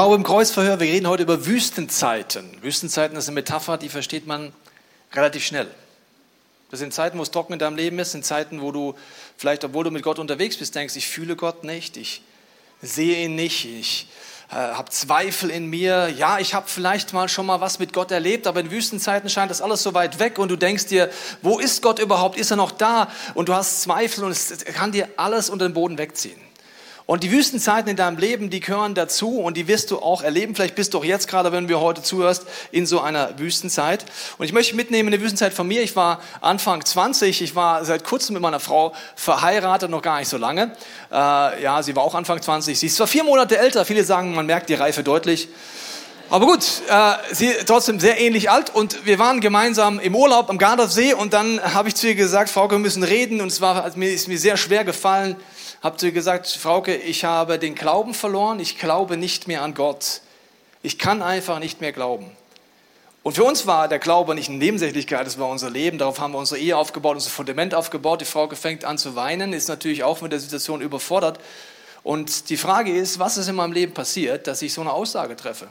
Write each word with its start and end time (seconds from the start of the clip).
Glaube 0.00 0.14
im 0.14 0.22
Kreuzverhör, 0.22 0.80
wir 0.80 0.86
reden 0.86 1.06
heute 1.06 1.24
über 1.24 1.44
Wüstenzeiten. 1.44 2.50
Wüstenzeiten 2.62 3.18
ist 3.18 3.28
eine 3.28 3.34
Metapher, 3.34 3.76
die 3.76 3.90
versteht 3.90 4.26
man 4.26 4.50
relativ 5.12 5.44
schnell. 5.44 5.66
Das 6.70 6.80
sind 6.80 6.94
Zeiten, 6.94 7.18
wo 7.18 7.22
es 7.22 7.30
trocken 7.30 7.52
in 7.52 7.58
deinem 7.58 7.76
Leben 7.76 7.98
ist, 7.98 8.12
sind 8.12 8.24
Zeiten, 8.24 8.62
wo 8.62 8.72
du 8.72 8.94
vielleicht, 9.36 9.62
obwohl 9.62 9.84
du 9.84 9.90
mit 9.90 10.02
Gott 10.02 10.18
unterwegs 10.18 10.56
bist, 10.56 10.74
denkst, 10.74 10.96
ich 10.96 11.06
fühle 11.06 11.36
Gott 11.36 11.64
nicht, 11.64 11.98
ich 11.98 12.22
sehe 12.80 13.22
ihn 13.26 13.34
nicht, 13.34 13.66
ich 13.66 14.06
äh, 14.50 14.54
habe 14.54 14.88
Zweifel 14.88 15.50
in 15.50 15.66
mir. 15.66 16.08
Ja, 16.08 16.38
ich 16.38 16.54
habe 16.54 16.66
vielleicht 16.66 17.12
mal 17.12 17.28
schon 17.28 17.44
mal 17.44 17.60
was 17.60 17.78
mit 17.78 17.92
Gott 17.92 18.10
erlebt, 18.10 18.46
aber 18.46 18.60
in 18.60 18.70
Wüstenzeiten 18.70 19.28
scheint 19.28 19.50
das 19.50 19.60
alles 19.60 19.82
so 19.82 19.92
weit 19.92 20.18
weg 20.18 20.38
und 20.38 20.48
du 20.48 20.56
denkst 20.56 20.86
dir, 20.86 21.10
wo 21.42 21.58
ist 21.58 21.82
Gott 21.82 21.98
überhaupt? 21.98 22.38
Ist 22.38 22.50
er 22.50 22.56
noch 22.56 22.70
da? 22.70 23.12
Und 23.34 23.50
du 23.50 23.54
hast 23.54 23.82
Zweifel 23.82 24.24
und 24.24 24.30
es 24.30 24.64
kann 24.64 24.92
dir 24.92 25.10
alles 25.18 25.50
unter 25.50 25.68
den 25.68 25.74
Boden 25.74 25.98
wegziehen. 25.98 26.49
Und 27.10 27.24
die 27.24 27.32
Wüstenzeiten 27.32 27.90
in 27.90 27.96
deinem 27.96 28.18
Leben, 28.18 28.50
die 28.50 28.60
gehören 28.60 28.94
dazu 28.94 29.40
und 29.40 29.56
die 29.56 29.66
wirst 29.66 29.90
du 29.90 29.98
auch 29.98 30.22
erleben. 30.22 30.54
Vielleicht 30.54 30.76
bist 30.76 30.94
du 30.94 30.98
auch 30.98 31.04
jetzt 31.04 31.26
gerade, 31.26 31.50
wenn 31.50 31.66
du 31.66 31.80
heute 31.80 32.04
zuhörst, 32.04 32.46
in 32.70 32.86
so 32.86 33.00
einer 33.00 33.36
Wüstenzeit. 33.36 34.04
Und 34.38 34.44
ich 34.44 34.52
möchte 34.52 34.76
mitnehmen 34.76 35.08
in 35.08 35.14
eine 35.14 35.20
Wüstenzeit 35.20 35.52
von 35.52 35.66
mir. 35.66 35.82
Ich 35.82 35.96
war 35.96 36.20
Anfang 36.40 36.84
20, 36.84 37.42
ich 37.42 37.56
war 37.56 37.84
seit 37.84 38.04
kurzem 38.04 38.34
mit 38.34 38.42
meiner 38.42 38.60
Frau 38.60 38.94
verheiratet, 39.16 39.90
noch 39.90 40.02
gar 40.02 40.20
nicht 40.20 40.28
so 40.28 40.36
lange. 40.36 40.70
Äh, 41.10 41.60
ja, 41.64 41.82
sie 41.82 41.96
war 41.96 42.04
auch 42.04 42.14
Anfang 42.14 42.40
20. 42.40 42.78
Sie 42.78 42.86
ist 42.86 42.94
zwar 42.94 43.08
vier 43.08 43.24
Monate 43.24 43.58
älter, 43.58 43.84
viele 43.84 44.04
sagen, 44.04 44.32
man 44.32 44.46
merkt 44.46 44.68
die 44.68 44.74
Reife 44.74 45.02
deutlich. 45.02 45.48
Aber 46.28 46.46
gut, 46.46 46.64
äh, 46.88 47.12
sie 47.32 47.50
trotzdem 47.66 47.98
sehr 47.98 48.20
ähnlich 48.20 48.52
alt 48.52 48.72
und 48.72 49.04
wir 49.04 49.18
waren 49.18 49.40
gemeinsam 49.40 49.98
im 49.98 50.14
Urlaub 50.14 50.48
am 50.48 50.58
Gardasee 50.58 51.14
und 51.14 51.32
dann 51.32 51.60
habe 51.60 51.88
ich 51.88 51.96
zu 51.96 52.06
ihr 52.06 52.14
gesagt, 52.14 52.50
Frau, 52.50 52.70
wir 52.70 52.78
müssen 52.78 53.02
reden 53.02 53.40
und 53.40 53.48
es 53.48 53.60
war, 53.60 53.84
ist 53.96 54.28
mir 54.28 54.38
sehr 54.38 54.56
schwer 54.56 54.84
gefallen, 54.84 55.34
habt 55.82 56.02
ihr 56.02 56.12
gesagt, 56.12 56.46
Frauke, 56.46 56.96
ich 56.96 57.24
habe 57.24 57.58
den 57.58 57.74
Glauben 57.74 58.14
verloren, 58.14 58.60
ich 58.60 58.78
glaube 58.78 59.16
nicht 59.16 59.48
mehr 59.48 59.62
an 59.62 59.74
Gott. 59.74 60.20
Ich 60.82 60.98
kann 60.98 61.22
einfach 61.22 61.58
nicht 61.58 61.80
mehr 61.80 61.92
glauben. 61.92 62.30
Und 63.22 63.34
für 63.34 63.44
uns 63.44 63.66
war 63.66 63.86
der 63.86 63.98
Glaube 63.98 64.34
nicht 64.34 64.48
eine 64.48 64.58
Nebensächlichkeit, 64.58 65.26
es 65.26 65.38
war 65.38 65.48
unser 65.48 65.68
Leben. 65.68 65.98
Darauf 65.98 66.20
haben 66.20 66.32
wir 66.32 66.38
unsere 66.38 66.58
Ehe 66.58 66.76
aufgebaut, 66.76 67.16
unser 67.16 67.28
Fundament 67.28 67.74
aufgebaut. 67.74 68.22
Die 68.22 68.24
Frau 68.24 68.48
fängt 68.48 68.84
an 68.86 68.96
zu 68.96 69.14
weinen, 69.14 69.52
ist 69.52 69.68
natürlich 69.68 70.04
auch 70.04 70.22
mit 70.22 70.32
der 70.32 70.40
Situation 70.40 70.80
überfordert. 70.80 71.38
Und 72.02 72.48
die 72.48 72.56
Frage 72.56 72.94
ist, 72.94 73.18
was 73.18 73.36
ist 73.36 73.48
in 73.48 73.56
meinem 73.56 73.72
Leben 73.72 73.92
passiert, 73.92 74.46
dass 74.46 74.62
ich 74.62 74.72
so 74.72 74.80
eine 74.80 74.92
Aussage 74.92 75.36
treffe? 75.36 75.68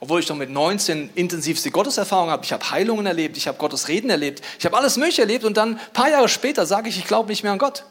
Obwohl 0.00 0.20
ich 0.20 0.26
doch 0.26 0.36
mit 0.36 0.48
19 0.48 1.10
intensivste 1.14 1.70
Gotteserfahrung 1.70 2.30
habe, 2.30 2.44
ich 2.44 2.52
habe 2.52 2.70
Heilungen 2.70 3.04
erlebt, 3.04 3.36
ich 3.36 3.46
habe 3.46 3.58
Gottes 3.58 3.88
Reden 3.88 4.08
erlebt, 4.08 4.42
ich 4.58 4.64
habe 4.64 4.76
alles 4.76 4.96
Mögliche 4.96 5.22
erlebt 5.22 5.44
und 5.44 5.58
dann 5.58 5.74
ein 5.74 5.92
paar 5.92 6.10
Jahre 6.10 6.28
später 6.28 6.64
sage 6.64 6.88
ich, 6.88 6.98
ich 6.98 7.06
glaube 7.06 7.28
nicht 7.28 7.42
mehr 7.42 7.52
an 7.52 7.58
Gott. 7.58 7.84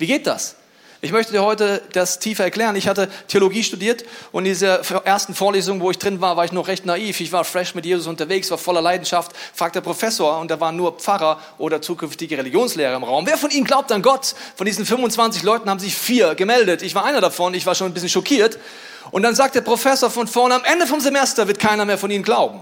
Wie 0.00 0.06
geht 0.06 0.26
das? 0.26 0.56
Ich 1.02 1.12
möchte 1.12 1.32
dir 1.32 1.42
heute 1.42 1.82
das 1.92 2.18
tiefer 2.18 2.44
erklären. 2.44 2.74
Ich 2.74 2.88
hatte 2.88 3.10
Theologie 3.28 3.62
studiert 3.62 4.02
und 4.32 4.46
in 4.46 4.52
dieser 4.52 4.80
ersten 5.04 5.34
Vorlesung, 5.34 5.80
wo 5.80 5.90
ich 5.90 5.98
drin 5.98 6.22
war, 6.22 6.38
war 6.38 6.46
ich 6.46 6.52
noch 6.52 6.68
recht 6.68 6.86
naiv. 6.86 7.20
Ich 7.20 7.32
war 7.32 7.44
fresh 7.44 7.74
mit 7.74 7.84
Jesus 7.84 8.06
unterwegs, 8.06 8.50
war 8.50 8.56
voller 8.56 8.80
Leidenschaft. 8.80 9.32
Fragt 9.54 9.76
der 9.76 9.82
Professor 9.82 10.40
und 10.40 10.50
da 10.50 10.58
waren 10.58 10.74
nur 10.74 10.92
Pfarrer 10.92 11.38
oder 11.58 11.82
zukünftige 11.82 12.38
Religionslehrer 12.38 12.96
im 12.96 13.04
Raum. 13.04 13.26
Wer 13.26 13.36
von 13.36 13.50
Ihnen 13.50 13.64
glaubt 13.66 13.92
an 13.92 14.00
Gott? 14.00 14.34
Von 14.56 14.64
diesen 14.64 14.86
25 14.86 15.42
Leuten 15.42 15.68
haben 15.68 15.80
sich 15.80 15.94
vier 15.94 16.34
gemeldet. 16.34 16.80
Ich 16.80 16.94
war 16.94 17.04
einer 17.04 17.20
davon. 17.20 17.52
Ich 17.52 17.66
war 17.66 17.74
schon 17.74 17.88
ein 17.88 17.94
bisschen 17.94 18.08
schockiert. 18.08 18.58
Und 19.10 19.22
dann 19.22 19.34
sagt 19.34 19.54
der 19.54 19.62
Professor 19.62 20.08
von 20.08 20.26
vorne, 20.26 20.54
am 20.54 20.64
Ende 20.64 20.86
vom 20.86 21.00
Semester 21.00 21.46
wird 21.46 21.58
keiner 21.58 21.84
mehr 21.84 21.98
von 21.98 22.10
Ihnen 22.10 22.24
glauben. 22.24 22.60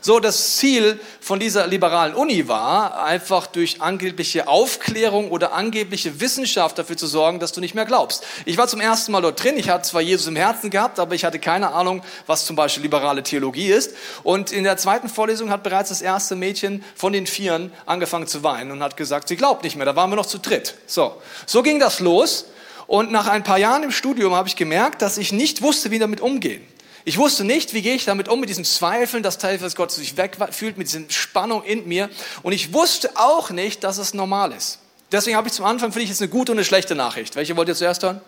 So, 0.00 0.20
das 0.20 0.56
Ziel 0.56 1.00
von 1.20 1.40
dieser 1.40 1.66
liberalen 1.66 2.14
Uni 2.14 2.48
war, 2.48 3.02
einfach 3.04 3.46
durch 3.46 3.80
angebliche 3.82 4.48
Aufklärung 4.48 5.30
oder 5.30 5.52
angebliche 5.52 6.20
Wissenschaft 6.20 6.78
dafür 6.78 6.96
zu 6.96 7.06
sorgen, 7.06 7.40
dass 7.40 7.52
du 7.52 7.60
nicht 7.60 7.74
mehr 7.74 7.84
glaubst. 7.84 8.24
Ich 8.44 8.58
war 8.58 8.68
zum 8.68 8.80
ersten 8.80 9.12
Mal 9.12 9.22
dort 9.22 9.42
drin. 9.42 9.58
Ich 9.58 9.68
hatte 9.68 9.88
zwar 9.88 10.00
Jesus 10.00 10.26
im 10.26 10.36
Herzen 10.36 10.70
gehabt, 10.70 10.98
aber 10.98 11.14
ich 11.14 11.24
hatte 11.24 11.38
keine 11.38 11.72
Ahnung, 11.72 12.02
was 12.26 12.46
zum 12.46 12.56
Beispiel 12.56 12.82
liberale 12.82 13.22
Theologie 13.22 13.68
ist. 13.68 13.94
Und 14.22 14.52
in 14.52 14.64
der 14.64 14.76
zweiten 14.76 15.08
Vorlesung 15.08 15.50
hat 15.50 15.62
bereits 15.62 15.88
das 15.88 16.02
erste 16.02 16.36
Mädchen 16.36 16.84
von 16.94 17.12
den 17.12 17.26
Vieren 17.26 17.72
angefangen 17.86 18.26
zu 18.26 18.42
weinen 18.42 18.70
und 18.70 18.82
hat 18.82 18.96
gesagt, 18.96 19.28
sie 19.28 19.36
glaubt 19.36 19.64
nicht 19.64 19.76
mehr. 19.76 19.86
Da 19.86 19.96
waren 19.96 20.10
wir 20.10 20.16
noch 20.16 20.26
zu 20.26 20.38
dritt. 20.38 20.74
So, 20.86 21.20
so 21.46 21.62
ging 21.62 21.80
das 21.80 22.00
los. 22.00 22.46
Und 22.86 23.10
nach 23.10 23.26
ein 23.26 23.42
paar 23.42 23.58
Jahren 23.58 23.82
im 23.82 23.90
Studium 23.90 24.34
habe 24.34 24.48
ich 24.48 24.56
gemerkt, 24.56 25.02
dass 25.02 25.18
ich 25.18 25.32
nicht 25.32 25.62
wusste, 25.62 25.90
wie 25.90 25.98
damit 25.98 26.20
umgehen. 26.20 26.64
Ich 27.08 27.18
wusste 27.18 27.44
nicht, 27.44 27.72
wie 27.72 27.82
gehe 27.82 27.94
ich 27.94 28.04
damit 28.04 28.28
um, 28.28 28.40
mit 28.40 28.48
diesen 28.48 28.64
Zweifeln, 28.64 29.22
dass 29.22 29.38
Teil 29.38 29.58
dass 29.58 29.76
Gott 29.76 29.92
sich 29.92 30.16
wegfühlt, 30.16 30.76
mit 30.76 30.88
dieser 30.88 31.08
Spannung 31.08 31.62
in 31.62 31.86
mir. 31.86 32.10
Und 32.42 32.52
ich 32.52 32.72
wusste 32.72 33.10
auch 33.14 33.50
nicht, 33.50 33.84
dass 33.84 33.98
es 33.98 34.12
normal 34.12 34.50
ist. 34.50 34.80
Deswegen 35.12 35.36
habe 35.36 35.46
ich 35.46 35.54
zum 35.54 35.66
Anfang, 35.66 35.92
finde 35.92 36.02
ich, 36.02 36.10
jetzt 36.10 36.20
eine 36.20 36.28
gute 36.28 36.50
und 36.50 36.58
eine 36.58 36.64
schlechte 36.64 36.96
Nachricht. 36.96 37.36
Welche 37.36 37.56
wollt 37.56 37.68
ihr 37.68 37.76
zuerst 37.76 38.02
hören? 38.02 38.20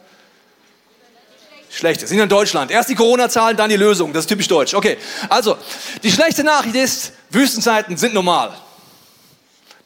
Schlechte. 1.70 2.06
Sind 2.06 2.20
in 2.20 2.28
Deutschland. 2.28 2.70
Erst 2.70 2.88
die 2.88 2.94
Corona-Zahlen, 2.94 3.56
dann 3.56 3.68
die 3.68 3.76
Lösung. 3.76 4.12
Das 4.12 4.22
ist 4.22 4.28
typisch 4.28 4.46
deutsch. 4.46 4.74
Okay. 4.74 4.96
Also, 5.28 5.58
die 6.04 6.12
schlechte 6.12 6.44
Nachricht 6.44 6.76
ist, 6.76 7.12
Wüstenzeiten 7.30 7.96
sind 7.96 8.14
normal. 8.14 8.56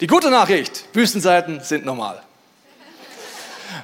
Die 0.01 0.07
gute 0.07 0.31
Nachricht, 0.31 0.85
Wüstenzeiten 0.93 1.61
sind 1.65 1.87
normal. 1.87 2.23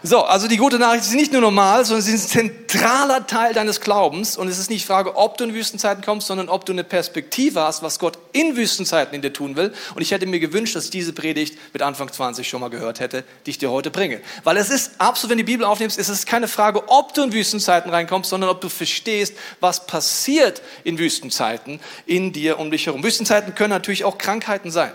So, 0.03 0.23
also 0.23 0.47
die 0.47 0.57
gute 0.57 0.79
Nachricht 0.79 1.05
ist 1.05 1.15
nicht 1.15 1.33
nur 1.33 1.41
normal, 1.41 1.85
sondern 1.85 2.03
sie 2.03 2.13
ist 2.13 2.37
ein 2.37 2.51
zentraler 2.69 3.27
Teil 3.27 3.53
deines 3.53 3.81
Glaubens. 3.81 4.37
Und 4.37 4.47
es 4.47 4.59
ist 4.59 4.71
nicht 4.71 4.85
die 4.85 4.87
Frage, 4.87 5.17
ob 5.17 5.37
du 5.39 5.45
in 5.45 5.55
Wüstenzeiten 5.55 6.05
kommst, 6.05 6.29
sondern 6.29 6.49
ob 6.49 6.65
du 6.65 6.73
eine 6.73 6.85
Perspektive 6.85 7.63
hast, 7.63 7.83
was 7.83 7.99
Gott 7.99 8.17
in 8.33 8.57
Wüstenzeiten 8.57 9.15
in 9.15 9.23
dir 9.23 9.33
tun 9.33 9.57
will. 9.57 9.73
Und 9.97 10.03
ich 10.03 10.13
hätte 10.13 10.27
mir 10.27 10.39
gewünscht, 10.39 10.77
dass 10.77 10.85
ich 10.85 10.91
diese 10.91 11.13
Predigt 11.13 11.59
mit 11.73 11.83
Anfang 11.83 12.13
20 12.13 12.49
schon 12.49 12.61
mal 12.61 12.71
gehört 12.71 13.01
hätte, 13.01 13.25
die 13.45 13.51
ich 13.51 13.59
dir 13.59 13.71
heute 13.71 13.91
bringe. 13.91 14.21
Weil 14.45 14.57
es 14.57 14.71
ist 14.71 14.93
absolut, 14.99 15.31
wenn 15.31 15.39
du 15.39 15.45
die 15.45 15.53
Bibel 15.53 15.67
aufnimmst, 15.67 15.99
ist 15.99 16.09
es 16.09 16.27
keine 16.27 16.47
Frage, 16.47 16.89
ob 16.89 17.15
du 17.15 17.25
in 17.25 17.33
Wüstenzeiten 17.33 17.91
reinkommst, 17.91 18.31
sondern 18.31 18.51
ob 18.51 18.61
du 18.61 18.69
verstehst, 18.69 19.35
was 19.59 19.87
passiert 19.87 20.63
in 20.85 20.99
Wüstenzeiten 20.99 21.81
in 22.07 22.33
dir 22.33 22.61
um 22.61 22.71
dich 22.71 22.87
herum. 22.87 23.03
Wüstenzeiten 23.03 23.55
können 23.57 23.71
natürlich 23.71 24.05
auch 24.05 24.17
Krankheiten 24.17 24.71
sein. 24.71 24.93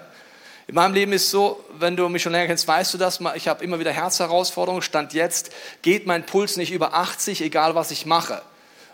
In 0.68 0.76
meinem 0.76 0.94
Leben 0.94 1.12
ist 1.12 1.30
so, 1.30 1.64
wenn 1.78 1.96
du 1.98 2.08
mich 2.08 2.22
schon 2.22 2.32
länger 2.32 2.48
kennst, 2.48 2.68
weißt 2.68 2.94
du 2.94 2.98
das, 2.98 3.20
ich 3.36 3.48
habe 3.48 3.64
immer 3.64 3.80
wieder 3.80 3.92
Herzherausforderungen. 3.92 4.82
Stand 4.82 5.14
jetzt 5.14 5.52
geht 5.82 6.08
mein 6.08 6.26
Puls 6.26 6.56
nicht 6.56 6.72
über 6.72 6.94
80, 6.94 7.42
egal 7.42 7.76
was 7.76 7.92
ich 7.92 8.06
mache. 8.06 8.42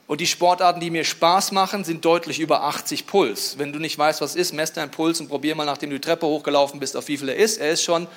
Und 0.07 0.22
die 0.22 0.28
Sportarten, 0.28 0.80
die 0.80 0.90
mir 0.90 1.03
Spaß 1.03 1.52
machen, 1.52 1.84
sind 1.84 2.03
deutlich 2.03 2.40
über 2.40 2.63
80 2.63 3.06
Puls. 3.06 3.59
Wenn 3.59 3.72
du 3.72 3.78
nicht 3.78 3.96
weißt, 3.96 4.22
was 4.22 4.35
ist, 4.35 4.53
mess 4.53 4.74
deinen 4.74 4.90
Puls 4.90 5.19
und 5.19 5.28
probier 5.28 5.53
mal, 5.53 5.66
nachdem 5.66 5.91
du 5.91 5.97
die 5.97 6.02
Treppe 6.02 6.25
hochgelaufen 6.25 6.80
bist, 6.80 6.97
auf 6.97 7.07
wie 7.07 7.18
viel 7.18 7.30
er 7.30 7.35
ist. 7.35 7.59
Er 7.59 7.69
ist 7.69 7.84
schon 7.84 8.07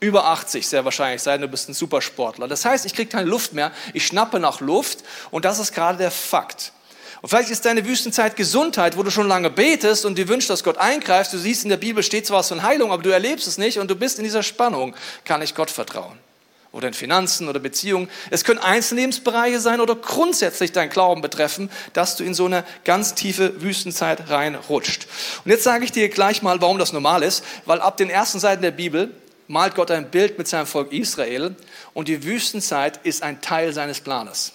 über 0.00 0.26
80 0.26 0.66
sehr 0.66 0.84
wahrscheinlich, 0.84 1.22
sei 1.22 1.32
denn 1.32 1.42
du 1.42 1.48
bist 1.48 1.70
ein 1.70 1.74
Supersportler. 1.74 2.48
Das 2.48 2.66
heißt, 2.66 2.84
ich 2.84 2.94
kriege 2.94 3.08
keine 3.08 3.28
Luft 3.28 3.54
mehr, 3.54 3.72
ich 3.94 4.06
schnappe 4.06 4.38
nach 4.38 4.60
Luft 4.60 4.98
und 5.30 5.46
das 5.46 5.58
ist 5.58 5.72
gerade 5.72 5.96
der 5.96 6.10
Fakt. 6.10 6.72
Und 7.22 7.28
vielleicht 7.28 7.50
ist 7.50 7.66
deine 7.66 7.84
Wüstenzeit 7.84 8.36
Gesundheit, 8.36 8.96
wo 8.96 9.02
du 9.02 9.10
schon 9.10 9.28
lange 9.28 9.50
betest 9.50 10.06
und 10.06 10.16
dir 10.16 10.28
wünschst, 10.28 10.48
dass 10.48 10.64
Gott 10.64 10.78
eingreift. 10.78 11.32
Du 11.32 11.38
siehst, 11.38 11.64
in 11.64 11.70
der 11.70 11.76
Bibel 11.76 12.02
steht 12.02 12.26
zwar 12.26 12.38
was 12.38 12.48
von 12.48 12.62
Heilung, 12.62 12.92
aber 12.92 13.02
du 13.02 13.10
erlebst 13.10 13.46
es 13.46 13.58
nicht 13.58 13.78
und 13.78 13.90
du 13.90 13.94
bist 13.94 14.18
in 14.18 14.24
dieser 14.24 14.42
Spannung. 14.42 14.94
Kann 15.24 15.42
ich 15.42 15.54
Gott 15.54 15.70
vertrauen? 15.70 16.18
Oder 16.72 16.88
in 16.88 16.94
Finanzen 16.94 17.48
oder 17.48 17.58
Beziehungen. 17.58 18.08
Es 18.30 18.44
können 18.44 18.60
einzelne 18.60 19.00
Lebensbereiche 19.00 19.60
sein 19.60 19.80
oder 19.80 19.96
grundsätzlich 19.96 20.72
dein 20.72 20.88
Glauben 20.88 21.20
betreffen, 21.20 21.68
dass 21.92 22.16
du 22.16 22.24
in 22.24 22.32
so 22.32 22.46
eine 22.46 22.64
ganz 22.84 23.14
tiefe 23.14 23.60
Wüstenzeit 23.60 24.30
reinrutscht. 24.30 25.06
Und 25.44 25.50
jetzt 25.50 25.64
sage 25.64 25.84
ich 25.84 25.92
dir 25.92 26.08
gleich 26.08 26.42
mal, 26.42 26.60
warum 26.60 26.78
das 26.78 26.92
normal 26.92 27.22
ist, 27.22 27.44
weil 27.66 27.80
ab 27.80 27.96
den 27.96 28.08
ersten 28.08 28.38
Seiten 28.38 28.62
der 28.62 28.70
Bibel 28.70 29.10
malt 29.48 29.74
Gott 29.74 29.90
ein 29.90 30.10
Bild 30.10 30.38
mit 30.38 30.46
seinem 30.46 30.66
Volk 30.66 30.92
Israel 30.92 31.56
und 31.92 32.06
die 32.06 32.22
Wüstenzeit 32.24 33.00
ist 33.02 33.24
ein 33.24 33.40
Teil 33.40 33.72
seines 33.72 34.00
Planes. 34.00 34.52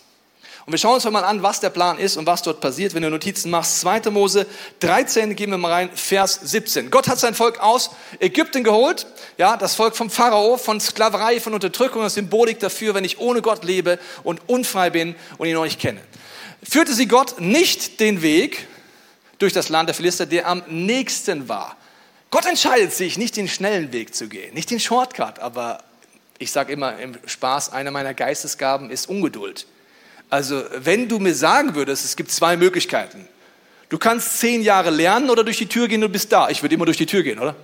Und 0.65 0.71
wir 0.71 0.79
schauen 0.79 0.95
uns 0.95 1.03
mal 1.05 1.23
an, 1.23 1.43
was 1.43 1.59
der 1.59 1.69
Plan 1.69 1.99
ist 1.99 2.17
und 2.17 2.25
was 2.25 2.41
dort 2.41 2.59
passiert, 2.59 2.95
wenn 2.95 3.03
du 3.03 3.11
Notizen 3.11 3.51
machst. 3.51 3.81
2. 3.81 4.09
Mose 4.09 4.47
13, 4.79 5.35
gehen 5.35 5.51
wir 5.51 5.59
mal 5.59 5.71
rein, 5.71 5.89
Vers 5.93 6.39
17. 6.41 6.89
Gott 6.89 7.07
hat 7.07 7.19
sein 7.19 7.35
Volk 7.35 7.59
aus 7.59 7.91
Ägypten 8.19 8.63
geholt, 8.63 9.05
ja, 9.37 9.57
das 9.57 9.75
Volk 9.75 9.95
vom 9.95 10.09
Pharao, 10.09 10.57
von 10.57 10.81
Sklaverei, 10.81 11.39
von 11.39 11.53
Unterdrückung, 11.53 12.01
das 12.01 12.15
Symbolik 12.15 12.59
dafür, 12.59 12.95
wenn 12.95 13.03
ich 13.03 13.19
ohne 13.19 13.43
Gott 13.43 13.63
lebe 13.63 13.99
und 14.23 14.41
unfrei 14.47 14.89
bin 14.89 15.13
und 15.37 15.47
ihn 15.47 15.53
noch 15.53 15.65
nicht 15.65 15.79
kenne. 15.79 16.01
Führte 16.67 16.95
sie 16.95 17.07
Gott 17.07 17.39
nicht 17.39 17.99
den 17.99 18.23
Weg 18.23 18.67
durch 19.37 19.53
das 19.53 19.69
Land 19.69 19.89
der 19.89 19.93
Philister, 19.93 20.25
der 20.25 20.47
am 20.47 20.63
nächsten 20.67 21.47
war. 21.47 21.77
Gott 22.31 22.47
entscheidet 22.47 22.91
sich, 22.91 23.19
nicht 23.19 23.37
den 23.37 23.47
schnellen 23.47 23.93
Weg 23.93 24.15
zu 24.15 24.27
gehen, 24.27 24.55
nicht 24.55 24.71
den 24.71 24.79
Shortcut, 24.79 25.37
aber 25.37 25.83
ich 26.39 26.51
sage 26.51 26.73
immer 26.73 26.97
im 26.97 27.15
Spaß, 27.23 27.71
einer 27.71 27.91
meiner 27.91 28.15
Geistesgaben 28.15 28.89
ist 28.89 29.07
Ungeduld. 29.07 29.67
Also 30.29 30.63
wenn 30.77 31.07
du 31.07 31.19
mir 31.19 31.35
sagen 31.35 31.75
würdest, 31.75 32.05
es 32.05 32.15
gibt 32.15 32.31
zwei 32.31 32.57
Möglichkeiten. 32.57 33.27
Du 33.89 33.97
kannst 33.97 34.39
zehn 34.39 34.61
Jahre 34.61 34.89
lernen 34.89 35.29
oder 35.29 35.43
durch 35.43 35.57
die 35.57 35.67
Tür 35.67 35.87
gehen 35.87 36.03
und 36.03 36.11
bist 36.11 36.31
da. 36.31 36.49
Ich 36.49 36.61
würde 36.63 36.75
immer 36.75 36.85
durch 36.85 36.97
die 36.97 37.05
Tür 37.05 37.23
gehen, 37.23 37.39
oder? 37.39 37.55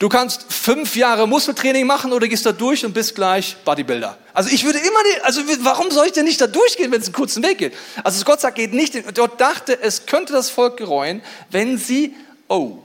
Du 0.00 0.08
kannst 0.08 0.50
fünf 0.50 0.96
Jahre 0.96 1.28
Muskeltraining 1.28 1.86
machen 1.86 2.12
oder 2.14 2.26
gehst 2.26 2.46
da 2.46 2.52
durch 2.52 2.86
und 2.86 2.94
bist 2.94 3.14
gleich 3.14 3.56
Bodybuilder. 3.66 4.16
Also 4.32 4.48
ich 4.50 4.64
würde 4.64 4.78
immer, 4.78 4.88
die, 4.88 5.20
also 5.20 5.42
warum 5.60 5.90
soll 5.90 6.06
ich 6.06 6.12
denn 6.12 6.24
nicht 6.24 6.40
da 6.40 6.46
durchgehen, 6.46 6.90
wenn 6.90 7.02
es 7.02 7.08
einen 7.08 7.14
kurzen 7.14 7.42
Weg 7.42 7.58
geht? 7.58 7.74
Also 8.02 8.24
Gott 8.24 8.40
sagt, 8.40 8.56
geht 8.56 8.72
nicht. 8.72 8.94
Dort 9.18 9.38
dachte, 9.38 9.78
es 9.78 10.06
könnte 10.06 10.32
das 10.32 10.48
Volk 10.48 10.78
gereuen, 10.78 11.22
wenn 11.50 11.76
sie, 11.76 12.14
oh, 12.48 12.78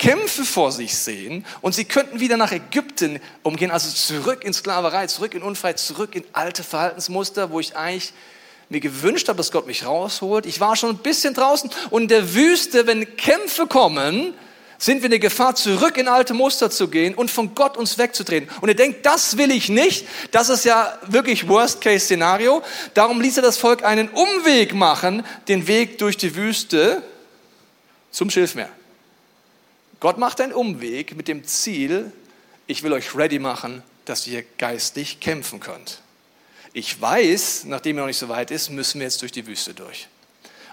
Kämpfe 0.00 0.46
vor 0.46 0.72
sich 0.72 0.96
sehen 0.96 1.44
und 1.60 1.74
sie 1.74 1.84
könnten 1.84 2.20
wieder 2.20 2.38
nach 2.38 2.52
Ägypten 2.52 3.20
umgehen, 3.42 3.70
also 3.70 3.90
zurück 3.90 4.44
in 4.44 4.54
Sklaverei, 4.54 5.06
zurück 5.08 5.34
in 5.34 5.42
Unfreiheit, 5.42 5.78
zurück 5.78 6.14
in 6.14 6.24
alte 6.32 6.64
Verhaltensmuster, 6.64 7.50
wo 7.50 7.60
ich 7.60 7.76
eigentlich 7.76 8.14
mir 8.70 8.80
gewünscht 8.80 9.28
habe, 9.28 9.36
dass 9.36 9.52
Gott 9.52 9.66
mich 9.66 9.84
rausholt. 9.84 10.46
Ich 10.46 10.58
war 10.58 10.74
schon 10.74 10.88
ein 10.88 10.98
bisschen 10.98 11.34
draußen 11.34 11.70
und 11.90 12.02
in 12.04 12.08
der 12.08 12.34
Wüste, 12.34 12.86
wenn 12.86 13.14
Kämpfe 13.18 13.66
kommen, 13.66 14.32
sind 14.78 15.00
wir 15.00 15.04
in 15.04 15.10
der 15.10 15.18
Gefahr, 15.18 15.54
zurück 15.54 15.98
in 15.98 16.08
alte 16.08 16.32
Muster 16.32 16.70
zu 16.70 16.88
gehen 16.88 17.14
und 17.14 17.30
von 17.30 17.54
Gott 17.54 17.76
uns 17.76 17.98
wegzudrehen. 17.98 18.48
Und 18.62 18.70
ihr 18.70 18.74
denkt, 18.74 19.04
das 19.04 19.36
will 19.36 19.50
ich 19.50 19.68
nicht. 19.68 20.08
Das 20.30 20.48
ist 20.48 20.64
ja 20.64 20.98
wirklich 21.08 21.46
Worst-Case-Szenario. 21.46 22.62
Darum 22.94 23.20
ließ 23.20 23.36
er 23.36 23.42
das 23.42 23.58
Volk 23.58 23.84
einen 23.84 24.08
Umweg 24.08 24.72
machen, 24.72 25.26
den 25.48 25.66
Weg 25.66 25.98
durch 25.98 26.16
die 26.16 26.34
Wüste 26.34 27.02
zum 28.10 28.30
Schilfmeer. 28.30 28.70
Gott 30.00 30.16
macht 30.16 30.40
einen 30.40 30.52
Umweg 30.52 31.14
mit 31.14 31.28
dem 31.28 31.44
Ziel, 31.44 32.10
ich 32.66 32.82
will 32.82 32.92
euch 32.92 33.14
ready 33.14 33.38
machen, 33.38 33.82
dass 34.06 34.26
ihr 34.26 34.44
geistlich 34.58 35.20
kämpfen 35.20 35.60
könnt. 35.60 36.00
Ich 36.72 37.00
weiß, 37.00 37.64
nachdem 37.66 37.98
er 37.98 38.02
noch 38.02 38.06
nicht 38.06 38.18
so 38.18 38.28
weit 38.28 38.50
ist, 38.50 38.70
müssen 38.70 39.00
wir 39.00 39.06
jetzt 39.06 39.20
durch 39.20 39.32
die 39.32 39.46
Wüste 39.46 39.74
durch. 39.74 40.08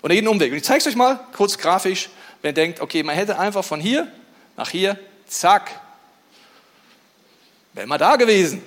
Und 0.01 0.12
er 0.12 0.15
geht 0.15 0.24
einen 0.24 0.33
Umweg. 0.33 0.51
Und 0.51 0.57
ich 0.57 0.63
zeige 0.63 0.79
es 0.79 0.88
euch 0.88 0.95
mal 0.95 1.19
kurz 1.35 1.57
grafisch, 1.57 2.09
wenn 2.41 2.51
ihr 2.51 2.53
denkt, 2.53 2.79
okay, 2.79 3.03
man 3.03 3.15
hätte 3.15 3.38
einfach 3.38 3.65
von 3.65 3.81
hier 3.81 4.12
nach 4.56 4.69
hier, 4.69 4.97
zack, 5.27 5.71
wäre 7.74 7.88
mal 7.88 7.97
da 7.97 8.15
gewesen. 8.15 8.62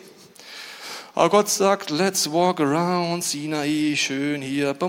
Aber 1.14 1.28
Gott 1.28 1.48
sagt, 1.48 1.90
let's 1.90 2.30
walk 2.30 2.60
around 2.60 3.24
Sinai, 3.24 3.94
schön 3.96 4.42
hier. 4.42 4.76
So, 4.78 4.86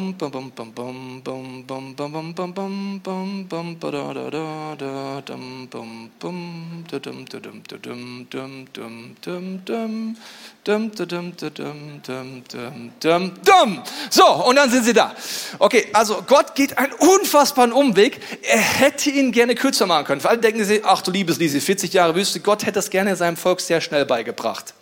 und 14.45 14.55
dann 14.55 14.69
sind 14.69 14.85
sie 14.85 14.93
da. 14.93 15.15
Okay, 15.57 15.87
also 15.91 16.23
Gott 16.27 16.53
geht 16.53 16.77
einen 16.77 16.93
unfassbaren 16.93 17.71
Umweg. 17.71 18.19
Er 18.43 18.59
hätte 18.59 19.09
ihn 19.09 19.31
gerne 19.31 19.55
kürzer 19.55 19.87
machen 19.87 20.05
können. 20.05 20.21
Vor 20.21 20.29
allem 20.29 20.41
denken 20.41 20.63
sie, 20.65 20.81
ach 20.83 21.01
du 21.01 21.09
liebes 21.09 21.39
Lise, 21.39 21.59
40 21.59 21.93
Jahre 21.93 22.13
Wüste, 22.13 22.41
Gott 22.41 22.61
hätte 22.61 22.73
das 22.73 22.91
gerne 22.91 23.15
seinem 23.15 23.37
Volk 23.37 23.59
sehr 23.59 23.81
schnell 23.81 24.05
beigebracht 24.05 24.75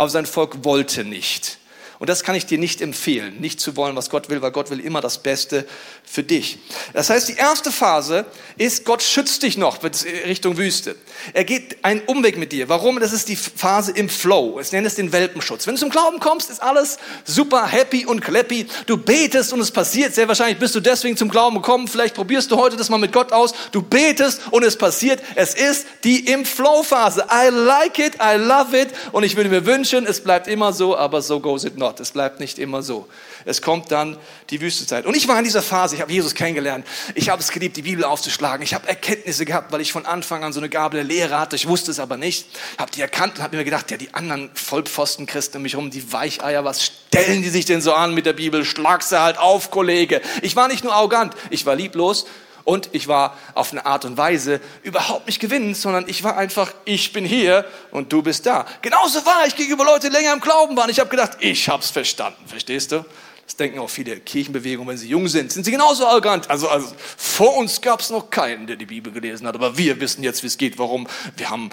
aber 0.00 0.08
sein 0.08 0.24
Volk 0.24 0.64
wollte 0.64 1.04
nicht. 1.04 1.58
Und 2.00 2.08
das 2.08 2.24
kann 2.24 2.34
ich 2.34 2.46
dir 2.46 2.56
nicht 2.56 2.80
empfehlen, 2.80 3.38
nicht 3.40 3.60
zu 3.60 3.76
wollen, 3.76 3.94
was 3.94 4.08
Gott 4.08 4.30
will, 4.30 4.40
weil 4.40 4.52
Gott 4.52 4.70
will 4.70 4.80
immer 4.80 5.02
das 5.02 5.18
Beste 5.18 5.66
für 6.02 6.22
dich. 6.22 6.58
Das 6.94 7.10
heißt, 7.10 7.28
die 7.28 7.34
erste 7.34 7.70
Phase 7.70 8.24
ist, 8.56 8.86
Gott 8.86 9.02
schützt 9.02 9.42
dich 9.42 9.58
noch 9.58 9.80
Richtung 10.26 10.56
Wüste. 10.56 10.96
Er 11.34 11.44
geht 11.44 11.84
einen 11.84 12.00
Umweg 12.06 12.38
mit 12.38 12.52
dir. 12.52 12.70
Warum? 12.70 12.98
Das 13.00 13.12
ist 13.12 13.28
die 13.28 13.36
Phase 13.36 13.92
im 13.92 14.08
Flow. 14.08 14.58
Es 14.58 14.72
nennt 14.72 14.86
es 14.86 14.94
den 14.94 15.12
Welpenschutz. 15.12 15.66
Wenn 15.66 15.74
du 15.74 15.80
zum 15.80 15.90
Glauben 15.90 16.20
kommst, 16.20 16.48
ist 16.48 16.62
alles 16.62 16.96
super 17.24 17.66
happy 17.66 18.06
und 18.06 18.22
clappy. 18.22 18.66
Du 18.86 18.96
betest 18.96 19.52
und 19.52 19.60
es 19.60 19.70
passiert. 19.70 20.14
Sehr 20.14 20.26
wahrscheinlich 20.26 20.58
bist 20.58 20.74
du 20.74 20.80
deswegen 20.80 21.18
zum 21.18 21.28
Glauben 21.28 21.56
gekommen. 21.56 21.86
Vielleicht 21.86 22.14
probierst 22.14 22.50
du 22.50 22.56
heute 22.56 22.78
das 22.78 22.88
mal 22.88 22.96
mit 22.96 23.12
Gott 23.12 23.30
aus. 23.30 23.52
Du 23.72 23.82
betest 23.82 24.40
und 24.50 24.64
es 24.64 24.78
passiert. 24.78 25.22
Es 25.34 25.52
ist 25.52 25.86
die 26.04 26.32
im 26.32 26.46
Flow 26.46 26.82
Phase. 26.82 27.26
I 27.30 27.50
like 27.50 27.98
it, 27.98 28.14
I 28.14 28.38
love 28.38 28.74
it. 28.74 28.88
Und 29.12 29.22
ich 29.22 29.36
würde 29.36 29.50
mir 29.50 29.66
wünschen, 29.66 30.06
es 30.06 30.22
bleibt 30.22 30.48
immer 30.48 30.72
so, 30.72 30.96
aber 30.96 31.20
so 31.20 31.40
goes 31.40 31.64
it 31.64 31.76
not. 31.76 31.89
Gott. 31.90 31.98
Es 31.98 32.12
bleibt 32.12 32.38
nicht 32.38 32.60
immer 32.60 32.82
so. 32.82 33.08
Es 33.44 33.62
kommt 33.62 33.90
dann 33.90 34.16
die 34.50 34.60
Wüstezeit. 34.60 35.06
Und 35.06 35.16
ich 35.16 35.26
war 35.26 35.36
in 35.38 35.44
dieser 35.44 35.60
Phase, 35.60 35.96
ich 35.96 36.00
habe 36.00 36.12
Jesus 36.12 36.36
kennengelernt. 36.36 36.86
Ich 37.16 37.30
habe 37.30 37.42
es 37.42 37.50
geliebt, 37.50 37.76
die 37.76 37.82
Bibel 37.82 38.04
aufzuschlagen. 38.04 38.62
Ich 38.62 38.74
habe 38.74 38.86
Erkenntnisse 38.86 39.44
gehabt, 39.44 39.72
weil 39.72 39.80
ich 39.80 39.90
von 39.90 40.06
Anfang 40.06 40.44
an 40.44 40.52
so 40.52 40.60
eine 40.60 40.68
Gabe 40.68 40.94
der 40.94 41.04
Lehre 41.04 41.40
hatte. 41.40 41.56
Ich 41.56 41.66
wusste 41.66 41.90
es 41.90 41.98
aber 41.98 42.16
nicht. 42.16 42.46
Habe 42.78 42.92
die 42.92 43.00
erkannt 43.00 43.38
und 43.38 43.42
habe 43.42 43.56
mir 43.56 43.64
gedacht, 43.64 43.90
ja, 43.90 43.96
die 43.96 44.14
anderen 44.14 44.50
Vollpfosten-Christen 44.54 45.56
um 45.56 45.64
mich 45.64 45.74
rum, 45.74 45.90
die 45.90 46.12
Weicheier, 46.12 46.64
was 46.64 46.84
stellen 46.84 47.42
die 47.42 47.48
sich 47.48 47.64
denn 47.64 47.80
so 47.80 47.92
an 47.92 48.14
mit 48.14 48.24
der 48.24 48.34
Bibel? 48.34 48.64
Schlag 48.64 49.02
sie 49.02 49.20
halt 49.20 49.38
auf, 49.38 49.72
Kollege. 49.72 50.20
Ich 50.42 50.54
war 50.54 50.68
nicht 50.68 50.84
nur 50.84 50.94
arrogant, 50.94 51.34
ich 51.50 51.66
war 51.66 51.74
lieblos 51.74 52.26
und 52.64 52.88
ich 52.92 53.08
war 53.08 53.36
auf 53.54 53.72
eine 53.72 53.86
Art 53.86 54.04
und 54.04 54.16
Weise 54.16 54.60
überhaupt 54.82 55.26
nicht 55.26 55.40
gewinnend, 55.40 55.76
sondern 55.76 56.08
ich 56.08 56.22
war 56.22 56.36
einfach, 56.36 56.72
ich 56.84 57.12
bin 57.12 57.24
hier 57.24 57.64
und 57.90 58.12
du 58.12 58.22
bist 58.22 58.46
da. 58.46 58.66
Genauso 58.82 59.24
war 59.26 59.46
ich 59.46 59.56
gegenüber 59.56 59.84
Leuten, 59.84 60.10
die 60.10 60.16
länger 60.16 60.32
im 60.32 60.40
Glauben 60.40 60.76
waren. 60.76 60.90
Ich 60.90 61.00
habe 61.00 61.10
gedacht, 61.10 61.38
ich 61.40 61.68
habe 61.68 61.82
es 61.82 61.90
verstanden, 61.90 62.46
verstehst 62.46 62.92
du? 62.92 63.04
Das 63.46 63.56
denken 63.56 63.80
auch 63.80 63.90
viele 63.90 64.20
Kirchenbewegungen, 64.20 64.90
wenn 64.90 64.96
sie 64.96 65.08
jung 65.08 65.26
sind, 65.26 65.50
sind 65.50 65.64
sie 65.64 65.72
genauso 65.72 66.06
arrogant. 66.06 66.48
Also, 66.48 66.68
also 66.68 66.86
vor 67.16 67.56
uns 67.56 67.80
gab 67.80 68.00
es 68.00 68.10
noch 68.10 68.30
keinen, 68.30 68.68
der 68.68 68.76
die 68.76 68.86
Bibel 68.86 69.12
gelesen 69.12 69.44
hat, 69.46 69.56
aber 69.56 69.76
wir 69.76 69.98
wissen 70.00 70.22
jetzt, 70.22 70.44
wie 70.44 70.46
es 70.46 70.56
geht, 70.56 70.78
warum. 70.78 71.08
Wir 71.36 71.50
haben 71.50 71.70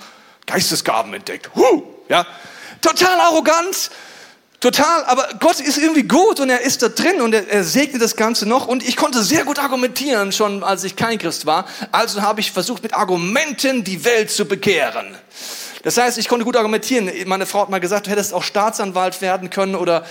Geistesgaben 0.48 1.14
entdeckt. 1.14 1.52
Huh, 1.54 1.84
ja, 2.10 2.26
total 2.82 3.20
arrogant, 3.20 3.92
Total, 4.60 5.04
aber 5.06 5.30
Gott 5.40 5.60
ist 5.60 5.78
irgendwie 5.78 6.04
gut 6.04 6.40
und 6.40 6.50
er 6.50 6.62
ist 6.62 6.82
da 6.82 6.90
drin 6.90 7.22
und 7.22 7.32
er, 7.32 7.48
er, 7.48 7.64
segnet 7.64 8.02
das 8.02 8.16
Ganze 8.16 8.48
noch 8.48 8.68
und 8.68 8.82
ich 8.82 8.96
konnte 8.96 9.22
sehr 9.22 9.46
gut 9.46 9.60
argumentieren, 9.60 10.32
schon 10.32 10.64
als 10.64 10.84
ich 10.84 10.96
kein 10.96 11.20
Christ 11.20 11.46
war. 11.46 11.68
Also 11.92 12.24
habe 12.24 12.40
ich 12.40 12.52
versucht, 12.52 12.82
mit 12.82 12.96
Argumenten 12.96 13.84
die 13.84 14.04
Welt 14.04 14.32
zu 14.32 14.46
bekehren. 14.46 15.16
Das 15.84 15.98
heißt, 15.98 16.18
ich 16.18 16.28
konnte 16.28 16.44
gut 16.44 16.58
argumentieren. 16.58 17.12
Meine 17.28 17.46
Frau 17.46 17.62
hat 17.62 17.70
mal 17.70 17.80
gesagt, 17.80 18.08
du 18.08 18.12
hättest 18.12 18.34
auch 18.34 18.42
Staatsanwalt 18.42 19.22
werden 19.22 19.52
können 19.52 19.76
oder 19.76 20.06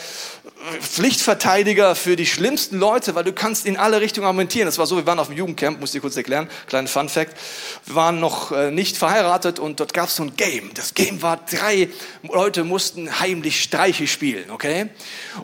Pflichtverteidiger 0.80 1.94
für 1.94 2.16
die 2.16 2.26
schlimmsten 2.26 2.78
Leute, 2.78 3.14
weil 3.14 3.24
du 3.24 3.32
kannst 3.32 3.66
in 3.66 3.76
alle 3.76 4.00
Richtungen 4.00 4.26
argumentieren. 4.26 4.66
Das 4.66 4.78
war 4.78 4.86
so, 4.86 4.96
wir 4.96 5.06
waren 5.06 5.18
auf 5.18 5.28
dem 5.28 5.36
Jugendcamp, 5.36 5.80
muss 5.80 5.94
ich 5.94 6.00
kurz 6.00 6.16
erklären, 6.16 6.48
kleinen 6.66 6.88
Fun 6.88 7.08
Fact. 7.08 7.36
Wir 7.84 7.94
waren 7.94 8.20
noch 8.20 8.52
äh, 8.52 8.70
nicht 8.70 8.96
verheiratet 8.96 9.58
und 9.58 9.80
dort 9.80 9.94
gab 9.94 10.08
es 10.08 10.16
so 10.16 10.24
ein 10.24 10.34
Game. 10.36 10.70
Das 10.74 10.94
Game 10.94 11.22
war, 11.22 11.36
drei 11.36 11.88
Leute 12.22 12.64
mussten 12.64 13.20
heimlich 13.20 13.62
Streiche 13.62 14.06
spielen, 14.06 14.50
okay? 14.50 14.88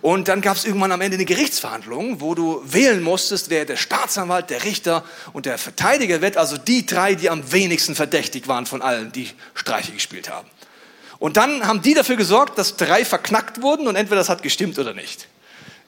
Und 0.00 0.28
dann 0.28 0.40
gab 0.40 0.56
es 0.56 0.64
irgendwann 0.64 0.92
am 0.92 1.00
Ende 1.00 1.16
eine 1.16 1.24
Gerichtsverhandlung, 1.24 2.20
wo 2.20 2.34
du 2.34 2.62
wählen 2.64 3.02
musstest, 3.02 3.50
wer 3.50 3.64
der 3.64 3.76
Staatsanwalt, 3.76 4.50
der 4.50 4.64
Richter 4.64 5.04
und 5.32 5.46
der 5.46 5.58
Verteidiger 5.58 6.20
wird, 6.20 6.36
also 6.36 6.56
die 6.56 6.86
drei, 6.86 7.14
die 7.14 7.30
am 7.30 7.52
wenigsten 7.52 7.94
verdächtig 7.94 8.48
waren 8.48 8.66
von 8.66 8.82
allen, 8.82 9.12
die 9.12 9.30
Streiche 9.54 9.92
gespielt 9.92 10.30
haben. 10.30 10.48
Und 11.22 11.36
dann 11.36 11.64
haben 11.68 11.82
die 11.82 11.94
dafür 11.94 12.16
gesorgt, 12.16 12.58
dass 12.58 12.76
drei 12.76 13.04
verknackt 13.04 13.62
wurden 13.62 13.86
und 13.86 13.94
entweder 13.94 14.16
das 14.16 14.28
hat 14.28 14.42
gestimmt 14.42 14.76
oder 14.80 14.92
nicht. 14.92 15.28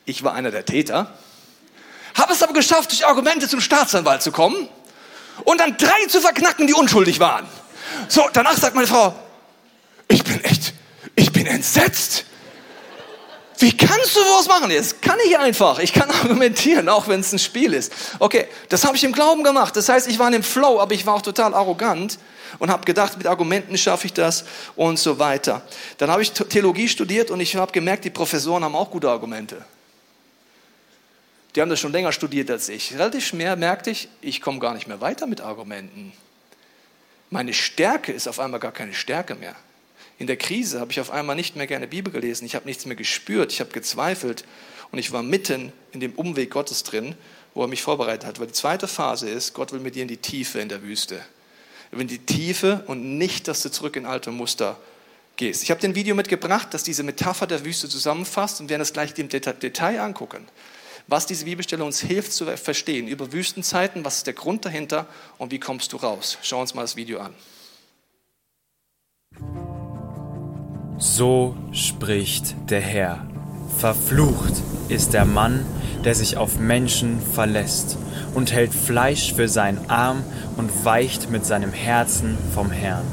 Ich 0.04 0.22
war 0.22 0.32
einer 0.32 0.52
der 0.52 0.64
Täter, 0.64 1.12
habe 2.14 2.32
es 2.32 2.42
aber 2.44 2.52
geschafft, 2.52 2.92
durch 2.92 3.04
Argumente 3.04 3.48
zum 3.48 3.60
Staatsanwalt 3.60 4.22
zu 4.22 4.30
kommen 4.30 4.68
und 5.42 5.58
dann 5.58 5.76
drei 5.76 6.06
zu 6.06 6.20
verknacken, 6.20 6.68
die 6.68 6.72
unschuldig 6.72 7.18
waren. 7.18 7.48
So, 8.06 8.22
danach 8.32 8.56
sagt 8.56 8.76
meine 8.76 8.86
Frau, 8.86 9.12
ich 10.06 10.22
bin 10.22 10.38
echt, 10.44 10.72
ich 11.16 11.32
bin 11.32 11.46
entsetzt. 11.46 12.26
Wie 13.58 13.76
kannst 13.76 14.14
du 14.14 14.20
sowas 14.20 14.46
machen? 14.46 14.70
Das 14.70 15.00
kann 15.00 15.18
ich 15.26 15.36
einfach. 15.36 15.80
Ich 15.80 15.92
kann 15.92 16.10
argumentieren, 16.22 16.88
auch 16.88 17.08
wenn 17.08 17.18
es 17.18 17.32
ein 17.32 17.40
Spiel 17.40 17.74
ist. 17.74 17.92
Okay, 18.20 18.46
das 18.68 18.84
habe 18.84 18.94
ich 18.94 19.02
im 19.02 19.10
Glauben 19.10 19.42
gemacht. 19.42 19.74
Das 19.74 19.88
heißt, 19.88 20.06
ich 20.06 20.20
war 20.20 20.28
in 20.28 20.34
dem 20.34 20.44
Flow, 20.44 20.78
aber 20.78 20.94
ich 20.94 21.06
war 21.06 21.14
auch 21.14 21.22
total 21.22 21.54
arrogant 21.54 22.20
und 22.58 22.70
habe 22.70 22.84
gedacht, 22.84 23.16
mit 23.16 23.26
Argumenten 23.26 23.76
schaffe 23.76 24.06
ich 24.06 24.12
das 24.12 24.44
und 24.76 24.98
so 24.98 25.18
weiter. 25.18 25.62
Dann 25.98 26.10
habe 26.10 26.22
ich 26.22 26.32
Theologie 26.32 26.88
studiert 26.88 27.30
und 27.30 27.40
ich 27.40 27.56
habe 27.56 27.72
gemerkt, 27.72 28.04
die 28.04 28.10
Professoren 28.10 28.64
haben 28.64 28.74
auch 28.74 28.90
gute 28.90 29.08
Argumente. 29.08 29.64
Die 31.54 31.60
haben 31.60 31.70
das 31.70 31.80
schon 31.80 31.92
länger 31.92 32.12
studiert 32.12 32.50
als 32.50 32.68
ich. 32.68 32.94
Relativ 32.94 33.26
schnell 33.26 33.56
merkte 33.56 33.90
ich, 33.90 34.08
ich 34.20 34.40
komme 34.40 34.58
gar 34.58 34.74
nicht 34.74 34.88
mehr 34.88 35.00
weiter 35.00 35.26
mit 35.26 35.40
Argumenten. 35.40 36.12
Meine 37.30 37.52
Stärke 37.52 38.12
ist 38.12 38.28
auf 38.28 38.40
einmal 38.40 38.60
gar 38.60 38.72
keine 38.72 38.92
Stärke 38.92 39.34
mehr. 39.34 39.54
In 40.18 40.26
der 40.26 40.36
Krise 40.36 40.80
habe 40.80 40.92
ich 40.92 41.00
auf 41.00 41.10
einmal 41.10 41.36
nicht 41.36 41.56
mehr 41.56 41.66
gerne 41.66 41.88
Bibel 41.88 42.12
gelesen, 42.12 42.44
ich 42.44 42.54
habe 42.54 42.66
nichts 42.66 42.86
mehr 42.86 42.96
gespürt, 42.96 43.52
ich 43.52 43.60
habe 43.60 43.70
gezweifelt 43.70 44.44
und 44.92 44.98
ich 44.98 45.12
war 45.12 45.22
mitten 45.22 45.72
in 45.92 46.00
dem 46.00 46.12
Umweg 46.12 46.50
Gottes 46.50 46.84
drin, 46.84 47.16
wo 47.52 47.62
er 47.62 47.68
mich 47.68 47.82
vorbereitet 47.82 48.26
hat. 48.26 48.38
Weil 48.38 48.48
die 48.48 48.52
zweite 48.52 48.86
Phase 48.86 49.28
ist, 49.28 49.54
Gott 49.54 49.72
will 49.72 49.80
mit 49.80 49.96
dir 49.96 50.02
in 50.02 50.08
die 50.08 50.16
Tiefe 50.16 50.60
in 50.60 50.68
der 50.68 50.82
Wüste 50.82 51.20
in 52.00 52.08
die 52.08 52.18
Tiefe 52.18 52.84
und 52.86 53.18
nicht, 53.18 53.48
dass 53.48 53.62
du 53.62 53.70
zurück 53.70 53.96
in 53.96 54.06
alte 54.06 54.30
Muster 54.30 54.78
gehst. 55.36 55.62
Ich 55.62 55.70
habe 55.70 55.80
dir 55.80 55.88
ein 55.88 55.94
Video 55.94 56.14
mitgebracht, 56.14 56.68
das 56.72 56.82
diese 56.82 57.02
Metapher 57.02 57.46
der 57.46 57.64
Wüste 57.64 57.88
zusammenfasst 57.88 58.60
und 58.60 58.70
werden 58.70 58.82
es 58.82 58.92
gleich 58.92 59.18
im 59.18 59.28
Detail 59.28 60.00
angucken, 60.00 60.46
was 61.06 61.26
diese 61.26 61.44
Bibelstelle 61.44 61.84
uns 61.84 62.00
hilft 62.00 62.32
zu 62.32 62.46
verstehen 62.56 63.08
über 63.08 63.32
Wüstenzeiten, 63.32 64.04
was 64.04 64.18
ist 64.18 64.26
der 64.26 64.34
Grund 64.34 64.64
dahinter 64.64 65.06
und 65.38 65.52
wie 65.52 65.60
kommst 65.60 65.92
du 65.92 65.96
raus. 65.96 66.38
Schau 66.42 66.60
uns 66.60 66.74
mal 66.74 66.82
das 66.82 66.96
Video 66.96 67.20
an. 67.20 67.34
So 70.98 71.56
spricht 71.72 72.54
der 72.70 72.80
Herr. 72.80 73.33
Verflucht 73.78 74.54
ist 74.88 75.12
der 75.12 75.24
Mann, 75.24 75.64
der 76.04 76.14
sich 76.14 76.36
auf 76.36 76.58
Menschen 76.58 77.18
verlässt 77.20 77.96
und 78.34 78.52
hält 78.52 78.72
Fleisch 78.74 79.34
für 79.34 79.48
seinen 79.48 79.78
Arm 79.88 80.22
und 80.56 80.84
weicht 80.84 81.30
mit 81.30 81.46
seinem 81.46 81.72
Herzen 81.72 82.36
vom 82.54 82.70
Herrn. 82.70 83.04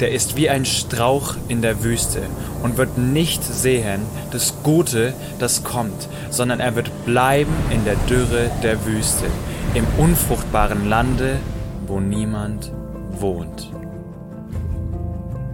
Der 0.00 0.10
ist 0.12 0.36
wie 0.36 0.50
ein 0.50 0.64
Strauch 0.64 1.36
in 1.48 1.62
der 1.62 1.84
Wüste 1.84 2.22
und 2.62 2.76
wird 2.76 2.98
nicht 2.98 3.44
sehen 3.44 4.00
das 4.32 4.54
Gute, 4.62 5.14
das 5.38 5.62
kommt, 5.62 6.08
sondern 6.30 6.60
er 6.60 6.74
wird 6.74 6.90
bleiben 7.04 7.54
in 7.70 7.84
der 7.84 7.96
Dürre 8.08 8.50
der 8.62 8.84
Wüste, 8.84 9.26
im 9.74 9.86
unfruchtbaren 9.98 10.88
Lande, 10.88 11.38
wo 11.86 12.00
niemand 12.00 12.72
wohnt. 13.20 13.70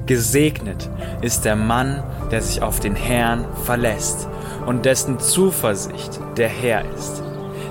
Gesegnet 0.09 0.89
ist 1.21 1.45
der 1.45 1.55
Mann, 1.55 2.03
der 2.31 2.41
sich 2.41 2.63
auf 2.63 2.81
den 2.81 2.97
Herrn 2.97 3.45
verlässt 3.67 4.27
und 4.65 4.87
dessen 4.87 5.21
Zuversicht 5.21 6.19
der 6.39 6.49
Herr 6.49 6.83
ist. 6.97 7.23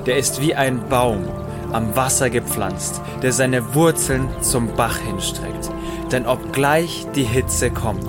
Der 0.06 0.18
ist 0.18 0.40
wie 0.40 0.54
ein 0.54 0.88
Baum 0.88 1.26
am 1.74 1.96
Wasser 1.96 2.30
gepflanzt, 2.30 3.02
der 3.24 3.34
seine 3.34 3.74
Wurzeln 3.74 4.30
zum 4.42 4.76
Bach 4.76 5.00
hinstreckt. 5.00 5.72
Denn 6.12 6.28
obgleich 6.28 7.08
die 7.16 7.24
Hitze 7.24 7.72
kommt, 7.72 8.08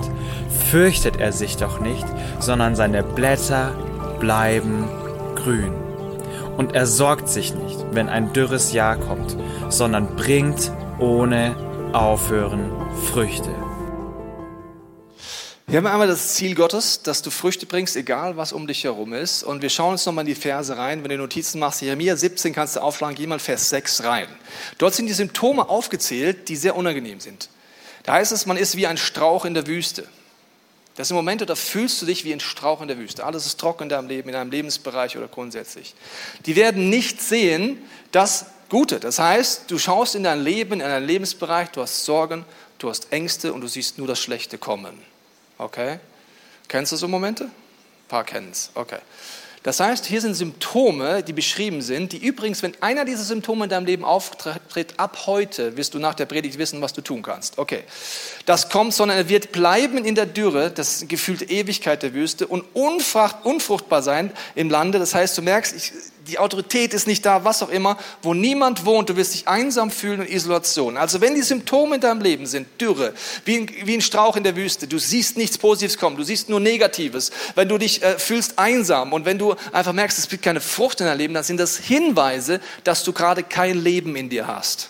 fürchtet 0.69 1.19
er 1.19 1.31
sich 1.31 1.57
doch 1.57 1.79
nicht, 1.79 2.05
sondern 2.39 2.75
seine 2.75 3.01
Blätter 3.01 3.71
bleiben 4.19 4.87
grün. 5.35 5.73
Und 6.55 6.75
er 6.75 6.85
sorgt 6.85 7.29
sich 7.29 7.55
nicht, 7.55 7.83
wenn 7.93 8.07
ein 8.09 8.31
dürres 8.31 8.73
Jahr 8.73 8.95
kommt, 8.95 9.35
sondern 9.69 10.15
bringt 10.15 10.71
ohne 10.99 11.55
Aufhören 11.93 12.69
Früchte. 13.11 13.49
Wir 15.69 15.77
haben 15.77 15.85
einmal 15.85 16.07
das 16.07 16.33
Ziel 16.33 16.55
Gottes, 16.55 17.03
dass 17.03 17.21
du 17.21 17.29
Früchte 17.29 17.67
bringst, 17.67 17.95
egal 17.95 18.35
was 18.37 18.53
um 18.53 18.65
dich 18.65 18.85
herum 18.85 19.13
ist. 19.13 19.43
Und 19.43 19.61
wir 19.61 19.69
schauen 19.69 19.91
uns 19.91 20.03
nochmal 20.03 20.23
in 20.23 20.33
die 20.33 20.41
Verse 20.41 20.75
rein. 20.75 21.03
Wenn 21.03 21.11
du 21.11 21.17
Notizen 21.17 21.59
machst, 21.59 21.83
Jeremia 21.83 22.15
17 22.15 22.53
kannst 22.53 22.75
du 22.75 22.79
aufschlagen, 22.79 23.15
geh 23.15 23.27
mal 23.27 23.37
Vers 23.37 23.69
6 23.69 24.03
rein. 24.03 24.27
Dort 24.79 24.95
sind 24.95 25.05
die 25.05 25.13
Symptome 25.13 25.69
aufgezählt, 25.69 26.49
die 26.49 26.55
sehr 26.55 26.75
unangenehm 26.75 27.19
sind. 27.19 27.49
Da 28.01 28.13
heißt 28.13 28.31
es, 28.31 28.47
man 28.47 28.57
ist 28.57 28.77
wie 28.77 28.87
ein 28.87 28.97
Strauch 28.97 29.45
in 29.45 29.53
der 29.53 29.67
Wüste. 29.67 30.07
Das 30.95 31.09
sind 31.09 31.15
Momente, 31.15 31.45
da 31.45 31.53
fühlst 31.53 32.01
du 32.01 32.07
dich 32.07 32.25
wie 32.25 32.33
ein 32.33 32.39
Strauch 32.39 32.81
in 32.81 32.87
der 32.87 32.97
Wüste. 32.97 33.23
Alles 33.23 33.45
ist 33.45 33.59
trocken 33.59 33.83
in 33.83 33.89
deinem 33.89 34.07
Leben, 34.07 34.29
in 34.29 34.33
deinem 34.33 34.49
Lebensbereich 34.49 35.17
oder 35.17 35.27
grundsätzlich. 35.27 35.93
Die 36.47 36.55
werden 36.55 36.89
nicht 36.89 37.21
sehen 37.21 37.77
das 38.11 38.47
Gute. 38.69 38.99
Das 38.99 39.19
heißt, 39.19 39.69
du 39.69 39.77
schaust 39.77 40.15
in 40.15 40.23
dein 40.23 40.43
Leben, 40.43 40.73
in 40.73 40.79
deinen 40.79 41.05
Lebensbereich, 41.05 41.69
du 41.69 41.81
hast 41.81 42.05
Sorgen, 42.05 42.43
du 42.79 42.89
hast 42.89 43.13
Ängste 43.13 43.53
und 43.53 43.61
du 43.61 43.67
siehst 43.67 43.99
nur 43.99 44.07
das 44.07 44.19
Schlechte 44.19 44.57
kommen. 44.57 45.08
Okay? 45.59 45.99
Kennst 46.67 46.91
du 46.91 46.95
so 46.95 47.07
Momente? 47.07 47.43
Ein 47.43 48.07
paar 48.07 48.23
kennen 48.23 48.49
es. 48.51 48.71
Okay. 48.73 48.99
Das 49.61 49.81
heißt, 49.81 50.05
hier 50.05 50.21
sind 50.21 50.35
Symptome, 50.35 51.21
die 51.21 51.33
beschrieben 51.33 51.81
sind, 51.81 52.13
die 52.13 52.17
übrigens, 52.17 52.63
wenn 52.63 52.81
einer 52.81 53.03
dieser 53.03 53.23
Symptome 53.23 53.65
in 53.65 53.69
deinem 53.69 53.85
Leben 53.85 54.05
auftritt, 54.05 54.93
ab 54.97 55.25
heute 55.25 55.75
wirst 55.75 55.93
du 55.93 55.99
nach 55.99 56.15
der 56.15 56.27
Predigt 56.27 56.57
wissen, 56.57 56.81
was 56.81 56.93
du 56.93 57.01
tun 57.01 57.21
kannst. 57.21 57.57
Okay. 57.57 57.83
Das 58.45 58.69
kommt, 58.69 58.93
sondern 58.93 59.17
er 59.17 59.27
wird 59.27 59.51
bleiben 59.51 60.05
in 60.05 60.15
der 60.15 60.27
Dürre, 60.27 60.71
das 60.71 61.05
gefühlte 61.09 61.43
Ewigkeit 61.43 62.03
der 62.03 62.13
Wüste 62.13 62.47
und 62.47 62.63
unfruchtbar 62.73 64.01
sein 64.01 64.31
im 64.55 64.69
Lande. 64.69 64.97
Das 64.97 65.13
heißt, 65.13 65.37
du 65.37 65.41
merkst, 65.41 65.75
ich, 65.75 65.91
die 66.29 66.39
Autorität 66.39 66.93
ist 66.93 67.07
nicht 67.07 67.25
da, 67.25 67.43
was 67.43 67.63
auch 67.63 67.69
immer, 67.69 67.97
wo 68.21 68.33
niemand 68.33 68.85
wohnt, 68.85 69.09
du 69.09 69.15
wirst 69.15 69.33
dich 69.33 69.47
einsam 69.47 69.91
fühlen 69.91 70.21
und 70.21 70.29
Isolation. 70.29 70.97
Also 70.97 71.21
wenn 71.21 71.35
die 71.35 71.41
Symptome 71.41 71.95
in 71.95 72.01
deinem 72.01 72.21
Leben 72.21 72.45
sind, 72.45 72.67
Dürre, 72.79 73.13
wie 73.45 73.57
ein, 73.57 73.69
wie 73.85 73.95
ein 73.95 74.01
Strauch 74.01 74.35
in 74.35 74.43
der 74.43 74.55
Wüste, 74.55 74.87
du 74.87 74.99
siehst 74.99 75.37
nichts 75.37 75.57
Positives 75.57 75.97
kommen, 75.97 76.17
du 76.17 76.23
siehst 76.23 76.49
nur 76.49 76.59
Negatives, 76.59 77.31
wenn 77.55 77.67
du 77.67 77.77
dich 77.77 78.03
äh, 78.03 78.19
fühlst 78.19 78.59
einsam 78.59 79.13
und 79.13 79.25
wenn 79.25 79.37
du 79.37 79.55
einfach 79.71 79.93
merkst, 79.93 80.19
es 80.19 80.29
gibt 80.29 80.43
keine 80.43 80.61
Frucht 80.61 81.01
in 81.01 81.07
deinem 81.07 81.17
Leben, 81.17 81.33
dann 81.33 81.43
sind 81.43 81.59
das 81.59 81.77
Hinweise, 81.77 82.59
dass 82.83 83.03
du 83.03 83.13
gerade 83.13 83.43
kein 83.43 83.81
Leben 83.81 84.15
in 84.15 84.29
dir 84.29 84.47
hast. 84.47 84.89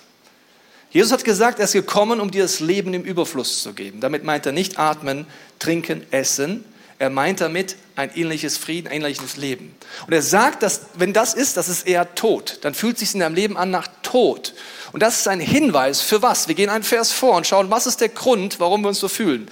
Jesus 0.92 1.12
hat 1.12 1.24
gesagt, 1.24 1.60
er 1.60 1.66
ist 1.66 1.74
gekommen, 1.74 2.20
um 2.20 2.32
dir 2.32 2.44
das 2.44 2.60
Leben 2.60 2.94
im 2.96 3.04
Überfluss 3.04 3.62
zu 3.62 3.74
geben. 3.74 4.00
Damit 4.00 4.24
meint 4.24 4.46
er 4.48 4.52
nicht 4.52 4.80
atmen, 4.80 5.28
trinken, 5.60 6.04
essen, 6.10 6.66
er 7.00 7.10
meint 7.10 7.40
damit 7.40 7.78
ein 7.96 8.12
ähnliches 8.14 8.58
Frieden, 8.58 8.88
ein 8.88 8.96
ähnliches 8.96 9.38
Leben. 9.38 9.74
Und 10.06 10.14
er 10.14 10.22
sagt, 10.22 10.62
dass 10.64 10.82
wenn 10.96 11.14
das 11.14 11.34
ist, 11.34 11.56
das 11.56 11.70
ist 11.70 11.88
eher 11.88 12.14
Tod. 12.14 12.60
Dann 12.62 12.74
fühlt 12.74 12.96
es 12.96 13.00
sich 13.00 13.14
in 13.14 13.22
deinem 13.22 13.36
Leben 13.36 13.58
an 13.58 13.72
nach 13.72 13.88
Tod. 14.04 14.54
Und 14.92 15.02
das 15.02 15.20
ist 15.20 15.28
ein 15.28 15.40
Hinweis 15.40 16.02
für 16.02 16.22
was? 16.22 16.50
Wir 16.50 16.56
gehen 16.56 16.70
einen 16.70 16.84
Vers 16.84 17.12
vor 17.12 17.36
und 17.36 17.48
schauen, 17.48 17.72
was 17.72 17.88
ist 17.88 18.02
der 18.02 18.10
Grund, 18.10 18.60
warum 18.60 18.82
wir 18.82 18.90
uns 18.90 19.00
so 19.00 19.08
fühlen. 19.08 19.50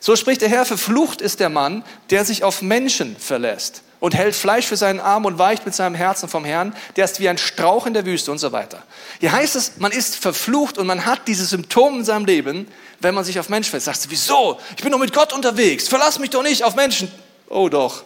So 0.00 0.16
spricht 0.16 0.40
der 0.40 0.48
Herr, 0.48 0.64
verflucht 0.64 1.20
ist 1.20 1.40
der 1.40 1.50
Mann, 1.50 1.84
der 2.08 2.24
sich 2.24 2.44
auf 2.44 2.62
Menschen 2.62 3.14
verlässt 3.16 3.82
und 4.00 4.14
hält 4.14 4.34
Fleisch 4.34 4.66
für 4.66 4.76
seinen 4.76 4.98
Arm 4.98 5.26
und 5.26 5.38
weicht 5.38 5.66
mit 5.66 5.74
seinem 5.74 5.94
Herzen 5.94 6.28
vom 6.28 6.44
Herrn, 6.44 6.74
der 6.96 7.04
ist 7.04 7.20
wie 7.20 7.28
ein 7.28 7.38
Strauch 7.38 7.86
in 7.86 7.94
der 7.94 8.06
Wüste 8.06 8.32
und 8.32 8.38
so 8.38 8.50
weiter. 8.50 8.82
Hier 9.20 9.30
heißt 9.30 9.54
es, 9.56 9.76
man 9.76 9.92
ist 9.92 10.16
verflucht 10.16 10.78
und 10.78 10.86
man 10.86 11.04
hat 11.04 11.28
diese 11.28 11.44
Symptome 11.44 11.98
in 11.98 12.04
seinem 12.04 12.24
Leben, 12.24 12.66
wenn 13.00 13.14
man 13.14 13.24
sich 13.24 13.38
auf 13.38 13.50
Menschen 13.50 13.70
verlässt. 13.70 13.86
Sagst 13.86 14.06
du, 14.06 14.10
wieso? 14.10 14.58
Ich 14.76 14.82
bin 14.82 14.90
doch 14.90 14.98
mit 14.98 15.12
Gott 15.12 15.32
unterwegs, 15.32 15.86
verlass 15.86 16.18
mich 16.18 16.30
doch 16.30 16.42
nicht 16.42 16.64
auf 16.64 16.74
Menschen. 16.74 17.12
Oh 17.48 17.68
doch. 17.68 18.04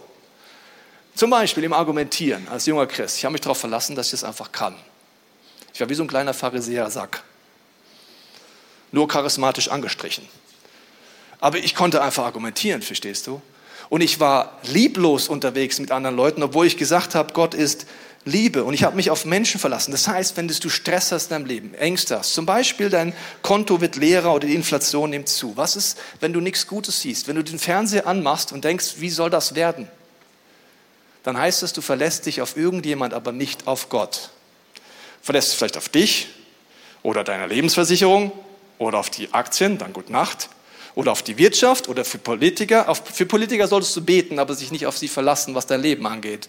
Zum 1.14 1.30
Beispiel 1.30 1.62
im 1.62 1.72
Argumentieren 1.72 2.48
als 2.48 2.66
junger 2.66 2.86
Christ. 2.86 3.18
Ich 3.18 3.24
habe 3.24 3.32
mich 3.32 3.40
darauf 3.40 3.58
verlassen, 3.58 3.94
dass 3.94 4.06
ich 4.06 4.12
das 4.12 4.24
einfach 4.24 4.50
kann. 4.50 4.74
Ich 5.72 5.80
war 5.80 5.88
wie 5.88 5.94
so 5.94 6.02
ein 6.02 6.08
kleiner 6.08 6.34
Pharisäer-Sack. 6.34 7.22
Nur 8.90 9.06
charismatisch 9.06 9.68
angestrichen. 9.68 10.28
Aber 11.40 11.58
ich 11.58 11.74
konnte 11.74 12.02
einfach 12.02 12.24
argumentieren, 12.24 12.82
verstehst 12.82 13.26
du? 13.26 13.40
Und 13.94 14.00
ich 14.00 14.18
war 14.18 14.58
lieblos 14.64 15.28
unterwegs 15.28 15.78
mit 15.78 15.92
anderen 15.92 16.16
Leuten, 16.16 16.42
obwohl 16.42 16.66
ich 16.66 16.76
gesagt 16.76 17.14
habe, 17.14 17.32
Gott 17.32 17.54
ist 17.54 17.86
Liebe. 18.24 18.64
Und 18.64 18.74
ich 18.74 18.82
habe 18.82 18.96
mich 18.96 19.08
auf 19.08 19.24
Menschen 19.24 19.60
verlassen. 19.60 19.92
Das 19.92 20.08
heißt, 20.08 20.36
wenn 20.36 20.48
du 20.48 20.68
Stress 20.68 21.12
hast 21.12 21.26
in 21.26 21.30
deinem 21.30 21.46
Leben, 21.46 21.74
Ängste 21.74 22.18
hast, 22.18 22.34
zum 22.34 22.44
Beispiel 22.44 22.90
dein 22.90 23.14
Konto 23.42 23.80
wird 23.80 23.94
leerer 23.94 24.34
oder 24.34 24.48
die 24.48 24.56
Inflation 24.56 25.10
nimmt 25.10 25.28
zu. 25.28 25.56
Was 25.56 25.76
ist, 25.76 25.96
wenn 26.18 26.32
du 26.32 26.40
nichts 26.40 26.66
Gutes 26.66 27.02
siehst? 27.02 27.28
Wenn 27.28 27.36
du 27.36 27.44
den 27.44 27.60
Fernseher 27.60 28.08
anmachst 28.08 28.50
und 28.50 28.64
denkst, 28.64 28.94
wie 28.98 29.10
soll 29.10 29.30
das 29.30 29.54
werden? 29.54 29.86
Dann 31.22 31.38
heißt 31.38 31.62
es, 31.62 31.72
du 31.72 31.80
verlässt 31.80 32.26
dich 32.26 32.42
auf 32.42 32.56
irgendjemand, 32.56 33.14
aber 33.14 33.30
nicht 33.30 33.68
auf 33.68 33.90
Gott. 33.90 34.30
Verlässt 35.22 35.52
dich 35.52 35.58
vielleicht 35.58 35.76
auf 35.76 35.88
dich 35.88 36.30
oder 37.04 37.22
deine 37.22 37.46
Lebensversicherung 37.46 38.32
oder 38.78 38.98
auf 38.98 39.10
die 39.10 39.32
Aktien, 39.32 39.78
dann 39.78 39.92
gute 39.92 40.10
Nacht 40.10 40.48
oder 40.94 41.12
auf 41.12 41.22
die 41.22 41.38
Wirtschaft 41.38 41.88
oder 41.88 42.04
für 42.04 42.18
Politiker. 42.18 42.88
Auf, 42.88 43.02
für 43.12 43.26
Politiker 43.26 43.66
solltest 43.66 43.96
du 43.96 44.02
beten, 44.02 44.38
aber 44.38 44.54
sich 44.54 44.70
nicht 44.70 44.86
auf 44.86 44.96
sie 44.96 45.08
verlassen, 45.08 45.54
was 45.54 45.66
dein 45.66 45.80
Leben 45.80 46.06
angeht. 46.06 46.48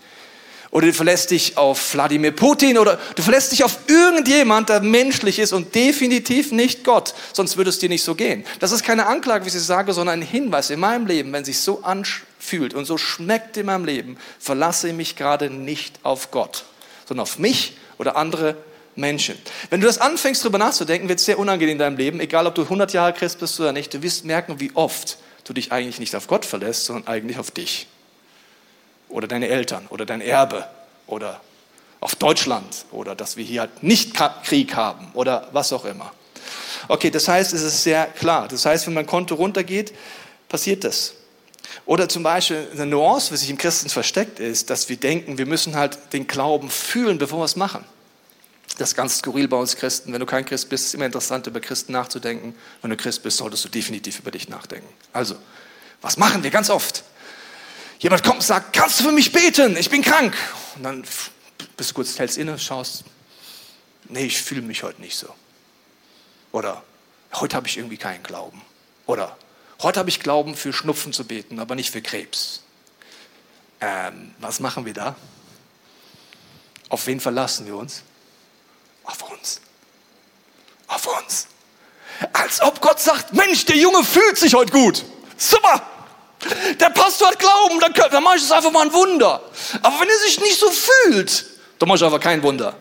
Oder 0.72 0.88
du 0.88 0.94
verlässt 0.94 1.32
dich 1.32 1.58
auf 1.58 1.94
Wladimir 1.94 2.32
Putin 2.32 2.78
oder 2.78 3.00
du 3.16 3.24
verlässt 3.24 3.52
dich 3.52 3.64
auf 3.64 3.78
irgendjemand, 3.88 4.68
der 4.68 4.82
menschlich 4.82 5.40
ist 5.40 5.54
und 5.54 5.74
definitiv 5.74 6.52
nicht 6.52 6.84
Gott. 6.84 7.14
Sonst 7.32 7.56
würde 7.56 7.70
es 7.70 7.80
dir 7.80 7.88
nicht 7.88 8.04
so 8.04 8.14
gehen. 8.14 8.44
Das 8.60 8.74
ist 8.74 8.84
keine 8.84 9.06
Anklage, 9.06 9.46
wie 9.46 9.50
ich 9.50 9.64
sage, 9.64 9.94
sondern 9.94 10.20
ein 10.20 10.28
Hinweis 10.28 10.70
in 10.70 10.82
meinem 10.82 11.08
Leben, 11.08 11.32
wenn 11.32 11.46
sich 11.46 11.60
so 11.60 11.84
anfühlt 11.84 12.74
und 12.74 12.84
so 12.84 12.98
schmeckt 12.98 13.56
in 13.58 13.68
meinem 13.68 13.86
Leben, 13.86 14.18
verlasse 14.38 14.90
ich 14.90 14.94
mich 14.94 15.16
gerade 15.16 15.50
nicht 15.50 16.00
auf 16.04 16.32
Gott, 16.32 16.66
sondern 17.08 17.24
auf 17.24 17.40
mich 17.40 17.78
oder 17.98 18.18
andere 18.18 18.58
Menschen. 18.96 19.38
Wenn 19.70 19.82
du 19.82 19.88
das 19.88 19.98
anfängst, 19.98 20.44
darüber 20.44 20.58
nachzudenken, 20.58 21.10
wird 21.10 21.20
es 21.20 21.26
sehr 21.26 21.40
unangenehm 21.40 21.74
in 21.74 21.80
deinem 21.80 21.98
Leben, 21.98 22.20
egal 22.20 22.48
ob 22.48 22.56
du 22.56 22.64
100 22.64 22.94
Jahre 22.94 23.14
Christ 23.14 23.40
bist 23.40 23.60
oder 23.60 23.72
nicht. 23.72 23.94
Du 23.94 24.02
wirst 24.02 24.26
merken, 24.26 24.60
wie 24.60 24.72
oft 24.74 25.18
du 25.44 25.54
dich 25.54 25.72
eigentlich 25.72 26.00
nicht 26.00 26.16
auf 26.16 26.28
Gott 26.28 26.46
verlässt, 26.46 26.86
sondern 26.86 27.08
eigentlich 27.08 27.38
auf 27.38 27.52
dich. 27.52 27.88
Oder 29.10 29.28
deine 29.28 29.48
Eltern 29.48 29.88
oder 29.90 30.06
dein 30.06 30.22
Erbe 30.22 30.68
oder 31.08 31.42
auf 32.00 32.16
Deutschland 32.16 32.86
oder 32.92 33.16
dass 33.16 33.38
wir 33.38 33.44
hier 33.44 33.62
halt 33.62 33.84
nicht 33.84 34.14
Krieg 34.44 34.76
haben 34.76 35.12
oder 35.14 35.50
was 35.52 35.74
auch 35.74 35.86
immer. 35.86 36.12
Okay, 36.88 37.10
das 37.10 37.28
heißt, 37.28 37.54
es 37.54 37.62
ist 37.62 37.84
sehr 37.84 38.06
klar. 38.06 38.48
Das 38.48 38.66
heißt, 38.66 38.88
wenn 38.88 38.94
mein 38.94 39.08
Konto 39.08 39.36
runtergeht, 39.36 39.94
passiert 40.50 40.84
das. 40.84 41.14
Oder 41.86 42.10
zum 42.10 42.24
Beispiel 42.24 42.68
eine 42.74 42.86
Nuance, 42.86 43.32
was 43.32 43.42
sich 43.42 43.50
im 43.50 43.58
Christen 43.58 43.90
versteckt 43.90 44.40
ist, 44.40 44.70
dass 44.70 44.90
wir 44.90 44.98
denken, 44.98 45.38
wir 45.38 45.46
müssen 45.46 45.76
halt 45.76 45.98
den 46.14 46.28
Glauben 46.28 46.70
fühlen, 46.70 47.18
bevor 47.18 47.40
wir 47.40 47.46
es 47.46 47.56
machen. 47.56 47.84
Das 48.78 48.90
ist 48.90 48.96
ganz 48.96 49.20
skurril 49.20 49.48
bei 49.48 49.58
uns 49.58 49.76
Christen. 49.76 50.12
Wenn 50.12 50.20
du 50.20 50.26
kein 50.26 50.46
Christ 50.46 50.70
bist, 50.70 50.84
ist 50.84 50.88
es 50.90 50.94
immer 50.96 51.06
interessant, 51.06 51.48
über 51.48 51.62
Christen 51.62 51.94
nachzudenken. 51.94 52.56
Wenn 52.82 52.90
du 52.92 52.98
Christ 52.98 53.24
bist, 53.24 53.38
solltest 53.38 53.64
du 53.64 53.70
definitiv 53.70 54.20
über 54.20 54.32
dich 54.32 54.50
nachdenken. 54.50 54.88
Also, 55.14 55.36
was 56.02 56.18
machen 56.18 56.44
wir 56.44 56.52
ganz 56.52 56.70
oft? 56.70 57.04
Jemand 58.00 58.24
kommt 58.24 58.38
und 58.38 58.44
sagt, 58.44 58.74
kannst 58.74 59.00
du 59.00 59.06
für 59.06 59.12
mich 59.12 59.32
beten? 59.32 59.78
Ich 59.78 59.90
bin 59.90 60.02
krank. 60.02 60.36
Und 60.76 60.84
dann 60.84 61.06
bist 61.78 61.92
du 61.92 61.94
kurz, 61.94 62.20
hältst 62.20 62.38
inne, 62.38 62.60
schaust, 62.60 63.06
nee, 64.10 64.26
ich 64.26 64.42
fühle 64.42 64.62
mich 64.62 64.84
heute 64.84 65.02
nicht 65.02 65.18
so. 65.18 65.34
Oder 66.52 66.84
heute 67.34 67.56
habe 67.56 67.68
ich 67.68 67.78
irgendwie 67.78 67.98
keinen 67.98 68.24
Glauben. 68.24 68.62
Oder 69.06 69.38
heute 69.82 70.00
habe 70.00 70.10
ich 70.10 70.20
Glauben, 70.20 70.56
für 70.56 70.74
Schnupfen 70.74 71.14
zu 71.14 71.26
beten, 71.26 71.60
aber 71.60 71.76
nicht 71.76 71.92
für 71.92 72.02
Krebs. 72.02 72.64
Ähm, 73.82 74.34
was 74.40 74.60
machen 74.60 74.86
wir 74.86 74.94
da? 74.94 75.16
Auf 76.90 77.08
wen 77.08 77.20
verlassen 77.20 77.66
wir 77.66 77.76
uns? 77.76 78.04
Auf 79.06 79.32
uns. 79.32 79.62
Auf 80.88 81.08
uns. 81.22 81.48
Als 82.34 82.62
ob 82.62 82.82
Gott 82.82 83.00
sagt, 83.00 83.34
Mensch, 83.34 83.66
der 83.66 83.78
Junge 83.78 84.04
fühlt 84.04 84.38
sich 84.38 84.54
heute 84.54 84.72
gut. 84.72 85.04
Super. 85.38 85.82
Der 86.80 86.90
Pastor 86.90 87.30
hat 87.30 87.40
Glauben, 87.40 87.80
dann, 87.80 87.94
dann 87.94 88.24
mache 88.24 88.38
ich 88.38 88.44
es 88.44 88.52
einfach 88.52 88.72
mal 88.72 88.86
ein 88.86 88.94
Wunder. 88.94 89.42
Aber 89.82 90.00
wenn 90.00 90.10
er 90.10 90.20
sich 90.20 90.40
nicht 90.40 90.60
so 90.60 90.70
fühlt, 90.70 91.46
dann 91.80 91.90
mache 91.90 91.98
ich 91.98 92.04
einfach 92.04 92.20
kein 92.20 92.44
Wunder. 92.44 92.76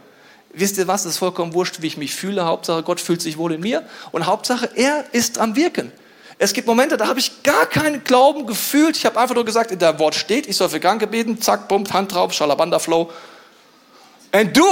Wisst 0.53 0.79
ihr 0.79 0.87
was? 0.87 1.05
Es 1.05 1.13
ist 1.13 1.19
vollkommen 1.19 1.53
wurscht, 1.55 1.81
wie 1.81 1.87
ich 1.87 1.97
mich 1.97 2.15
fühle. 2.15 2.45
Hauptsache, 2.45 2.83
Gott 2.83 3.01
fühlt 3.01 3.21
sich 3.21 3.39
wohl 3.39 3.53
in 3.53 3.61
mir. 3.61 3.89
Und 4.13 4.27
Hauptsache, 4.27 4.71
er 4.75 5.05
ist 5.13 5.39
am 5.39 5.57
Wirken. 5.57 5.93
Es 6.39 6.53
gibt 6.53 6.67
Momente, 6.67 6.97
da 6.97 7.09
habe 7.09 7.19
ich 7.19 7.43
gar 7.43 7.67
keinen 7.67 8.05
Glauben 8.05 8.47
gefühlt. 8.47 8.97
Ich 8.97 9.07
habe 9.07 9.19
einfach 9.19 9.35
nur 9.35 9.45
gesagt, 9.45 9.71
in 9.71 9.79
der 9.79 9.99
Wort 9.99 10.15
steht, 10.15 10.47
ich 10.47 10.57
soll 10.57 10.69
für 10.69 10.81
Kranke 10.81 11.07
beten. 11.07 11.41
Zack, 11.41 11.69
bumm, 11.69 11.85
Hand 11.93 12.15
drauf, 12.15 12.33
Schalabanda 12.33 12.79
Flow. 12.79 13.11
Und 14.35 14.57
du? 14.57 14.67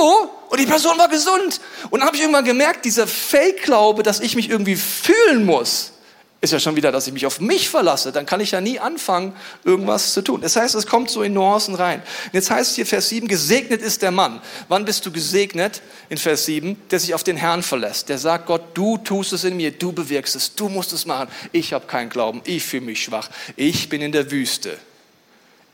Und 0.49 0.61
die 0.61 0.67
Person 0.67 0.99
war 0.99 1.09
gesund. 1.09 1.61
Und 1.91 2.01
dann 2.01 2.07
habe 2.07 2.17
ich 2.17 2.23
irgendwann 2.23 2.45
gemerkt, 2.45 2.85
dieser 2.85 3.07
Fake-Glaube, 3.07 4.03
dass 4.03 4.21
ich 4.21 4.35
mich 4.35 4.51
irgendwie 4.51 4.77
fühlen 4.77 5.47
muss, 5.47 5.93
ist 6.41 6.53
ja 6.53 6.59
schon 6.59 6.75
wieder, 6.75 6.91
dass 6.91 7.07
ich 7.07 7.13
mich 7.13 7.25
auf 7.25 7.39
mich 7.39 7.69
verlasse. 7.69 8.11
Dann 8.11 8.27
kann 8.27 8.41
ich 8.41 8.51
ja 8.51 8.61
nie 8.61 8.81
anfangen, 8.81 9.37
irgendwas 9.63 10.13
zu 10.13 10.23
tun. 10.23 10.41
Das 10.41 10.57
heißt, 10.57 10.75
es 10.75 10.89
kommt 10.89 11.09
so 11.09 11.23
in 11.23 11.33
Nuancen 11.33 11.77
rein. 11.77 12.01
Und 12.01 12.35
jetzt 12.35 12.51
heißt 12.51 12.71
es 12.71 12.75
hier 12.75 12.85
Vers 12.85 13.11
7, 13.11 13.29
gesegnet 13.29 13.81
ist 13.81 14.03
der 14.03 14.11
Mann. 14.11 14.43
Wann 14.67 14.85
bist 14.85 15.07
du 15.07 15.13
gesegnet? 15.13 15.81
In 16.09 16.19
Vers 16.19 16.45
7, 16.47 16.77
der 16.91 16.99
sich 16.99 17.15
auf 17.15 17.23
den 17.23 17.37
Herrn 17.37 17.63
verlässt. 17.63 18.09
Der 18.09 18.19
sagt 18.19 18.47
Gott, 18.47 18.63
du 18.75 18.99
tust 18.99 19.33
es 19.33 19.45
in 19.45 19.57
mir, 19.57 19.71
du 19.71 19.93
bewirkst 19.93 20.35
es, 20.35 20.57
du 20.57 20.69
musst 20.69 20.93
es 20.93 21.07
machen. 21.07 21.29
Ich 21.53 21.73
habe 21.73 21.87
keinen 21.87 22.11
Glauben, 22.11 22.43
ich 22.45 22.65
fühle 22.65 22.87
mich 22.87 23.05
schwach. 23.05 23.31
Ich 23.55 23.89
bin 23.89 24.03
in 24.03 24.11
der 24.11 24.33
Wüste. 24.33 24.77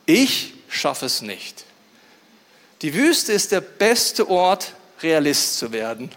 Ich 0.05 0.53
schaffe 0.69 1.07
es 1.07 1.23
nicht. 1.23 1.65
Die 2.81 2.93
Wüste 2.93 3.33
ist 3.33 3.51
der 3.51 3.61
beste 3.61 4.29
Ort, 4.29 4.73
Realist 5.01 5.57
zu 5.57 5.71
werden. 5.71 6.11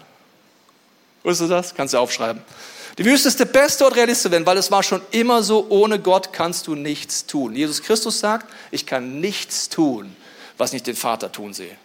Wusstest 1.23 1.49
du 1.49 1.53
das? 1.53 1.73
Kannst 1.75 1.93
du 1.93 1.97
aufschreiben. 1.97 2.41
Die 2.97 3.05
Wüste 3.05 3.27
ist 3.27 3.39
der 3.39 3.45
beste 3.45 3.83
Ort, 3.85 3.95
Realist 3.95 4.21
zu 4.21 4.31
werden, 4.31 4.45
weil 4.45 4.57
es 4.57 4.71
war 4.71 4.83
schon 4.83 5.01
immer 5.11 5.41
so, 5.41 5.65
ohne 5.69 5.99
Gott 5.99 6.31
kannst 6.31 6.67
du 6.67 6.75
nichts 6.75 7.25
tun. 7.25 7.55
Jesus 7.55 7.81
Christus 7.81 8.19
sagt, 8.19 8.45
ich 8.71 8.85
kann 8.85 9.19
nichts 9.19 9.69
tun, 9.69 10.15
was 10.57 10.73
nicht 10.73 10.87
den 10.87 10.95
Vater 10.95 11.31
tun 11.31 11.53
sehe. 11.53 11.75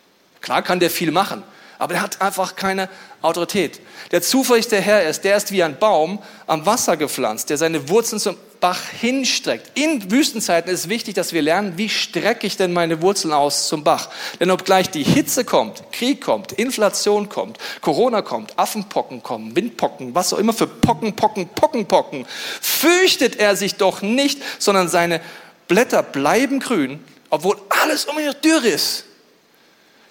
Klar 0.40 0.62
kann 0.62 0.80
der 0.80 0.90
viel 0.90 1.10
machen, 1.10 1.42
aber 1.78 1.94
er 1.94 2.02
hat 2.02 2.20
einfach 2.20 2.56
keine 2.56 2.88
Autorität. 3.22 3.80
Der 4.10 4.20
der 4.20 4.80
Herr 4.80 5.08
ist, 5.08 5.24
der 5.24 5.36
ist 5.36 5.52
wie 5.52 5.62
ein 5.62 5.78
Baum 5.78 6.20
am 6.46 6.66
Wasser 6.66 6.96
gepflanzt, 6.96 7.50
der 7.50 7.56
seine 7.56 7.88
Wurzeln 7.88 8.20
zum 8.20 8.36
Bach 8.60 8.80
hinstreckt. 9.00 9.78
In 9.78 10.10
Wüstenzeiten 10.10 10.72
ist 10.72 10.88
wichtig, 10.88 11.14
dass 11.14 11.32
wir 11.32 11.42
lernen, 11.42 11.74
wie 11.76 11.88
strecke 11.88 12.46
ich 12.46 12.56
denn 12.56 12.72
meine 12.72 13.02
Wurzeln 13.02 13.32
aus 13.32 13.68
zum 13.68 13.84
Bach. 13.84 14.10
Denn 14.40 14.50
obgleich 14.50 14.90
die 14.90 15.04
Hitze 15.04 15.44
kommt, 15.44 15.82
Krieg 15.92 16.20
kommt, 16.20 16.52
Inflation 16.52 17.28
kommt, 17.28 17.58
Corona 17.80 18.22
kommt, 18.22 18.58
Affenpocken 18.58 19.22
kommen, 19.22 19.54
Windpocken, 19.54 20.14
was 20.14 20.32
auch 20.32 20.38
immer 20.38 20.52
für 20.52 20.66
Pocken, 20.66 21.14
Pocken, 21.14 21.48
Pocken, 21.48 21.86
Pocken, 21.86 22.26
fürchtet 22.60 23.36
er 23.36 23.54
sich 23.54 23.76
doch 23.76 24.02
nicht, 24.02 24.42
sondern 24.58 24.88
seine 24.88 25.20
Blätter 25.68 26.02
bleiben 26.02 26.60
grün, 26.60 27.04
obwohl 27.30 27.56
alles 27.84 28.06
um 28.06 28.18
ihn 28.18 28.34
dürr 28.42 28.64
ist. 28.64 29.04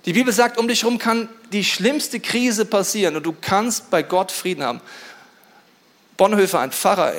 Die 0.08 0.14
Bibel 0.14 0.32
sagt, 0.32 0.58
um 0.58 0.70
dich 0.70 0.84
herum 0.84 1.00
kann 1.00 1.28
die 1.52 1.66
schlimmste 1.66 2.22
Krise 2.22 2.64
passieren 2.64 3.18
und 3.18 3.26
du 3.26 3.36
kannst 3.40 3.92
bei 3.92 4.04
Gott 4.04 4.32
Frieden 4.32 4.64
haben. 4.64 4.80
Bonhoeffer, 6.16 6.62
ein 6.62 6.72
Pfarrer 6.72 7.14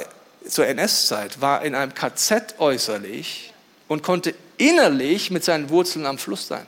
zur 0.48 0.66
NS-Zeit, 0.66 1.42
war 1.42 1.62
in 1.62 1.74
einem 1.74 1.92
KZ 1.92 2.54
äußerlich 2.58 3.52
und 3.88 4.02
konnte 4.02 4.34
innerlich 4.56 5.30
mit 5.30 5.44
seinen 5.44 5.68
Wurzeln 5.68 6.06
am 6.06 6.16
Fluss 6.16 6.48
sein. 6.48 6.64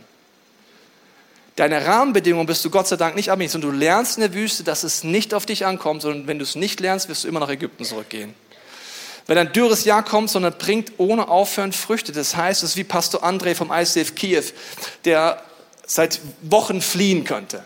Deine 1.57 1.87
Rahmenbedingungen 1.87 2.47
bist 2.47 2.63
du 2.67 2.71
Gott 2.71 2.87
sei 2.87 2.97
Dank 2.97 3.17
nicht 3.17 3.31
abhängig, 3.31 3.53
sondern 3.53 3.73
du 3.73 3.79
lernst 3.79 4.19
in 4.19 4.21
der 4.21 4.35
Wüste, 4.35 4.63
dass 4.63 4.85
es 4.85 5.03
nicht 5.03 5.33
auf 5.33 5.47
dich 5.47 5.65
ankommt, 5.65 6.03
sondern 6.03 6.27
wenn 6.27 6.39
du 6.39 6.43
es 6.43 6.55
nicht 6.55 6.81
lernst, 6.81 7.09
wirst 7.09 7.25
du 7.25 7.29
immer 7.29 7.41
nach 7.41 7.49
Ägypten 7.49 7.87
zurückgehen. 7.87 8.35
Wenn 9.27 9.39
ein 9.39 9.55
dürres 9.55 9.87
Jahr 9.87 10.05
kommt, 10.05 10.29
sondern 10.29 10.53
bringt 10.59 10.93
ohne 10.99 11.29
Aufhören 11.29 11.73
Früchte. 11.73 12.13
Das 12.13 12.37
heißt, 12.37 12.63
es 12.63 12.71
ist 12.71 12.77
wie 12.77 12.85
Pastor 12.85 13.25
André 13.25 13.55
vom 13.55 13.73
ICF 13.73 14.15
Kiew, 14.15 14.45
der 15.07 15.43
seit 15.91 16.21
Wochen 16.43 16.81
fliehen 16.81 17.25
könnte. 17.25 17.65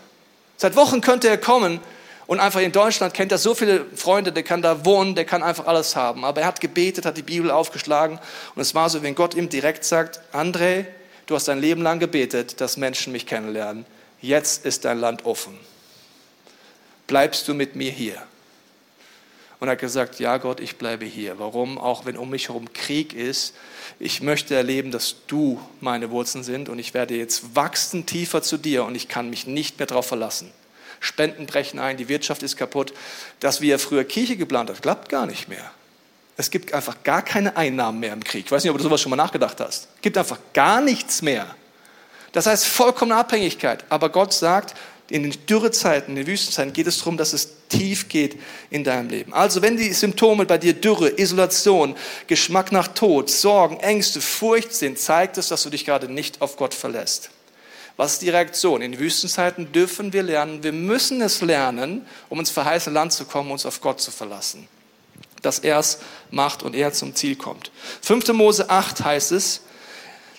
Seit 0.57 0.75
Wochen 0.75 0.99
könnte 0.99 1.29
er 1.29 1.37
kommen 1.37 1.79
und 2.25 2.39
einfach 2.39 2.59
in 2.59 2.71
Deutschland 2.71 3.13
kennt 3.13 3.31
er 3.31 3.37
so 3.37 3.53
viele 3.53 3.85
Freunde, 3.95 4.31
der 4.31 4.41
kann 4.41 4.63
da 4.63 4.83
wohnen, 4.83 5.13
der 5.13 5.25
kann 5.25 5.43
einfach 5.43 5.67
alles 5.67 5.95
haben. 5.95 6.25
Aber 6.25 6.41
er 6.41 6.47
hat 6.47 6.59
gebetet, 6.59 7.05
hat 7.05 7.17
die 7.17 7.21
Bibel 7.21 7.51
aufgeschlagen 7.51 8.17
und 8.55 8.61
es 8.63 8.73
war 8.73 8.89
so, 8.89 9.03
wenn 9.03 9.13
Gott 9.13 9.35
ihm 9.35 9.47
direkt 9.49 9.85
sagt, 9.85 10.21
André, 10.33 10.85
du 11.27 11.35
hast 11.35 11.47
dein 11.47 11.59
Leben 11.59 11.83
lang 11.83 11.99
gebetet, 11.99 12.59
dass 12.61 12.77
Menschen 12.77 13.13
mich 13.13 13.27
kennenlernen. 13.27 13.85
Jetzt 14.21 14.65
ist 14.65 14.85
dein 14.85 14.99
Land 14.99 15.25
offen. 15.25 15.59
Bleibst 17.05 17.47
du 17.47 17.53
mit 17.53 17.75
mir 17.75 17.91
hier? 17.91 18.23
Und 19.59 19.69
hat 19.69 19.79
gesagt, 19.79 20.19
ja 20.19 20.37
Gott, 20.37 20.59
ich 20.59 20.77
bleibe 20.77 21.05
hier. 21.05 21.39
Warum? 21.39 21.77
Auch 21.77 22.05
wenn 22.05 22.17
um 22.17 22.29
mich 22.29 22.49
herum 22.49 22.73
Krieg 22.73 23.13
ist. 23.13 23.55
Ich 23.99 24.21
möchte 24.21 24.55
erleben, 24.55 24.91
dass 24.91 25.15
du 25.27 25.59
meine 25.79 26.11
Wurzeln 26.11 26.43
sind 26.43 26.67
und 26.67 26.79
ich 26.79 26.93
werde 26.93 27.15
jetzt 27.15 27.55
wachsen 27.55 28.05
tiefer 28.05 28.41
zu 28.41 28.57
dir 28.57 28.83
und 28.83 28.95
ich 28.95 29.07
kann 29.07 29.29
mich 29.29 29.47
nicht 29.47 29.79
mehr 29.79 29.87
darauf 29.87 30.07
verlassen. 30.07 30.51
Spenden 30.99 31.45
brechen 31.45 31.79
ein, 31.79 31.97
die 31.97 32.09
Wirtschaft 32.09 32.43
ist 32.43 32.57
kaputt. 32.57 32.93
Das, 33.39 33.61
wie 33.61 33.69
er 33.69 33.79
früher 33.79 34.03
Kirche 34.03 34.35
geplant 34.35 34.69
hat, 34.69 34.81
klappt 34.81 35.09
gar 35.09 35.25
nicht 35.25 35.47
mehr. 35.47 35.71
Es 36.37 36.51
gibt 36.51 36.73
einfach 36.73 37.03
gar 37.03 37.21
keine 37.21 37.55
Einnahmen 37.55 37.99
mehr 37.99 38.11
im 38.11 38.23
Krieg. 38.23 38.45
Ich 38.45 38.51
weiß 38.51 38.63
nicht, 38.63 38.71
ob 38.71 38.77
du 38.77 38.83
sowas 38.83 38.99
schon 38.99 39.09
mal 39.09 39.15
nachgedacht 39.15 39.59
hast. 39.61 39.87
Es 39.95 40.01
gibt 40.01 40.17
einfach 40.17 40.39
gar 40.53 40.81
nichts 40.81 41.21
mehr. 41.21 41.55
Das 42.33 42.45
heißt 42.45 42.65
vollkommene 42.65 43.17
Abhängigkeit. 43.17 43.85
Aber 43.87 44.09
Gott 44.09 44.33
sagt, 44.33 44.75
in 45.09 45.23
den 45.23 45.45
Dürrezeiten, 45.45 46.11
in 46.11 46.15
den 46.15 46.27
Wüstenzeiten 46.27 46.73
geht 46.73 46.87
es 46.87 46.97
darum, 46.97 47.17
dass 47.17 47.33
es 47.33 47.49
tief 47.69 48.09
geht 48.09 48.39
in 48.71 48.83
deinem 48.83 49.09
Leben. 49.09 49.33
Also 49.33 49.61
wenn 49.61 49.77
die 49.77 49.93
Symptome 49.93 50.45
bei 50.45 50.57
dir 50.57 50.73
Dürre, 50.73 51.19
Isolation, 51.19 51.95
Geschmack 52.27 52.71
nach 52.71 52.87
Tod, 52.87 53.29
Sorgen, 53.29 53.79
Ängste, 53.81 54.19
Furcht 54.19 54.73
sind, 54.73 54.97
zeigt 54.97 55.37
es, 55.37 55.49
dass 55.49 55.63
du 55.63 55.69
dich 55.69 55.85
gerade 55.85 56.11
nicht 56.11 56.41
auf 56.41 56.57
Gott 56.57 56.73
verlässt. 56.73 57.29
Was 57.97 58.13
ist 58.13 58.23
die 58.23 58.29
Reaktion? 58.29 58.81
In 58.81 58.91
den 58.91 58.99
Wüstenzeiten 58.99 59.71
dürfen 59.71 60.11
wir 60.11 60.23
lernen, 60.23 60.63
wir 60.63 60.73
müssen 60.73 61.21
es 61.21 61.41
lernen, 61.41 62.05
um 62.29 62.39
ins 62.39 62.49
verheißene 62.49 62.93
Land 62.93 63.13
zu 63.13 63.25
kommen, 63.25 63.51
uns 63.51 63.65
auf 63.65 63.81
Gott 63.81 64.01
zu 64.01 64.11
verlassen. 64.11 64.67
Dass 65.41 65.59
er 65.59 65.79
es 65.79 65.99
macht 66.31 66.63
und 66.63 66.75
er 66.75 66.91
zum 66.91 67.15
Ziel 67.15 67.35
kommt. 67.35 67.71
5. 68.01 68.27
Mose 68.33 68.69
8 68.69 69.03
heißt 69.03 69.31
es, 69.31 69.61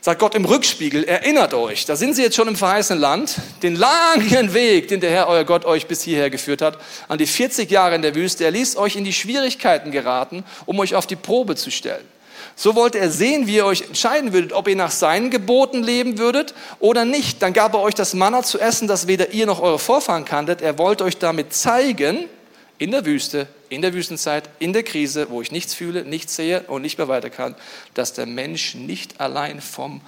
sagt 0.07 0.21
Gott 0.21 0.37
im 0.37 0.45
Rückspiegel, 0.45 1.03
erinnert 1.03 1.53
euch, 1.53 1.85
da 1.85 1.97
sind 1.97 2.15
sie 2.15 2.23
jetzt 2.23 2.37
schon 2.37 2.47
im 2.47 2.55
verheißenen 2.55 3.01
Land, 3.01 3.39
den 3.65 3.75
langen 3.75 4.55
Weg, 4.55 4.87
den 4.87 5.01
der 5.01 5.11
Herr, 5.11 5.27
euer 5.27 5.43
Gott, 5.43 5.65
euch 5.65 5.89
bis 5.89 6.01
hierher 6.01 6.31
geführt 6.31 6.63
hat, 6.63 6.79
an 7.09 7.19
die 7.19 7.27
40 7.27 7.69
Jahre 7.69 7.97
in 7.97 8.03
der 8.03 8.15
Wüste. 8.15 8.45
Er 8.45 8.53
ließ 8.53 8.77
euch 8.77 8.95
in 8.95 9.03
die 9.03 9.13
Schwierigkeiten 9.13 9.91
geraten, 9.91 10.45
um 10.65 10.79
euch 10.79 10.95
auf 10.95 11.09
die 11.09 11.17
Probe 11.17 11.57
zu 11.57 11.73
stellen. 11.73 12.05
So 12.55 12.77
wollte 12.77 13.01
er 13.01 13.11
sehen, 13.11 13.49
wie 13.49 13.57
ihr 13.57 13.67
euch 13.67 13.83
entscheiden 13.83 14.33
würdet, 14.33 14.53
ob 14.53 14.69
ihr 14.69 14.77
nach 14.77 14.93
seinen 14.93 15.29
Geboten 15.29 15.83
leben 15.83 16.19
würdet 16.19 16.55
oder 16.79 17.05
nicht. 17.05 17.43
Dann 17.43 17.53
gab 17.53 17.75
er 17.75 17.81
euch 17.81 17.95
das 17.95 18.15
Manna 18.15 18.45
zu 18.45 18.61
essen, 18.61 18.87
das 18.87 19.09
weder 19.09 19.33
ihr 19.33 19.47
noch 19.47 19.61
eure 19.61 19.81
Vorfahren 19.81 20.25
kanntet. 20.25 20.63
Er 20.63 20.79
wollte 20.79 21.03
euch 21.03 21.19
damit 21.19 21.53
zeigen, 21.53 22.27
in 22.79 22.93
der 22.93 23.05
Wüste, 23.07 23.49
in 23.69 23.83
der 23.83 23.95
Wüstenzeit, 23.95 24.49
in 24.59 24.73
der 24.73 24.83
Krise, 24.83 25.31
wo 25.31 25.43
ich 25.43 25.53
nichts 25.53 25.75
fühle, 25.75 26.05
nichts 26.05 26.37
sehe 26.37 26.63
und 26.63 26.83
nicht 26.83 26.99
mehr 26.99 27.09
weiter 27.09 27.31
kann, 27.31 27.55
dass 27.95 28.13
der 28.13 28.27
Mensch 28.27 28.75
nicht 28.75 29.21
allein 29.21 29.61
vom 29.61 30.01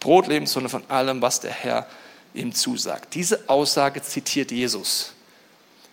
Brot 0.00 0.26
lebt, 0.26 0.48
sondern 0.48 0.70
von 0.70 0.84
allem, 0.88 1.22
was 1.22 1.40
der 1.40 1.52
Herr 1.52 1.86
ihm 2.34 2.54
zusagt. 2.54 3.14
Diese 3.14 3.48
Aussage 3.48 4.02
zitiert 4.02 4.50
Jesus. 4.50 5.12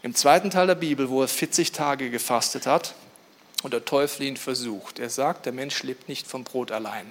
Im 0.02 0.14
zweiten 0.14 0.50
Teil 0.50 0.68
der 0.68 0.76
Bibel, 0.76 1.10
wo 1.10 1.22
er 1.22 1.28
40 1.28 1.72
Tage 1.72 2.10
gefastet 2.10 2.66
hat 2.66 2.94
und 3.64 3.74
der 3.74 3.86
Teufel 3.86 4.24
ihn 4.24 4.38
versucht. 4.38 5.00
Er 5.00 5.10
sagt, 5.10 5.46
der 5.46 5.54
Mensch 5.54 5.84
lebt 5.84 6.10
nicht 6.10 6.28
vom 6.28 6.44
Brot 6.44 6.72
allein. 6.72 7.10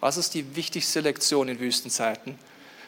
Was 0.00 0.18
ist 0.18 0.34
die 0.34 0.54
wichtigste 0.54 1.00
Lektion 1.00 1.48
in 1.48 1.58
Wüstenzeiten? 1.58 2.38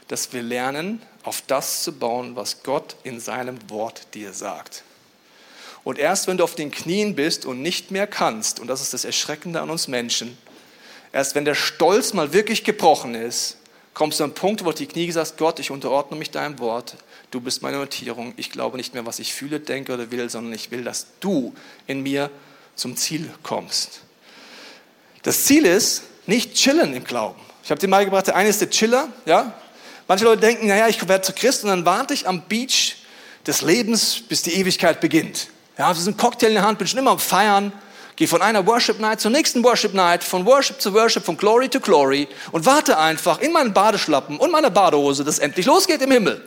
Dass 0.09 0.33
wir 0.35 0.43
lernen, 0.43 1.01
auf 1.23 1.43
das 1.47 1.83
zu 1.83 1.93
bauen, 1.93 2.37
was 2.37 2.63
Gott 2.63 2.97
in 3.03 3.19
seinem 3.19 3.59
Wort 3.71 4.15
dir 4.15 4.35
sagt. 4.35 4.85
Und 5.87 6.01
erst 6.01 6.27
wenn 6.27 6.37
du 6.37 6.43
auf 6.43 6.57
den 6.57 6.73
Knien 6.73 7.15
bist 7.15 7.47
und 7.47 7.63
nicht 7.63 7.93
mehr 7.93 8.09
kannst, 8.09 8.59
und 8.59 8.67
das 8.67 8.81
ist 8.81 8.93
das 8.93 9.05
Erschreckende 9.05 9.61
an 9.61 9.71
uns 9.71 9.87
Menschen, 9.87 10.37
erst 11.13 11.37
wenn 11.37 11.45
der 11.45 11.55
Stolz 11.55 12.13
mal 12.13 12.33
wirklich 12.33 12.65
gebrochen 12.65 13.15
ist, 13.15 13.59
kommst 13.95 14.19
du 14.19 14.25
an 14.25 14.31
einen 14.31 14.35
Punkt, 14.35 14.65
wo 14.65 14.73
du 14.73 14.79
die 14.79 14.89
Knie 14.89 15.13
sagst, 15.13 15.39
Gott, 15.39 15.61
ich 15.61 15.71
unterordne 15.71 16.19
mich 16.19 16.33
deinem 16.33 16.59
Wort, 16.59 16.97
du 17.31 17.41
bist 17.41 17.63
meine 17.63 17.77
Notierung, 17.77 18.35
ich 18.37 18.51
glaube 18.51 18.79
nicht 18.79 18.95
mehr, 18.95 19.07
was 19.07 19.21
ich 19.21 19.33
fühle, 19.33 19.61
denke 19.61 19.95
oder 19.95 20.11
will, 20.11 20.29
sondern 20.29 20.53
ich 20.55 20.73
will, 20.73 20.83
dass 20.83 21.07
du 21.21 21.55
in 21.87 22.03
mir 22.03 22.33
zum 22.75 22.97
Ziel 22.97 23.33
kommst. 23.45 24.01
Das 25.23 25.45
Ziel 25.45 25.67
ist, 25.67 26.03
nicht 26.27 26.55
chillen 26.55 26.95
im 26.95 27.05
Glauben. 27.05 27.41
Ich 27.63 27.71
habe 27.71 27.81
dir 27.81 27.87
mal 27.87 28.05
gebracht, 28.05 28.27
der 28.27 28.35
eine 28.35 28.49
ist 28.49 28.61
der 28.61 28.71
Chiller, 28.71 29.09
ja. 29.25 29.55
Manche 30.09 30.25
Leute 30.25 30.41
denken, 30.41 30.67
naja, 30.67 30.89
ich 30.89 31.07
werde 31.07 31.23
zu 31.23 31.33
Christ 31.33 31.63
und 31.63 31.71
dann 31.71 31.85
warte 31.85 32.13
ich 32.13 32.27
am 32.27 32.43
Beach 32.43 32.97
des 33.47 33.63
Lebens, 33.63 34.21
bis 34.29 34.43
die 34.43 34.55
Ewigkeit 34.55 35.01
beginnt. 35.01 35.51
Ja, 35.79 35.91
ist 35.91 36.07
ein 36.07 36.17
Cocktail 36.17 36.49
in 36.49 36.55
der 36.55 36.63
Hand, 36.63 36.79
bin 36.79 36.87
schon 36.87 36.99
immer 36.99 37.11
am 37.11 37.19
Feiern. 37.19 37.73
Gehe 38.17 38.27
von 38.27 38.41
einer 38.41 38.67
Worship 38.67 38.99
Night 38.99 39.21
zur 39.21 39.31
nächsten 39.31 39.63
Worship 39.63 39.93
Night, 39.93 40.25
von 40.25 40.47
Worship 40.47 40.81
zu 40.81 40.95
Worship, 40.95 41.23
von 41.23 41.37
Glory 41.37 41.69
to 41.69 41.81
Glory 41.81 42.29
und 42.51 42.65
warte 42.65 42.99
einfach 42.99 43.41
in 43.41 43.53
meinen 43.53 43.75
Badeschlappen 43.75 44.39
und 44.39 44.51
meiner 44.51 44.71
Badehose, 44.71 45.23
dass 45.23 45.35
es 45.35 45.41
endlich 45.41 45.67
losgeht 45.67 46.01
im 46.01 46.11
Himmel. 46.11 46.43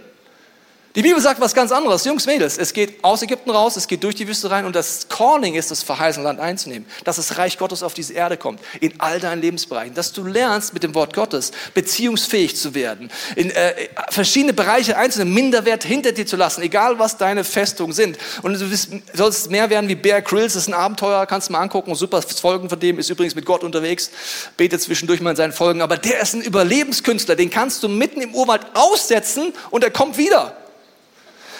Die 1.00 1.04
Bibel 1.04 1.22
sagt 1.22 1.40
was 1.40 1.54
ganz 1.54 1.72
anderes. 1.72 2.04
Jungs, 2.04 2.26
Mädels, 2.26 2.58
es 2.58 2.74
geht 2.74 3.02
aus 3.06 3.22
Ägypten 3.22 3.52
raus, 3.52 3.78
es 3.78 3.88
geht 3.88 4.04
durch 4.04 4.16
die 4.16 4.28
Wüste 4.28 4.52
rein 4.52 4.66
und 4.66 4.76
das 4.76 5.08
Calling 5.08 5.56
ist, 5.56 5.72
das 5.72 5.82
verheißene 5.82 6.26
Land 6.26 6.42
einzunehmen. 6.42 6.86
Dass 7.06 7.16
das 7.16 7.38
Reich 7.38 7.58
Gottes 7.58 7.84
auf 7.84 7.94
diese 7.94 8.12
Erde 8.12 8.36
kommt, 8.36 8.60
in 8.82 8.92
all 9.00 9.22
deinen 9.22 9.42
Lebensbereichen. 9.42 9.94
Dass 9.96 10.12
du 10.12 10.26
lernst, 10.26 10.74
mit 10.74 10.84
dem 10.84 10.94
Wort 10.96 11.14
Gottes 11.14 11.54
beziehungsfähig 11.74 12.58
zu 12.58 12.76
werden, 12.76 13.10
in 13.38 13.50
äh, 13.50 13.76
verschiedene 14.10 14.52
Bereiche 14.52 14.98
einzunehmen, 14.98 15.34
Minderwert 15.34 15.86
hinter 15.86 16.12
dir 16.12 16.26
zu 16.26 16.36
lassen, 16.36 16.64
egal 16.64 17.00
was 17.00 17.16
deine 17.16 17.46
Festungen 17.46 17.94
sind. 17.94 18.18
Und 18.42 18.60
du 18.60 18.68
sollst 19.14 19.50
mehr 19.50 19.70
werden 19.70 19.88
wie 19.88 19.96
Bear 19.96 20.22
Grylls, 20.22 20.56
das 20.56 20.64
ist 20.64 20.68
ein 20.68 20.74
Abenteuer, 20.74 21.26
kannst 21.28 21.48
du 21.48 21.54
mal 21.54 21.62
angucken, 21.62 21.96
super 21.96 22.22
Folgen 22.24 22.68
von 22.68 22.78
dem, 22.78 23.00
ist 23.00 23.10
übrigens 23.10 23.36
mit 23.36 23.46
Gott 23.46 23.64
unterwegs, 23.64 24.12
betet 24.58 24.82
zwischendurch 24.82 25.22
mal 25.22 25.30
in 25.30 25.38
seinen 25.38 25.54
Folgen, 25.54 25.82
aber 25.82 25.96
der 25.96 26.20
ist 26.20 26.34
ein 26.34 26.42
Überlebenskünstler, 26.42 27.38
den 27.38 27.50
kannst 27.50 27.84
du 27.84 27.88
mitten 27.88 28.20
im 28.20 28.36
Urwald 28.36 28.64
aussetzen 28.74 29.54
und 29.70 29.86
er 29.86 29.92
kommt 29.92 30.18
wieder. 30.18 30.59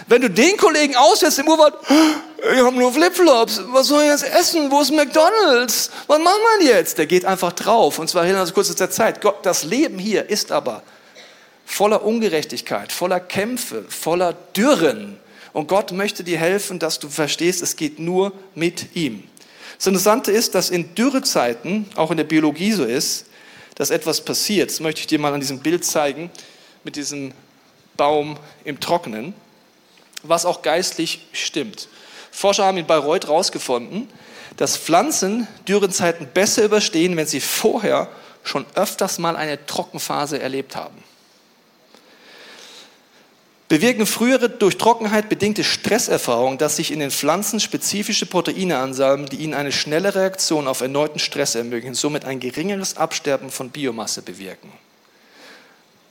Wenn 0.08 0.22
du 0.22 0.30
den 0.30 0.58
Kollegen 0.58 0.96
aussetzt 0.96 1.40
im 1.40 1.48
Urwald, 1.48 1.76
ich 2.54 2.60
habe 2.60 2.76
nur 2.76 2.94
Flipflops, 2.94 3.62
was 3.72 3.88
soll 3.88 4.04
ich 4.04 4.10
jetzt 4.10 4.24
essen? 4.24 4.72
Wo 4.72 4.82
ist 4.82 4.92
McDonalds? 4.92 5.92
Was 6.08 6.20
macht 6.20 6.40
man 6.60 6.68
jetzt? 6.68 6.98
Der 6.98 7.06
geht 7.06 7.26
einfach 7.26 7.52
drauf 7.54 8.00
und 8.00 8.10
zwar 8.10 8.26
innerhalb 8.26 8.54
kurzer 8.54 8.90
Zeit. 8.90 9.22
Gott, 9.22 9.46
das 9.46 9.64
Leben 9.64 10.00
hier 10.00 10.30
ist 10.30 10.52
aber 10.52 10.84
voller 11.66 12.04
Ungerechtigkeit, 12.04 12.92
voller 12.92 13.20
Kämpfe, 13.20 13.84
voller 13.88 14.34
Dürren. 14.56 15.20
Und 15.54 15.68
Gott 15.68 15.92
möchte 15.92 16.24
dir 16.24 16.38
helfen, 16.38 16.80
dass 16.80 17.00
du 17.00 17.10
verstehst, 17.10 17.62
es 17.62 17.76
geht 17.76 18.00
nur 18.00 18.32
mit 18.56 18.96
ihm. 18.96 19.24
Das 19.78 19.88
Interessante 19.88 20.32
ist, 20.32 20.56
dass 20.56 20.70
in 20.70 20.94
Dürrezeiten, 20.96 21.86
auch 21.96 22.12
in 22.12 22.18
der 22.18 22.24
Biologie 22.24 22.72
so 22.72 22.84
ist, 22.84 23.26
dass 23.76 23.92
etwas 23.92 24.22
passiert. 24.22 24.70
Das 24.70 24.80
möchte 24.80 25.02
ich 25.02 25.08
dir 25.08 25.20
mal 25.20 25.34
an 25.34 25.40
diesem 25.40 25.60
Bild 25.60 25.86
zeigen, 25.86 26.30
mit 26.84 26.96
diesem 26.96 27.34
Baum 27.96 28.38
im 28.64 28.80
Trockenen, 28.80 29.34
was 30.24 30.46
auch 30.46 30.62
geistlich 30.62 31.28
stimmt. 31.32 31.88
Forscher 32.32 32.66
haben 32.66 32.78
in 32.78 32.88
Bayreuth 32.88 33.26
herausgefunden, 33.26 34.10
dass 34.58 34.78
Pflanzen 34.78 35.48
Dürrezeiten 35.68 36.28
besser 36.34 36.64
überstehen, 36.64 37.16
wenn 37.18 37.28
sie 37.28 37.40
vorher 37.40 38.10
schon 38.44 38.66
öfters 38.76 39.20
mal 39.20 39.36
eine 39.36 39.66
Trockenphase 39.66 40.40
erlebt 40.40 40.76
haben 40.76 41.04
bewirken 43.70 44.08
frühere 44.08 44.50
durch 44.50 44.78
Trockenheit 44.78 45.30
bedingte 45.30 45.64
Stresserfahrungen, 45.64 46.58
dass 46.58 46.76
sich 46.76 46.92
in 46.92 47.00
den 47.00 47.12
Pflanzen 47.12 47.60
spezifische 47.60 48.26
Proteine 48.26 48.80
ansammeln, 48.80 49.30
die 49.30 49.38
ihnen 49.38 49.54
eine 49.54 49.72
schnelle 49.72 50.16
Reaktion 50.16 50.68
auf 50.68 50.82
erneuten 50.82 51.20
Stress 51.20 51.56
ermöglichen, 51.56 51.94
somit 51.94 52.26
ein 52.26 52.40
geringeres 52.40 52.98
Absterben 52.98 53.52
von 53.52 53.70
Biomasse 53.70 54.24
bewirken. 54.24 54.72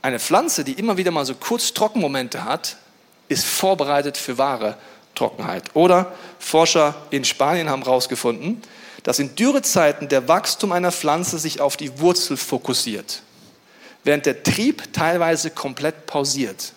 Eine 0.03 0.21
Pflanze, 0.21 0.63
die 0.63 0.75
immer 0.75 0.97
wieder 0.97 1.11
mal 1.11 1.27
so 1.27 1.35
kurz 1.35 1.75
Trockenmomente 1.75 2.45
hat, 2.45 2.77
ist 3.29 3.45
vorbereitet 3.45 4.17
für 4.17 4.39
wahre 4.39 4.77
Trockenheit. 5.15 5.65
Oder 5.75 6.13
Forscher 6.39 6.95
in 7.11 7.25
Spanien 7.25 7.69
haben 7.69 7.83
herausgefunden, 7.83 8.63
dass 9.03 9.19
in 9.19 9.35
Dürrezeiten 9.35 10.09
der 10.09 10.29
Wachstum 10.29 10.73
einer 10.73 10.93
Pflanze 10.93 11.39
sich 11.39 11.61
auf 11.61 11.77
die 11.77 12.01
Wurzel 12.01 12.37
fokussiert, 12.37 13.23
während 14.05 14.27
der 14.27 14.43
Trieb 14.43 14.93
teilweise 14.93 15.51
komplett 15.51 16.07
pausiert. 16.07 16.73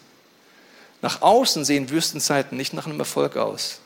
Nach 1.01 1.21
außen 1.21 1.65
sehen 1.65 1.89
Wüstenzeiten 1.89 2.57
nicht 2.57 2.73
nach 2.73 2.85
einem 2.85 2.99
Erfolg 2.99 3.37
aus, 3.37 3.79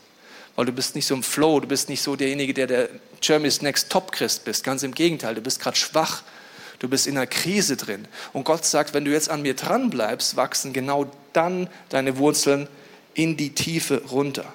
weil 0.55 0.65
du 0.65 0.71
bist 0.71 0.95
nicht 0.95 1.05
so 1.05 1.15
im 1.15 1.23
Flow, 1.23 1.59
du 1.59 1.67
bist 1.67 1.89
nicht 1.89 2.01
so 2.01 2.15
derjenige, 2.15 2.53
der 2.53 2.67
der 2.67 2.89
Germany's 3.21 3.61
Next 3.61 3.89
Top 3.89 4.11
Christ 4.11 4.43
bist. 4.45 4.63
Ganz 4.63 4.83
im 4.83 4.93
Gegenteil, 4.93 5.35
du 5.35 5.41
bist 5.41 5.59
gerade 5.59 5.77
schwach, 5.77 6.23
du 6.79 6.87
bist 6.87 7.07
in 7.07 7.17
einer 7.17 7.27
Krise 7.27 7.77
drin. 7.77 8.07
Und 8.33 8.43
Gott 8.43 8.65
sagt, 8.65 8.93
wenn 8.93 9.05
du 9.05 9.11
jetzt 9.11 9.29
an 9.29 9.41
mir 9.41 9.55
dran 9.55 9.89
bleibst, 9.89 10.35
wachsen 10.35 10.73
genau 10.73 11.05
dann 11.33 11.69
deine 11.89 12.17
Wurzeln 12.17 12.67
in 13.13 13.37
die 13.37 13.55
Tiefe 13.55 14.01
runter. 14.11 14.45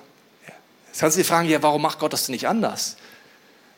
Jetzt 0.88 1.00
kannst 1.00 1.16
du 1.16 1.22
dir 1.22 1.26
fragen, 1.26 1.48
ja, 1.48 1.62
warum 1.62 1.82
macht 1.82 1.98
Gott 1.98 2.12
das 2.12 2.26
denn 2.26 2.32
nicht 2.32 2.48
anders? 2.48 2.96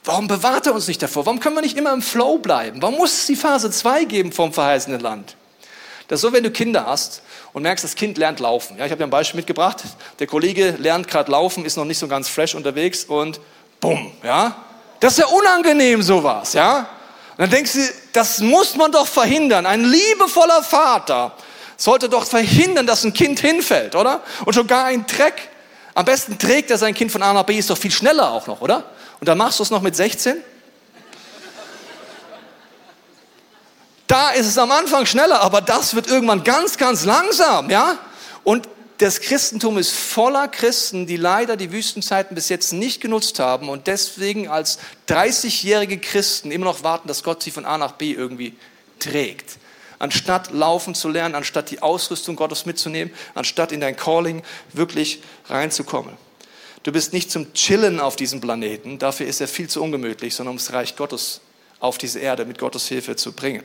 Warum 0.05 0.27
bewahrt 0.27 0.67
er 0.67 0.75
uns 0.75 0.89
nicht 0.89 1.03
davor? 1.03 1.27
Warum 1.27 1.39
können 1.39 1.55
wir 1.55 1.63
nicht 1.63 1.77
immer 1.77 1.93
im 1.93 2.03
Flow 2.03 2.39
bleiben? 2.39 2.83
Warum 2.83 2.97
muss 2.97 3.13
es 3.13 3.27
die 3.27 3.37
Phase 3.37 3.71
2 3.71 4.05
geben 4.05 4.33
vom 4.33 4.53
verheißenen 4.53 5.01
Land? 5.01 5.37
Das 6.09 6.19
ist 6.19 6.23
so, 6.23 6.33
wenn 6.33 6.43
du 6.43 6.51
Kinder 6.51 6.87
hast 6.87 7.23
und 7.53 7.63
merkst, 7.63 7.85
das 7.85 7.95
Kind 7.95 8.19
lernt 8.19 8.41
laufen. 8.41 8.77
Ja, 8.79 8.85
ich 8.85 8.91
habe 8.91 8.99
dir 8.99 9.07
ein 9.07 9.11
Beispiel 9.11 9.39
mitgebracht. 9.39 9.85
Der 10.19 10.27
Kollege 10.27 10.75
lernt 10.79 11.07
gerade 11.07 11.31
laufen, 11.31 11.65
ist 11.65 11.77
noch 11.77 11.85
nicht 11.85 11.99
so 11.99 12.09
ganz 12.09 12.29
fresh 12.29 12.55
unterwegs 12.55 13.05
und 13.05 13.41
bumm, 13.81 14.11
ja. 14.23 14.57
Das 15.01 15.13
ist 15.13 15.19
ja 15.19 15.27
unangenehm 15.27 16.03
sowas, 16.03 16.53
ja. 16.55 16.89
Dann 17.43 17.51
denkst 17.51 17.73
du, 17.73 17.81
das 18.13 18.39
muss 18.39 18.77
man 18.77 18.93
doch 18.93 19.09
verhindern. 19.09 19.67
Ein 19.67 19.85
liebevoller 19.85 20.63
Vater 20.63 21.35
sollte 21.77 22.09
doch 22.09 22.25
verhindern, 22.25 22.87
dass 22.87 23.03
ein 23.03 23.13
Kind 23.13 23.41
hinfällt, 23.41 23.97
oder? 23.97 24.23
Und 24.45 24.55
schon 24.55 24.69
gar 24.69 24.85
ein 24.85 25.09
Dreck. 25.09 25.51
Am 25.93 26.05
besten 26.05 26.39
trägt 26.39 26.71
er 26.71 26.79
sein 26.79 26.95
Kind 26.95 27.11
von 27.11 27.21
A 27.21 27.33
nach 27.33 27.43
B, 27.43 27.59
ist 27.59 27.69
doch 27.69 27.77
viel 27.77 27.91
schneller 27.91 28.31
auch 28.31 28.47
noch, 28.47 28.61
oder? 28.61 28.85
Und 29.19 29.29
dann 29.29 29.39
machst 29.39 29.59
du 29.59 29.65
es 29.65 29.71
noch 29.71 29.83
mit 29.83 29.97
16? 29.97 30.37
Da 34.07 34.31
ist 34.31 34.47
es 34.47 34.57
am 34.57 34.71
Anfang 34.71 35.05
schneller, 35.05 35.41
aber 35.41 35.63
das 35.63 35.97
wird 35.97 36.07
irgendwann 36.07 36.45
ganz, 36.45 36.79
ganz 36.79 37.05
langsam, 37.05 37.71
ja? 37.71 37.99
Und 38.45 38.69
das 39.03 39.21
Christentum 39.21 39.79
ist 39.79 39.91
voller 39.91 40.47
Christen, 40.47 41.09
die 41.09 41.17
leider 41.17 41.57
die 41.57 41.73
Wüstenzeiten 41.73 42.37
bis 42.37 42.49
jetzt 42.49 42.73
nicht 42.73 43.01
genutzt 43.01 43.41
haben 43.41 43.69
und 43.69 43.89
deswegen 43.89 44.47
als 44.47 44.79
30-jährige 45.09 45.99
Christen 45.99 46.53
immer 46.53 46.67
noch 46.67 46.85
warten, 46.85 47.09
dass 47.09 47.25
Gott 47.25 47.43
sie 47.43 47.51
von 47.51 47.65
A 47.65 47.79
nach 47.79 47.93
B 47.93 48.13
irgendwie 48.13 48.55
trägt. 49.01 49.59
Anstatt 49.99 50.53
laufen 50.53 50.95
zu 50.95 51.09
lernen, 51.09 51.35
anstatt 51.35 51.73
die 51.73 51.83
Ausrüstung 51.83 52.37
Gottes 52.37 52.65
mitzunehmen, 52.65 53.13
anstatt 53.35 53.73
in 53.73 53.81
dein 53.81 53.97
Calling 53.97 54.45
wirklich 54.73 55.21
reinzukommen. 55.49 56.17
Du 56.85 56.93
bist 56.93 57.13
nicht 57.13 57.29
zum 57.29 57.53
Chillen 57.55 57.99
auf 57.99 58.15
diesem 58.15 58.41
Planeten, 58.41 59.01
dafür 59.01 59.27
ist 59.27 59.41
er 59.41 59.49
viel 59.49 59.69
zu 59.69 59.83
ungemütlich, 59.83 60.33
sondern 60.33 60.53
um 60.53 60.59
das 60.59 60.73
Reich 60.73 60.95
Gottes 60.95 61.41
auf 61.81 61.99
diese 61.99 62.21
Erde 62.21 62.45
mit 62.45 62.59
Gottes 62.59 62.87
Hilfe 62.87 63.17
zu 63.17 63.33
bringen. 63.33 63.65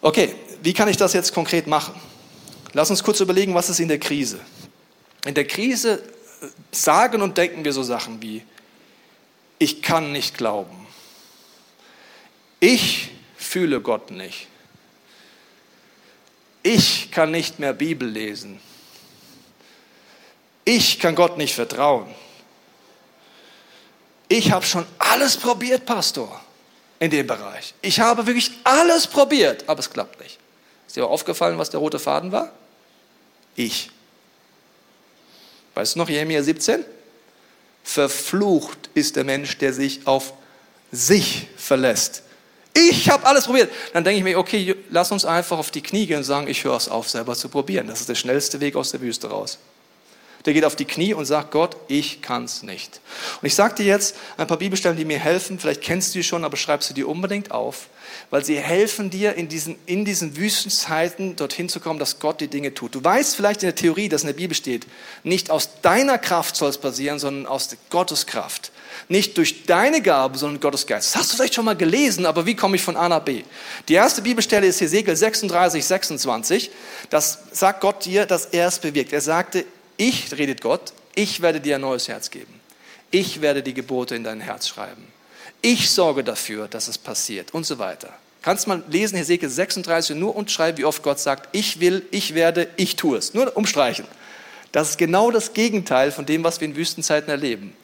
Okay, 0.00 0.34
wie 0.60 0.72
kann 0.72 0.88
ich 0.88 0.96
das 0.96 1.12
jetzt 1.12 1.32
konkret 1.32 1.68
machen? 1.68 1.94
Lass 2.72 2.90
uns 2.90 3.02
kurz 3.02 3.20
überlegen, 3.20 3.54
was 3.54 3.68
ist 3.68 3.80
in 3.80 3.88
der 3.88 3.98
Krise? 3.98 4.40
In 5.24 5.34
der 5.34 5.46
Krise 5.46 6.02
äh, 6.42 6.46
sagen 6.70 7.22
und 7.22 7.36
denken 7.36 7.64
wir 7.64 7.72
so 7.72 7.82
Sachen 7.82 8.22
wie, 8.22 8.42
ich 9.58 9.82
kann 9.82 10.12
nicht 10.12 10.36
glauben. 10.36 10.86
Ich 12.60 13.10
fühle 13.36 13.80
Gott 13.80 14.10
nicht. 14.10 14.46
Ich 16.62 17.10
kann 17.10 17.30
nicht 17.30 17.58
mehr 17.58 17.72
Bibel 17.72 18.08
lesen. 18.08 18.60
Ich 20.64 20.98
kann 20.98 21.14
Gott 21.14 21.38
nicht 21.38 21.54
vertrauen. 21.54 22.14
Ich 24.28 24.52
habe 24.52 24.64
schon 24.64 24.86
alles 24.98 25.36
probiert, 25.36 25.86
Pastor 25.86 26.40
in 27.00 27.10
dem 27.10 27.26
Bereich. 27.26 27.74
Ich 27.82 27.98
habe 27.98 28.26
wirklich 28.26 28.52
alles 28.62 29.06
probiert, 29.06 29.68
aber 29.68 29.80
es 29.80 29.90
klappt 29.90 30.20
nicht. 30.20 30.38
Ist 30.86 30.96
dir 30.96 31.06
aufgefallen, 31.06 31.58
was 31.58 31.70
der 31.70 31.80
rote 31.80 31.98
Faden 31.98 32.30
war? 32.30 32.52
Ich. 33.60 33.90
Weißt 35.74 35.94
du 35.94 35.98
noch, 35.98 36.08
Jeremia 36.08 36.42
17? 36.42 36.82
Verflucht 37.84 38.88
ist 38.94 39.16
der 39.16 39.24
Mensch, 39.24 39.58
der 39.58 39.74
sich 39.74 40.06
auf 40.06 40.32
sich 40.90 41.48
verlässt. 41.56 42.22
Ich 42.72 43.10
habe 43.10 43.26
alles 43.26 43.44
probiert. 43.44 43.70
Dann 43.92 44.02
denke 44.02 44.18
ich 44.18 44.24
mir, 44.24 44.38
okay, 44.38 44.74
lass 44.88 45.12
uns 45.12 45.26
einfach 45.26 45.58
auf 45.58 45.70
die 45.70 45.82
Knie 45.82 46.06
gehen 46.06 46.18
und 46.18 46.24
sagen, 46.24 46.48
ich 46.48 46.64
höre 46.64 46.76
es 46.76 46.88
auf, 46.88 47.10
selber 47.10 47.34
zu 47.34 47.50
probieren. 47.50 47.86
Das 47.88 48.00
ist 48.00 48.08
der 48.08 48.14
schnellste 48.14 48.60
Weg 48.60 48.76
aus 48.76 48.92
der 48.92 49.02
Wüste 49.02 49.28
raus. 49.28 49.58
Der 50.46 50.54
geht 50.54 50.64
auf 50.64 50.74
die 50.74 50.86
Knie 50.86 51.12
und 51.12 51.26
sagt, 51.26 51.50
Gott, 51.50 51.76
ich 51.88 52.22
kann 52.22 52.44
es 52.44 52.62
nicht. 52.62 53.00
Und 53.42 53.46
ich 53.46 53.54
sage 53.54 53.74
dir 53.74 53.86
jetzt 53.86 54.16
ein 54.38 54.46
paar 54.46 54.56
Bibelstellen, 54.56 54.96
die 54.96 55.04
mir 55.04 55.18
helfen. 55.18 55.58
Vielleicht 55.58 55.82
kennst 55.82 56.14
du 56.14 56.18
die 56.18 56.24
schon, 56.24 56.44
aber 56.44 56.56
schreib 56.56 56.82
sie 56.82 56.94
dir 56.94 57.08
unbedingt 57.08 57.50
auf, 57.50 57.88
weil 58.30 58.42
sie 58.42 58.58
helfen 58.58 59.10
dir 59.10 59.34
in 59.34 59.48
diesen, 59.48 59.76
in 59.84 60.06
diesen 60.06 60.36
Wüstenzeiten 60.36 61.36
dorthin 61.36 61.68
zu 61.68 61.78
kommen, 61.78 61.98
dass 61.98 62.20
Gott 62.20 62.40
die 62.40 62.48
Dinge 62.48 62.72
tut. 62.72 62.94
Du 62.94 63.04
weißt 63.04 63.36
vielleicht 63.36 63.62
in 63.62 63.66
der 63.66 63.74
Theorie, 63.74 64.08
dass 64.08 64.22
in 64.22 64.28
der 64.28 64.34
Bibel 64.34 64.56
steht, 64.56 64.86
nicht 65.24 65.50
aus 65.50 65.80
deiner 65.82 66.16
Kraft 66.16 66.56
soll 66.56 66.70
es 66.70 66.78
passieren, 66.78 67.18
sondern 67.18 67.46
aus 67.46 67.76
Gottes 67.90 68.26
Kraft. 68.26 68.72
Nicht 69.08 69.36
durch 69.36 69.66
deine 69.66 70.00
Gabe, 70.00 70.38
sondern 70.38 70.60
Gottes 70.60 70.86
Geist. 70.86 71.14
Das 71.14 71.20
hast 71.20 71.32
du 71.32 71.36
vielleicht 71.36 71.54
schon 71.54 71.64
mal 71.64 71.76
gelesen, 71.76 72.24
aber 72.24 72.46
wie 72.46 72.54
komme 72.54 72.76
ich 72.76 72.82
von 72.82 72.96
A 72.96 73.08
nach 73.08 73.20
B? 73.20 73.42
Die 73.88 73.94
erste 73.94 74.22
Bibelstelle 74.22 74.66
ist 74.66 74.80
Hesekiel 74.80 75.16
36, 75.16 75.84
26. 75.84 76.70
Das 77.10 77.38
sagt 77.52 77.80
Gott 77.82 78.04
dir, 78.04 78.24
dass 78.24 78.46
er 78.46 78.68
es 78.68 78.78
bewirkt. 78.78 79.12
Er 79.12 79.20
sagte, 79.20 79.64
ich, 80.00 80.32
redet 80.36 80.62
Gott, 80.62 80.92
ich 81.14 81.42
werde 81.42 81.60
dir 81.60 81.74
ein 81.74 81.82
neues 81.82 82.08
Herz 82.08 82.30
geben. 82.30 82.60
Ich 83.10 83.42
werde 83.42 83.62
die 83.62 83.74
Gebote 83.74 84.14
in 84.14 84.24
dein 84.24 84.40
Herz 84.40 84.68
schreiben. 84.68 85.06
Ich 85.60 85.90
sorge 85.90 86.24
dafür, 86.24 86.68
dass 86.68 86.88
es 86.88 86.96
passiert 86.96 87.52
und 87.52 87.66
so 87.66 87.78
weiter. 87.78 88.12
Kannst 88.40 88.66
mal 88.66 88.82
lesen, 88.88 89.18
Hesekiel 89.18 89.50
36, 89.50 90.16
nur 90.16 90.34
umschreiben, 90.34 90.78
wie 90.78 90.86
oft 90.86 91.02
Gott 91.02 91.20
sagt, 91.20 91.50
ich 91.52 91.80
will, 91.80 92.06
ich 92.10 92.34
werde, 92.34 92.68
ich 92.76 92.96
tue 92.96 93.18
es. 93.18 93.34
Nur 93.34 93.54
umstreichen. 93.54 94.06
Das 94.72 94.90
ist 94.90 94.98
genau 94.98 95.30
das 95.30 95.52
Gegenteil 95.52 96.12
von 96.12 96.24
dem, 96.24 96.44
was 96.44 96.60
wir 96.60 96.68
in 96.68 96.76
Wüstenzeiten 96.76 97.28
erleben. 97.28 97.74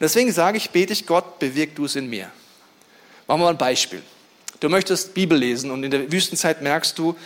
deswegen 0.00 0.32
sage 0.32 0.56
ich, 0.56 0.70
bete 0.70 0.92
ich 0.92 1.06
Gott, 1.06 1.38
bewirk 1.38 1.76
du 1.76 1.84
es 1.84 1.94
in 1.94 2.10
mir. 2.10 2.32
Machen 3.28 3.40
wir 3.40 3.44
mal 3.44 3.50
ein 3.50 3.58
Beispiel. 3.58 4.02
Du 4.58 4.68
möchtest 4.68 5.14
Bibel 5.14 5.38
lesen 5.38 5.70
und 5.70 5.84
in 5.84 5.92
der 5.92 6.10
Wüstenzeit 6.10 6.62
merkst 6.62 6.98
du, 6.98 7.16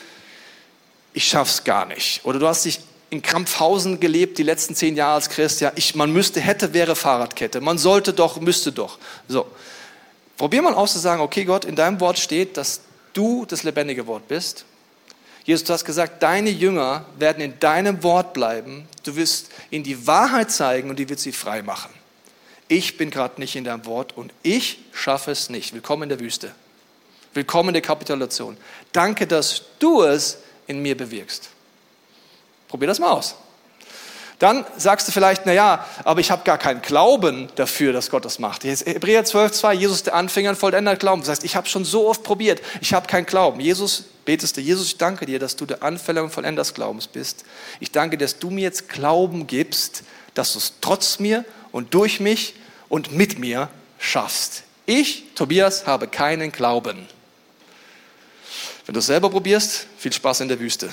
ich 1.15 1.27
schaff's 1.27 1.65
gar 1.65 1.87
nicht. 1.87 2.23
Oder 2.25 2.39
du 2.39 2.47
hast 2.47 2.67
dich 2.67 2.81
in 3.15 3.23
Krampfhausen 3.23 4.01
gelebt 4.01 4.39
die 4.39 4.43
letzten 4.43 4.75
zehn 4.75 4.97
Jahre 4.97 5.15
als 5.15 5.31
Christ. 5.31 5.61
Ja, 5.61 5.73
ich, 5.77 5.95
man 5.95 6.13
müsste, 6.13 6.41
hätte, 6.41 6.75
wäre 6.75 6.97
Fahrradkette. 6.97 7.61
Man 7.61 7.79
sollte 7.79 8.13
doch, 8.13 8.41
müsste 8.41 8.73
doch. 8.73 8.99
So. 9.29 9.47
Probier 10.37 10.63
mal 10.63 10.75
aus 10.75 10.95
zu 10.95 10.99
sagen, 10.99 11.23
okay 11.23 11.45
Gott, 11.45 11.65
in 11.65 11.77
deinem 11.77 12.01
Wort 12.01 12.19
steht, 12.19 12.57
dass 12.57 12.81
du 13.13 13.47
das 13.47 13.63
lebendige 13.63 14.09
Wort 14.09 14.27
bist. 14.27 14.65
Jesus, 15.45 15.65
du 15.65 15.73
hast 15.73 15.85
gesagt, 15.85 16.25
deine 16.25 16.51
Jünger 16.51 17.05
werden 17.17 17.41
in 17.41 17.61
deinem 17.61 18.03
Wort 18.03 18.33
bleiben. 18.33 18.89
Du 19.05 19.15
wirst 19.15 19.51
ihnen 19.71 19.85
die 19.85 20.09
Wahrheit 20.09 20.51
zeigen 20.51 20.91
und 20.91 20.99
die 20.99 21.09
wird 21.09 21.21
sie 21.21 21.33
frei 21.33 21.63
machen. 21.63 21.93
Ich 22.67 22.97
bin 22.97 23.11
gerade 23.11 23.41
nicht 23.41 23.55
in 23.55 23.63
deinem 23.63 23.87
Wort 23.87 24.17
und 24.17 24.33
ich 24.43 24.81
schaffe 24.93 25.31
es 25.31 25.51
nicht. 25.51 25.73
Willkommen 25.73 26.05
in 26.05 26.09
der 26.09 26.19
Wüste. 26.19 26.53
Willkommen 27.33 27.69
in 27.69 27.75
der 27.75 27.83
Kapitulation. 27.83 28.57
Danke, 28.91 29.29
dass 29.29 29.63
du 29.79 30.03
es 30.03 30.39
in 30.67 30.83
mir 30.83 30.97
bewirkst. 30.97 31.54
Probier 32.75 32.89
das 32.89 32.99
mal 32.99 33.13
aus. 33.13 33.37
Dann 34.41 34.67
sagst 34.77 35.07
du 35.07 35.13
vielleicht, 35.13 35.47
naja, 35.47 35.87
aber 36.03 36.19
ich 36.19 36.33
habe 36.33 36.43
gar 36.43 36.59
keinen 36.59 36.83
Glauben 36.83 37.49
dafür, 37.55 37.93
dass 37.93 38.11
Gott 38.11 38.25
das 38.25 38.41
macht. 38.41 38.65
Hebräer 38.65 39.25
12, 39.25 39.53
2, 39.53 39.75
Jesus 39.75 40.03
der 40.03 40.17
Anfänger 40.17 40.51
und 40.51 40.57
Vollender 40.57 40.97
Glauben. 40.97 41.23
Das 41.23 41.29
heißt, 41.29 41.45
ich 41.45 41.55
habe 41.55 41.69
schon 41.69 41.85
so 41.85 42.09
oft 42.09 42.25
probiert, 42.25 42.61
ich 42.81 42.93
habe 42.93 43.07
keinen 43.07 43.27
Glauben. 43.27 43.61
Jesus, 43.61 44.03
betest 44.25 44.57
du, 44.57 44.61
Jesus, 44.61 44.89
ich 44.89 44.99
danke 44.99 45.25
dir, 45.25 45.39
dass 45.39 45.55
du 45.55 45.67
der 45.67 45.85
Anfänger 45.85 46.25
und 46.25 46.31
Vollender 46.31 46.63
des 46.63 46.75
Glaubens 46.75 47.07
bist. 47.07 47.45
Ich 47.79 47.93
danke, 47.93 48.19
dass 48.19 48.41
du 48.41 48.51
mir 48.51 48.63
jetzt 48.63 48.89
Glauben 48.89 49.47
gibst, 49.47 50.03
dass 50.35 50.55
du 50.55 50.59
es 50.59 50.73
trotz 50.81 51.21
mir 51.21 51.45
und 51.71 51.95
durch 51.95 52.19
mich 52.19 52.57
und 52.89 53.13
mit 53.13 53.39
mir 53.39 53.69
schaffst. 54.01 54.65
Ich, 54.85 55.33
Tobias, 55.37 55.87
habe 55.87 56.09
keinen 56.09 56.51
Glauben. 56.51 57.07
Wenn 58.85 58.95
du 58.95 58.99
es 58.99 59.07
selber 59.07 59.31
probierst, 59.31 59.87
viel 59.97 60.13
Spaß 60.13 60.41
in 60.41 60.49
der 60.49 60.59
Wüste. 60.59 60.93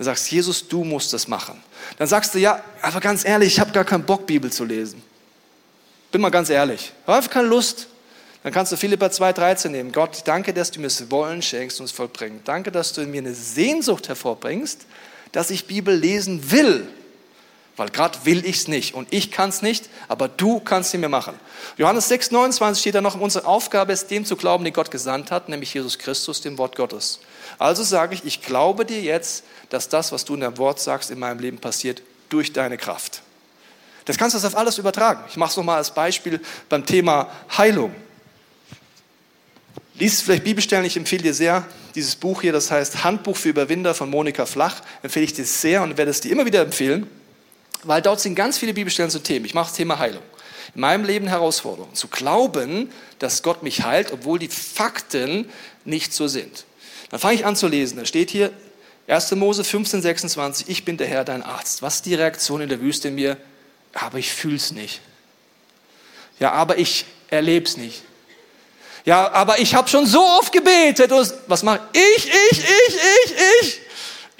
Dann 0.00 0.06
sagst 0.06 0.30
Jesus, 0.30 0.66
du 0.66 0.82
musst 0.82 1.12
das 1.12 1.28
machen. 1.28 1.62
Dann 1.98 2.08
sagst 2.08 2.34
du, 2.34 2.38
ja, 2.38 2.64
aber 2.80 3.00
ganz 3.00 3.22
ehrlich, 3.22 3.48
ich 3.48 3.60
habe 3.60 3.70
gar 3.70 3.84
keinen 3.84 4.02
Bock, 4.02 4.26
Bibel 4.26 4.50
zu 4.50 4.64
lesen. 4.64 5.02
Bin 6.10 6.22
mal 6.22 6.30
ganz 6.30 6.48
ehrlich. 6.48 6.94
Ich 7.02 7.06
habe 7.06 7.28
keine 7.28 7.48
Lust. 7.48 7.86
Dann 8.42 8.50
kannst 8.50 8.72
du 8.72 8.78
Philippa 8.78 9.08
2,13 9.08 9.68
nehmen. 9.68 9.92
Gott, 9.92 10.22
danke, 10.24 10.54
dass 10.54 10.70
du 10.70 10.80
mir 10.80 10.86
das 10.86 11.10
Wollen 11.10 11.42
schenkst 11.42 11.80
und 11.80 11.84
es 11.84 11.92
vollbringst. 11.92 12.48
Danke, 12.48 12.72
dass 12.72 12.94
du 12.94 13.02
in 13.02 13.10
mir 13.10 13.18
eine 13.18 13.34
Sehnsucht 13.34 14.08
hervorbringst, 14.08 14.86
dass 15.32 15.50
ich 15.50 15.66
Bibel 15.66 15.94
lesen 15.94 16.50
will. 16.50 16.88
Weil 17.76 17.90
gerade 17.90 18.18
will 18.24 18.46
ich 18.46 18.56
es 18.56 18.68
nicht 18.68 18.94
und 18.94 19.06
ich 19.10 19.30
kann 19.30 19.50
es 19.50 19.60
nicht, 19.60 19.90
aber 20.08 20.28
du 20.28 20.60
kannst 20.60 20.92
sie 20.92 20.98
mir 20.98 21.10
machen. 21.10 21.34
Johannes 21.76 22.08
6, 22.08 22.30
29 22.30 22.80
steht 22.80 22.94
da 22.94 23.02
noch, 23.02 23.20
unsere 23.20 23.46
Aufgabe 23.46 23.92
ist, 23.92 24.10
dem 24.10 24.24
zu 24.24 24.36
glauben, 24.36 24.64
den 24.64 24.72
Gott 24.72 24.90
gesandt 24.90 25.30
hat, 25.30 25.50
nämlich 25.50 25.74
Jesus 25.74 25.98
Christus, 25.98 26.40
dem 26.40 26.56
Wort 26.56 26.74
Gottes. 26.74 27.20
Also 27.58 27.82
sage 27.82 28.14
ich, 28.14 28.24
ich 28.24 28.42
glaube 28.42 28.84
dir 28.84 29.00
jetzt, 29.00 29.44
dass 29.70 29.88
das, 29.88 30.12
was 30.12 30.24
du 30.24 30.34
in 30.34 30.40
deinem 30.40 30.58
Wort 30.58 30.80
sagst, 30.80 31.10
in 31.10 31.18
meinem 31.18 31.38
Leben 31.38 31.58
passiert, 31.58 32.02
durch 32.28 32.52
deine 32.52 32.76
Kraft. 32.76 33.22
Das 34.04 34.18
kannst 34.18 34.36
du 34.36 34.46
auf 34.46 34.56
alles 34.56 34.78
übertragen. 34.78 35.24
Ich 35.28 35.36
mache 35.36 35.50
es 35.50 35.56
nochmal 35.56 35.78
als 35.78 35.92
Beispiel 35.92 36.40
beim 36.68 36.84
Thema 36.84 37.30
Heilung. 37.56 37.94
Lies 39.94 40.20
vielleicht 40.22 40.44
Bibelstellen, 40.44 40.84
ich 40.84 40.96
empfehle 40.96 41.22
dir 41.22 41.34
sehr 41.34 41.66
dieses 41.94 42.16
Buch 42.16 42.42
hier, 42.42 42.52
das 42.52 42.70
heißt 42.70 43.04
Handbuch 43.04 43.36
für 43.36 43.50
Überwinder 43.50 43.94
von 43.94 44.08
Monika 44.08 44.46
Flach, 44.46 44.80
empfehle 45.02 45.24
ich 45.24 45.32
dir 45.32 45.44
sehr 45.44 45.82
und 45.82 45.96
werde 45.96 46.10
es 46.10 46.20
dir 46.20 46.32
immer 46.32 46.46
wieder 46.46 46.62
empfehlen. 46.62 47.06
Weil 47.82 48.02
dort 48.02 48.20
sind 48.20 48.34
ganz 48.34 48.58
viele 48.58 48.74
Bibelstellen 48.74 49.10
zu 49.10 49.20
Themen. 49.20 49.44
Ich 49.44 49.54
mache 49.54 49.68
das 49.68 49.76
Thema 49.76 49.98
Heilung. 49.98 50.22
In 50.74 50.82
meinem 50.82 51.04
Leben 51.04 51.26
Herausforderung. 51.26 51.94
Zu 51.94 52.08
glauben, 52.08 52.90
dass 53.18 53.42
Gott 53.42 53.62
mich 53.62 53.82
heilt, 53.82 54.12
obwohl 54.12 54.38
die 54.38 54.48
Fakten 54.48 55.48
nicht 55.84 56.12
so 56.12 56.28
sind. 56.28 56.64
Dann 57.10 57.20
fange 57.20 57.34
ich 57.34 57.46
an 57.46 57.56
zu 57.56 57.66
lesen. 57.68 57.96
Da 57.98 58.04
steht 58.04 58.30
hier 58.30 58.52
1. 59.10 59.32
Mose 59.32 59.64
15, 59.64 60.02
26. 60.02 60.68
Ich 60.68 60.84
bin 60.84 60.96
der 60.96 61.06
Herr, 61.06 61.24
dein 61.24 61.42
Arzt. 61.42 61.82
Was 61.82 61.96
ist 61.96 62.06
die 62.06 62.14
Reaktion 62.14 62.60
in 62.60 62.68
der 62.68 62.80
Wüste 62.80 63.08
in 63.08 63.16
mir? 63.16 63.36
Aber 63.92 64.18
ich 64.18 64.32
fühle 64.32 64.56
es 64.56 64.70
nicht. 64.70 65.00
Ja, 66.38 66.52
aber 66.52 66.78
ich 66.78 67.04
erlebe 67.28 67.66
es 67.66 67.76
nicht. 67.76 68.02
Ja, 69.04 69.30
aber 69.32 69.58
ich 69.58 69.74
habe 69.74 69.88
schon 69.88 70.06
so 70.06 70.20
oft 70.20 70.52
gebetet. 70.52 71.10
Was 71.46 71.62
mache 71.62 71.80
ich? 71.92 72.00
Ich, 72.16 72.28
ich, 72.28 72.58
ich, 72.58 72.94
ich, 72.94 73.34
ich 73.62 73.80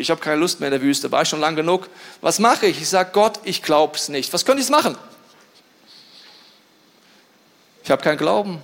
ich 0.00 0.10
habe 0.10 0.20
keine 0.20 0.36
Lust 0.36 0.60
mehr 0.60 0.68
in 0.68 0.72
der 0.72 0.82
Wüste, 0.82 1.12
war 1.12 1.22
ich 1.22 1.28
schon 1.28 1.40
lang 1.40 1.56
genug. 1.56 1.88
Was 2.20 2.38
mache 2.38 2.66
ich? 2.66 2.80
Ich 2.80 2.88
sage, 2.88 3.10
Gott, 3.12 3.38
ich 3.44 3.62
glaube 3.62 3.96
es 3.96 4.08
nicht. 4.08 4.32
Was 4.32 4.44
könnte 4.44 4.62
ich 4.62 4.68
machen? 4.70 4.96
Ich 7.84 7.90
habe 7.90 8.02
keinen 8.02 8.18
Glauben. 8.18 8.62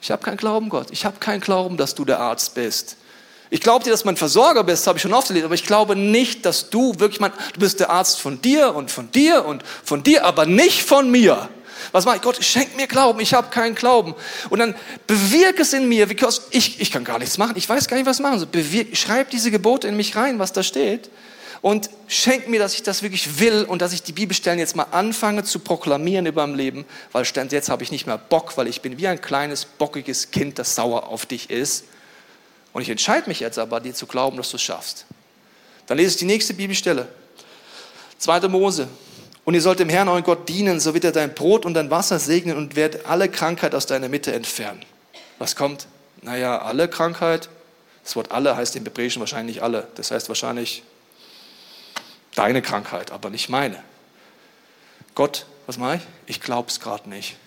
Ich 0.00 0.10
habe 0.10 0.22
keinen 0.22 0.36
Glauben, 0.36 0.68
Gott. 0.68 0.88
Ich 0.90 1.04
habe 1.04 1.18
keinen 1.18 1.40
Glauben, 1.40 1.76
dass 1.76 1.94
du 1.94 2.04
der 2.04 2.20
Arzt 2.20 2.54
bist. 2.54 2.96
Ich 3.50 3.60
glaube 3.60 3.84
dir, 3.84 3.90
dass 3.90 4.04
mein 4.04 4.16
Versorger 4.16 4.64
bist, 4.64 4.86
habe 4.86 4.98
ich 4.98 5.02
schon 5.02 5.14
oft 5.14 5.28
erlebt, 5.28 5.44
aber 5.44 5.54
ich 5.54 5.64
glaube 5.64 5.94
nicht, 5.94 6.44
dass 6.44 6.68
du 6.70 6.98
wirklich 6.98 7.20
mein, 7.20 7.32
du 7.52 7.60
bist 7.60 7.78
der 7.78 7.90
Arzt 7.90 8.20
von 8.20 8.40
dir 8.42 8.74
und 8.74 8.90
von 8.90 9.10
dir 9.12 9.44
und 9.44 9.62
von 9.84 10.02
dir, 10.02 10.24
aber 10.24 10.46
nicht 10.46 10.82
von 10.82 11.10
mir. 11.10 11.48
Was 11.92 12.04
mache 12.04 12.16
ich? 12.16 12.22
Gott, 12.22 12.42
schenk 12.42 12.76
mir 12.76 12.86
Glauben. 12.88 13.20
Ich 13.20 13.34
habe 13.34 13.48
keinen 13.50 13.74
Glauben. 13.74 14.14
Und 14.50 14.58
dann 14.58 14.74
bewirke 15.06 15.62
es 15.62 15.72
in 15.72 15.88
mir, 15.88 16.06
because 16.06 16.42
ich, 16.50 16.80
ich 16.80 16.90
kann 16.90 17.04
gar 17.04 17.18
nichts 17.18 17.38
machen. 17.38 17.54
Ich 17.56 17.68
weiß 17.68 17.86
gar 17.86 17.96
nicht, 17.96 18.06
was 18.06 18.18
machen 18.18 18.38
soll. 18.38 18.48
Bewirk, 18.48 18.96
schreib 18.96 19.30
diese 19.30 19.50
Gebote 19.50 19.86
in 19.86 19.96
mich 19.96 20.16
rein, 20.16 20.38
was 20.38 20.52
da 20.52 20.62
steht. 20.62 21.10
Und 21.62 21.90
schenk 22.06 22.48
mir, 22.48 22.58
dass 22.58 22.74
ich 22.74 22.82
das 22.82 23.02
wirklich 23.02 23.40
will 23.40 23.64
und 23.64 23.82
dass 23.82 23.92
ich 23.92 24.02
die 24.02 24.12
Bibelstellen 24.12 24.58
jetzt 24.58 24.76
mal 24.76 24.86
anfange 24.90 25.44
zu 25.44 25.58
proklamieren 25.58 26.26
über 26.26 26.46
mein 26.46 26.56
Leben, 26.56 26.84
weil 27.12 27.24
jetzt 27.24 27.68
habe 27.68 27.82
ich 27.82 27.90
nicht 27.90 28.06
mehr 28.06 28.18
Bock, 28.18 28.56
weil 28.56 28.68
ich 28.68 28.82
bin 28.82 28.98
wie 28.98 29.06
ein 29.06 29.20
kleines, 29.20 29.64
bockiges 29.64 30.30
Kind, 30.30 30.58
das 30.58 30.74
sauer 30.74 31.08
auf 31.08 31.26
dich 31.26 31.50
ist. 31.50 31.84
Und 32.76 32.82
ich 32.82 32.90
entscheide 32.90 33.26
mich 33.26 33.40
jetzt 33.40 33.58
aber, 33.58 33.80
dir 33.80 33.94
zu 33.94 34.04
glauben, 34.04 34.36
dass 34.36 34.50
du 34.50 34.56
es 34.56 34.62
schaffst. 34.62 35.06
Dann 35.86 35.96
lese 35.96 36.10
ich 36.10 36.16
die 36.18 36.26
nächste 36.26 36.52
Bibelstelle. 36.52 37.08
2. 38.18 38.48
Mose 38.48 38.86
und 39.46 39.54
ihr 39.54 39.62
sollt 39.62 39.78
dem 39.78 39.88
Herrn, 39.88 40.08
euren 40.08 40.22
Gott, 40.22 40.46
dienen, 40.46 40.78
so 40.78 40.92
wird 40.92 41.04
er 41.04 41.12
dein 41.12 41.32
Brot 41.32 41.64
und 41.64 41.72
dein 41.72 41.90
Wasser 41.90 42.18
segnen 42.18 42.54
und 42.54 42.76
wird 42.76 43.06
alle 43.06 43.30
Krankheit 43.30 43.74
aus 43.74 43.86
deiner 43.86 44.10
Mitte 44.10 44.34
entfernen. 44.34 44.84
Was 45.38 45.56
kommt? 45.56 45.86
Naja, 46.20 46.58
alle 46.58 46.86
Krankheit. 46.86 47.48
Das 48.04 48.14
Wort 48.14 48.30
alle 48.30 48.58
heißt 48.58 48.76
im 48.76 48.84
Hebräischen 48.84 49.20
wahrscheinlich 49.20 49.62
alle. 49.62 49.88
Das 49.94 50.10
heißt 50.10 50.28
wahrscheinlich 50.28 50.82
deine 52.34 52.60
Krankheit, 52.60 53.10
aber 53.10 53.30
nicht 53.30 53.48
meine. 53.48 53.82
Gott, 55.14 55.46
was 55.66 55.78
mache 55.78 55.96
ich? 55.96 56.02
Ich 56.26 56.40
glaube 56.42 56.68
es 56.68 56.78
gerade 56.78 57.08
nicht. 57.08 57.38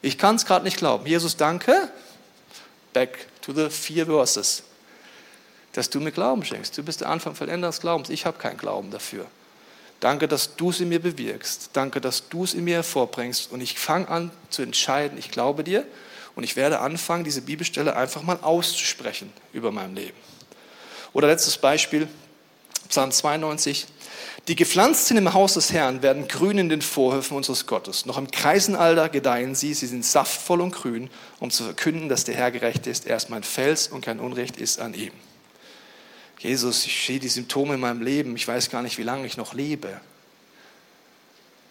Ich 0.00 0.16
kann 0.16 0.36
es 0.36 0.46
gerade 0.46 0.64
nicht 0.64 0.78
glauben. 0.78 1.04
Jesus, 1.04 1.36
danke. 1.36 1.90
Back 2.96 3.26
to 3.42 3.52
the 3.52 3.68
vier 3.68 4.06
Verses. 4.06 4.62
Dass 5.74 5.90
du 5.90 6.00
mir 6.00 6.12
Glauben 6.12 6.42
schenkst. 6.42 6.78
Du 6.78 6.82
bist 6.82 7.02
der 7.02 7.10
Anfang 7.10 7.34
Vollender 7.34 7.68
des 7.68 7.80
Glaubens. 7.80 8.08
Ich 8.08 8.24
habe 8.24 8.38
keinen 8.38 8.56
Glauben 8.56 8.90
dafür. 8.90 9.26
Danke, 10.00 10.26
dass 10.28 10.56
du 10.56 10.70
es 10.70 10.80
in 10.80 10.88
mir 10.88 10.98
bewirkst. 10.98 11.68
Danke, 11.74 12.00
dass 12.00 12.30
du 12.30 12.44
es 12.44 12.54
in 12.54 12.64
mir 12.64 12.76
hervorbringst. 12.76 13.52
Und 13.52 13.60
ich 13.60 13.78
fange 13.78 14.08
an 14.08 14.30
zu 14.48 14.62
entscheiden, 14.62 15.18
ich 15.18 15.30
glaube 15.30 15.62
dir. 15.62 15.86
Und 16.36 16.44
ich 16.44 16.56
werde 16.56 16.80
anfangen, 16.80 17.22
diese 17.22 17.42
Bibelstelle 17.42 17.94
einfach 17.96 18.22
mal 18.22 18.38
auszusprechen 18.40 19.30
über 19.52 19.70
mein 19.72 19.94
Leben. 19.94 20.16
Oder 21.12 21.28
letztes 21.28 21.58
Beispiel, 21.58 22.08
Psalm 22.88 23.12
92. 23.12 23.88
Die 24.48 24.56
gepflanzt 24.56 25.06
sind 25.06 25.16
im 25.16 25.32
Haus 25.32 25.54
des 25.54 25.72
Herrn, 25.72 26.02
werden 26.02 26.28
grün 26.28 26.58
in 26.58 26.68
den 26.68 26.82
Vorhöfen 26.82 27.36
unseres 27.36 27.66
Gottes. 27.66 28.06
Noch 28.06 28.18
im 28.18 28.30
Kreisenalter 28.30 29.08
gedeihen 29.08 29.54
sie, 29.54 29.74
sie 29.74 29.86
sind 29.86 30.04
saftvoll 30.04 30.60
und 30.60 30.72
grün, 30.72 31.10
um 31.40 31.50
zu 31.50 31.64
verkünden, 31.64 32.08
dass 32.08 32.24
der 32.24 32.36
Herr 32.36 32.50
gerecht 32.50 32.86
ist. 32.86 33.06
Er 33.06 33.16
ist 33.16 33.30
mein 33.30 33.42
Fels 33.42 33.88
und 33.88 34.04
kein 34.04 34.20
Unrecht 34.20 34.56
ist 34.56 34.80
an 34.80 34.94
ihm. 34.94 35.12
Jesus, 36.38 36.86
ich 36.86 37.06
sehe 37.06 37.18
die 37.18 37.28
Symptome 37.28 37.74
in 37.74 37.80
meinem 37.80 38.02
Leben, 38.02 38.36
ich 38.36 38.46
weiß 38.46 38.70
gar 38.70 38.82
nicht, 38.82 38.98
wie 38.98 39.02
lange 39.02 39.26
ich 39.26 39.36
noch 39.36 39.54
lebe. 39.54 40.00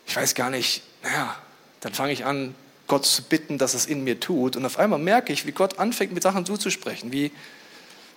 Ich 0.07 0.15
weiß 0.15 0.35
gar 0.35 0.49
nicht, 0.49 0.83
naja, 1.03 1.35
dann 1.81 1.93
fange 1.93 2.11
ich 2.11 2.25
an, 2.25 2.55
Gott 2.87 3.05
zu 3.05 3.23
bitten, 3.23 3.57
dass 3.57 3.73
es 3.73 3.85
in 3.85 4.03
mir 4.03 4.19
tut. 4.19 4.55
Und 4.55 4.65
auf 4.65 4.77
einmal 4.77 4.99
merke 4.99 5.33
ich, 5.33 5.45
wie 5.47 5.51
Gott 5.51 5.79
anfängt, 5.79 6.13
mit 6.13 6.23
Sachen 6.23 6.45
zuzusprechen, 6.45 7.11
wie, 7.11 7.31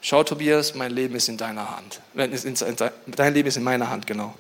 schau 0.01 0.23
Tobias, 0.25 0.75
mein 0.75 0.93
Leben 0.93 1.15
ist 1.15 1.29
in 1.29 1.37
deiner 1.37 1.77
Hand. 1.77 2.01
Dein 2.15 3.35
Leben 3.35 3.49
ist 3.49 3.57
in 3.57 3.65
meiner 3.65 3.91
Hand, 3.91 4.07
genau. 4.07 4.35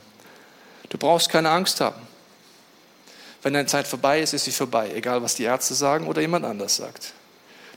Du 0.88 0.99
brauchst 0.99 1.29
keine 1.29 1.51
Angst 1.51 1.81
haben. 1.81 2.01
Wenn 3.42 3.53
deine 3.53 3.66
Zeit 3.66 3.87
vorbei 3.87 4.21
ist, 4.21 4.33
ist 4.33 4.44
sie 4.44 4.53
vorbei, 4.53 4.90
egal 4.94 5.23
was 5.23 5.35
die 5.35 5.44
Ärzte 5.44 5.75
sagen 5.75 6.07
oder 6.07 6.21
jemand 6.21 6.44
anders 6.44 6.77
sagt. 6.77 7.12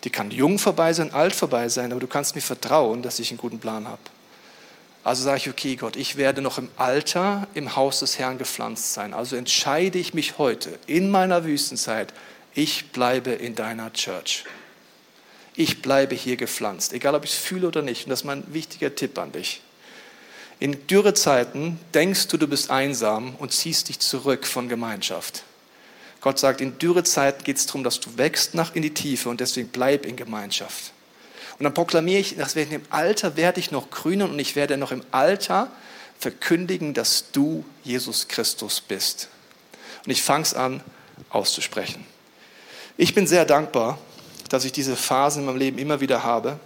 Die 0.04 0.10
kann 0.10 0.32
jung 0.32 0.58
vorbei 0.58 0.94
sein, 0.94 1.14
alt 1.14 1.36
vorbei 1.36 1.70
sein, 1.70 1.92
aber 1.92 2.02
du 2.02 2.08
kannst 2.08 2.34
mir 2.34 2.42
vertrauen, 2.42 3.04
dass 3.04 3.20
ich 3.20 3.30
einen 3.30 3.38
guten 3.38 3.60
Plan 3.60 3.88
habe. 3.88 4.02
Also 5.04 5.24
sage 5.24 5.38
ich, 5.38 5.50
okay 5.50 5.76
Gott, 5.76 5.96
ich 5.96 6.16
werde 6.16 6.42
noch 6.42 6.58
im 6.58 6.70
Alter 6.78 7.48
im 7.54 7.76
Haus 7.76 8.00
des 8.00 8.18
Herrn 8.20 8.38
gepflanzt 8.38 8.94
sein. 8.94 9.14
Also 9.14 9.36
entscheide 9.36 9.98
ich 9.98 10.14
mich 10.14 10.38
heute 10.38 10.78
in 10.88 11.10
meiner 11.10 11.44
Wüstenzeit, 11.44 12.14
ich 12.54 12.92
bleibe 12.92 13.32
in 13.32 13.56
deiner 13.56 13.94
Church. 13.94 14.44
Ich 15.56 15.82
bleibe 15.82 16.16
hier 16.16 16.38
gepflanzt, 16.38 16.94
egal 16.94 17.16
ob 17.16 17.26
ich 17.26 17.32
es 17.32 17.38
fühle 17.38 17.68
oder 17.68 17.82
nicht. 17.82 18.06
Und 18.06 18.12
das 18.12 18.22
ist 18.22 18.26
mein 18.26 18.44
wichtiger 18.54 18.96
Tipp 18.96 19.18
an 19.18 19.32
dich. 19.32 19.62
In 20.60 20.88
Dürrezeiten 20.88 21.80
denkst 21.94 22.28
du, 22.28 22.38
du 22.38 22.48
bist 22.48 22.70
einsam 22.70 23.36
und 23.36 23.52
ziehst 23.52 23.90
dich 23.90 24.00
zurück 24.00 24.46
von 24.46 24.70
Gemeinschaft. 24.70 25.44
Gott 26.22 26.38
sagt, 26.38 26.62
in 26.62 26.78
Dürrezeiten 26.78 27.44
geht 27.44 27.58
es 27.58 27.66
darum, 27.66 27.84
dass 27.84 28.00
du 28.00 28.18
wächst 28.18 28.54
nach 28.54 28.76
in 28.76 28.84
die 28.84 28.94
Tiefe 28.94 29.28
und 29.30 29.42
deswegen 29.42 29.70
bleib 29.70 30.06
in 30.06 30.16
Gemeinschaft. 30.16 30.94
Und 31.58 31.64
dann 31.64 31.74
proklamiere 31.74 32.20
ich, 32.20 32.38
dass 32.38 32.56
wir 32.56 32.72
im 32.72 32.84
Alter 32.92 33.38
werde 33.38 33.60
ich 33.60 33.72
noch 33.72 33.90
grünen 33.90 34.30
und 34.30 34.40
ich 34.40 34.56
werde 34.56 34.78
noch 34.78 34.92
im 34.92 35.04
Alter 35.12 35.72
verkündigen, 36.20 36.94
dass 36.94 37.32
du 37.32 37.66
Jesus 37.84 38.28
Christus 38.28 38.82
bist. 38.82 39.30
Und 40.06 40.12
ich 40.12 40.22
fange 40.22 40.44
es 40.44 40.54
an 40.54 40.82
auszusprechen. 41.32 42.06
Ich 42.98 43.16
bin 43.16 43.26
sehr 43.26 43.46
dankbar, 43.46 43.98
dass 44.52 44.66
ich 44.66 44.72
diese 44.72 44.96
Phasen 44.96 45.42
in 45.42 45.46
meinem 45.48 45.58
Leben 45.58 45.78
immer 45.78 46.02
wieder 46.02 46.24
habe, 46.24 46.60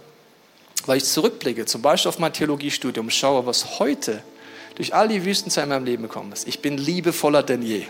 weil 0.86 0.98
ich 0.98 1.04
zurückblicke, 1.04 1.66
zum 1.66 1.82
Beispiel 1.82 2.08
auf 2.08 2.18
mein 2.18 2.32
Theologiestudium, 2.32 3.10
schaue, 3.10 3.46
was 3.46 3.78
heute 3.78 4.22
durch 4.74 4.94
all 4.94 5.08
die 5.08 5.24
Wüstenzeit 5.24 5.64
in 5.64 5.70
meinem 5.70 5.84
Leben 5.84 6.02
gekommen 6.02 6.32
ist. 6.32 6.46
Ich 6.46 6.60
bin 6.60 6.76
liebevoller 6.76 7.42
denn 7.42 7.62
je 7.62 7.86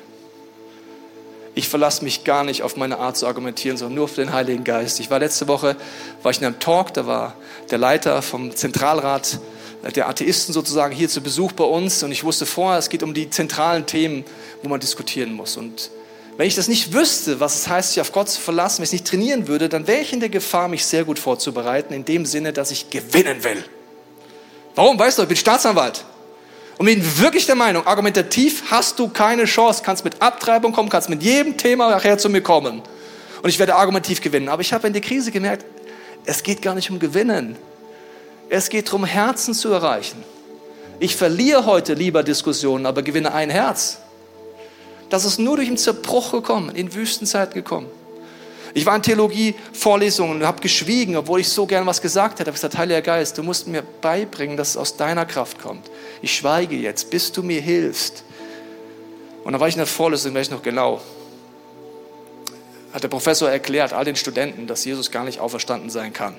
ich 1.56 1.70
verlasse 1.70 2.04
mich 2.04 2.22
gar 2.24 2.44
nicht 2.44 2.62
auf 2.62 2.76
meine 2.76 2.98
Art 2.98 3.16
zu 3.16 3.26
argumentieren, 3.26 3.78
sondern 3.78 3.94
nur 3.94 4.04
auf 4.04 4.14
den 4.14 4.30
Heiligen 4.30 4.62
Geist. 4.62 5.00
Ich 5.00 5.10
war 5.10 5.18
letzte 5.18 5.48
Woche, 5.48 5.74
war 6.22 6.30
ich 6.30 6.38
in 6.38 6.44
einem 6.44 6.60
Talk, 6.60 6.92
da 6.92 7.06
war 7.06 7.32
der 7.70 7.78
Leiter 7.78 8.20
vom 8.20 8.54
Zentralrat 8.54 9.40
der 9.94 10.06
Atheisten 10.06 10.52
sozusagen 10.52 10.94
hier 10.94 11.08
zu 11.08 11.22
Besuch 11.22 11.52
bei 11.52 11.64
uns 11.64 12.02
und 12.02 12.12
ich 12.12 12.24
wusste 12.24 12.44
vorher, 12.44 12.78
es 12.78 12.90
geht 12.90 13.02
um 13.02 13.14
die 13.14 13.30
zentralen 13.30 13.86
Themen, 13.86 14.24
wo 14.62 14.68
man 14.68 14.80
diskutieren 14.80 15.32
muss. 15.32 15.56
Und 15.56 15.90
wenn 16.36 16.46
ich 16.46 16.54
das 16.54 16.68
nicht 16.68 16.92
wüsste, 16.92 17.40
was 17.40 17.54
es 17.54 17.68
heißt, 17.68 17.92
sich 17.92 18.00
auf 18.00 18.12
Gott 18.12 18.28
zu 18.28 18.40
verlassen, 18.40 18.78
wenn 18.78 18.84
ich 18.84 18.88
es 18.88 18.92
nicht 18.92 19.06
trainieren 19.06 19.48
würde, 19.48 19.68
dann 19.68 19.86
wäre 19.86 20.00
ich 20.00 20.12
in 20.12 20.20
der 20.20 20.28
Gefahr, 20.28 20.68
mich 20.68 20.84
sehr 20.84 21.04
gut 21.04 21.18
vorzubereiten, 21.18 21.94
in 21.94 22.04
dem 22.04 22.26
Sinne, 22.26 22.52
dass 22.52 22.70
ich 22.70 22.90
gewinnen 22.90 23.42
will. 23.42 23.64
Warum? 24.74 24.98
Weißt 24.98 25.16
du, 25.16 25.22
ich 25.22 25.28
bin 25.28 25.36
Staatsanwalt. 25.36 26.04
Und 26.78 26.84
bin 26.84 27.02
wirklich 27.18 27.46
der 27.46 27.54
Meinung, 27.54 27.86
argumentativ 27.86 28.64
hast 28.70 28.98
du 28.98 29.08
keine 29.08 29.46
Chance, 29.46 29.82
kannst 29.82 30.04
mit 30.04 30.20
Abtreibung 30.20 30.72
kommen, 30.72 30.90
kannst 30.90 31.08
mit 31.08 31.22
jedem 31.22 31.56
Thema 31.56 31.90
nachher 31.90 32.18
zu 32.18 32.28
mir 32.28 32.42
kommen. 32.42 32.82
Und 33.42 33.48
ich 33.48 33.58
werde 33.58 33.74
argumentativ 33.74 34.20
gewinnen. 34.20 34.50
Aber 34.50 34.60
ich 34.60 34.74
habe 34.74 34.86
in 34.86 34.92
der 34.92 35.00
Krise 35.00 35.30
gemerkt, 35.30 35.64
es 36.26 36.42
geht 36.42 36.60
gar 36.60 36.74
nicht 36.74 36.90
um 36.90 36.98
Gewinnen. 36.98 37.56
Es 38.50 38.68
geht 38.68 38.88
darum, 38.88 39.06
Herzen 39.06 39.54
zu 39.54 39.72
erreichen. 39.72 40.22
Ich 40.98 41.16
verliere 41.16 41.64
heute 41.64 41.94
lieber 41.94 42.22
Diskussionen, 42.22 42.84
aber 42.84 43.02
gewinne 43.02 43.32
ein 43.32 43.48
Herz. 43.48 43.98
Das 45.08 45.24
ist 45.24 45.38
nur 45.38 45.56
durch 45.56 45.68
den 45.68 45.76
Zerbruch 45.76 46.32
gekommen, 46.32 46.74
in 46.74 46.94
Wüstenzeit 46.94 47.54
gekommen. 47.54 47.86
Ich 48.74 48.84
war 48.84 48.94
in 48.94 49.02
Theologie-Vorlesungen 49.02 50.36
und 50.36 50.46
habe 50.46 50.60
geschwiegen, 50.60 51.16
obwohl 51.16 51.40
ich 51.40 51.48
so 51.48 51.64
gern 51.64 51.86
was 51.86 52.02
gesagt 52.02 52.34
hätte. 52.34 52.42
Ich 52.42 52.48
habe 52.48 52.56
gesagt, 52.56 52.76
Heiliger 52.76 53.00
Geist, 53.00 53.38
du 53.38 53.42
musst 53.42 53.66
mir 53.66 53.82
beibringen, 53.82 54.58
dass 54.58 54.70
es 54.70 54.76
aus 54.76 54.98
deiner 54.98 55.24
Kraft 55.24 55.58
kommt. 55.58 55.90
Ich 56.20 56.36
schweige 56.36 56.76
jetzt, 56.76 57.08
bis 57.08 57.32
du 57.32 57.42
mir 57.42 57.62
hilfst. 57.62 58.22
Und 59.44 59.52
dann 59.52 59.60
war 59.62 59.68
ich 59.68 59.76
in 59.76 59.78
der 59.78 59.86
Vorlesung, 59.86 60.34
weiß 60.34 60.48
ich 60.48 60.52
noch 60.52 60.62
genau, 60.62 61.00
hat 62.92 63.02
der 63.02 63.08
Professor 63.08 63.50
erklärt, 63.50 63.92
all 63.92 64.04
den 64.04 64.16
Studenten, 64.16 64.66
dass 64.66 64.84
Jesus 64.84 65.10
gar 65.10 65.24
nicht 65.24 65.40
auferstanden 65.40 65.88
sein 65.88 66.12
kann. 66.12 66.34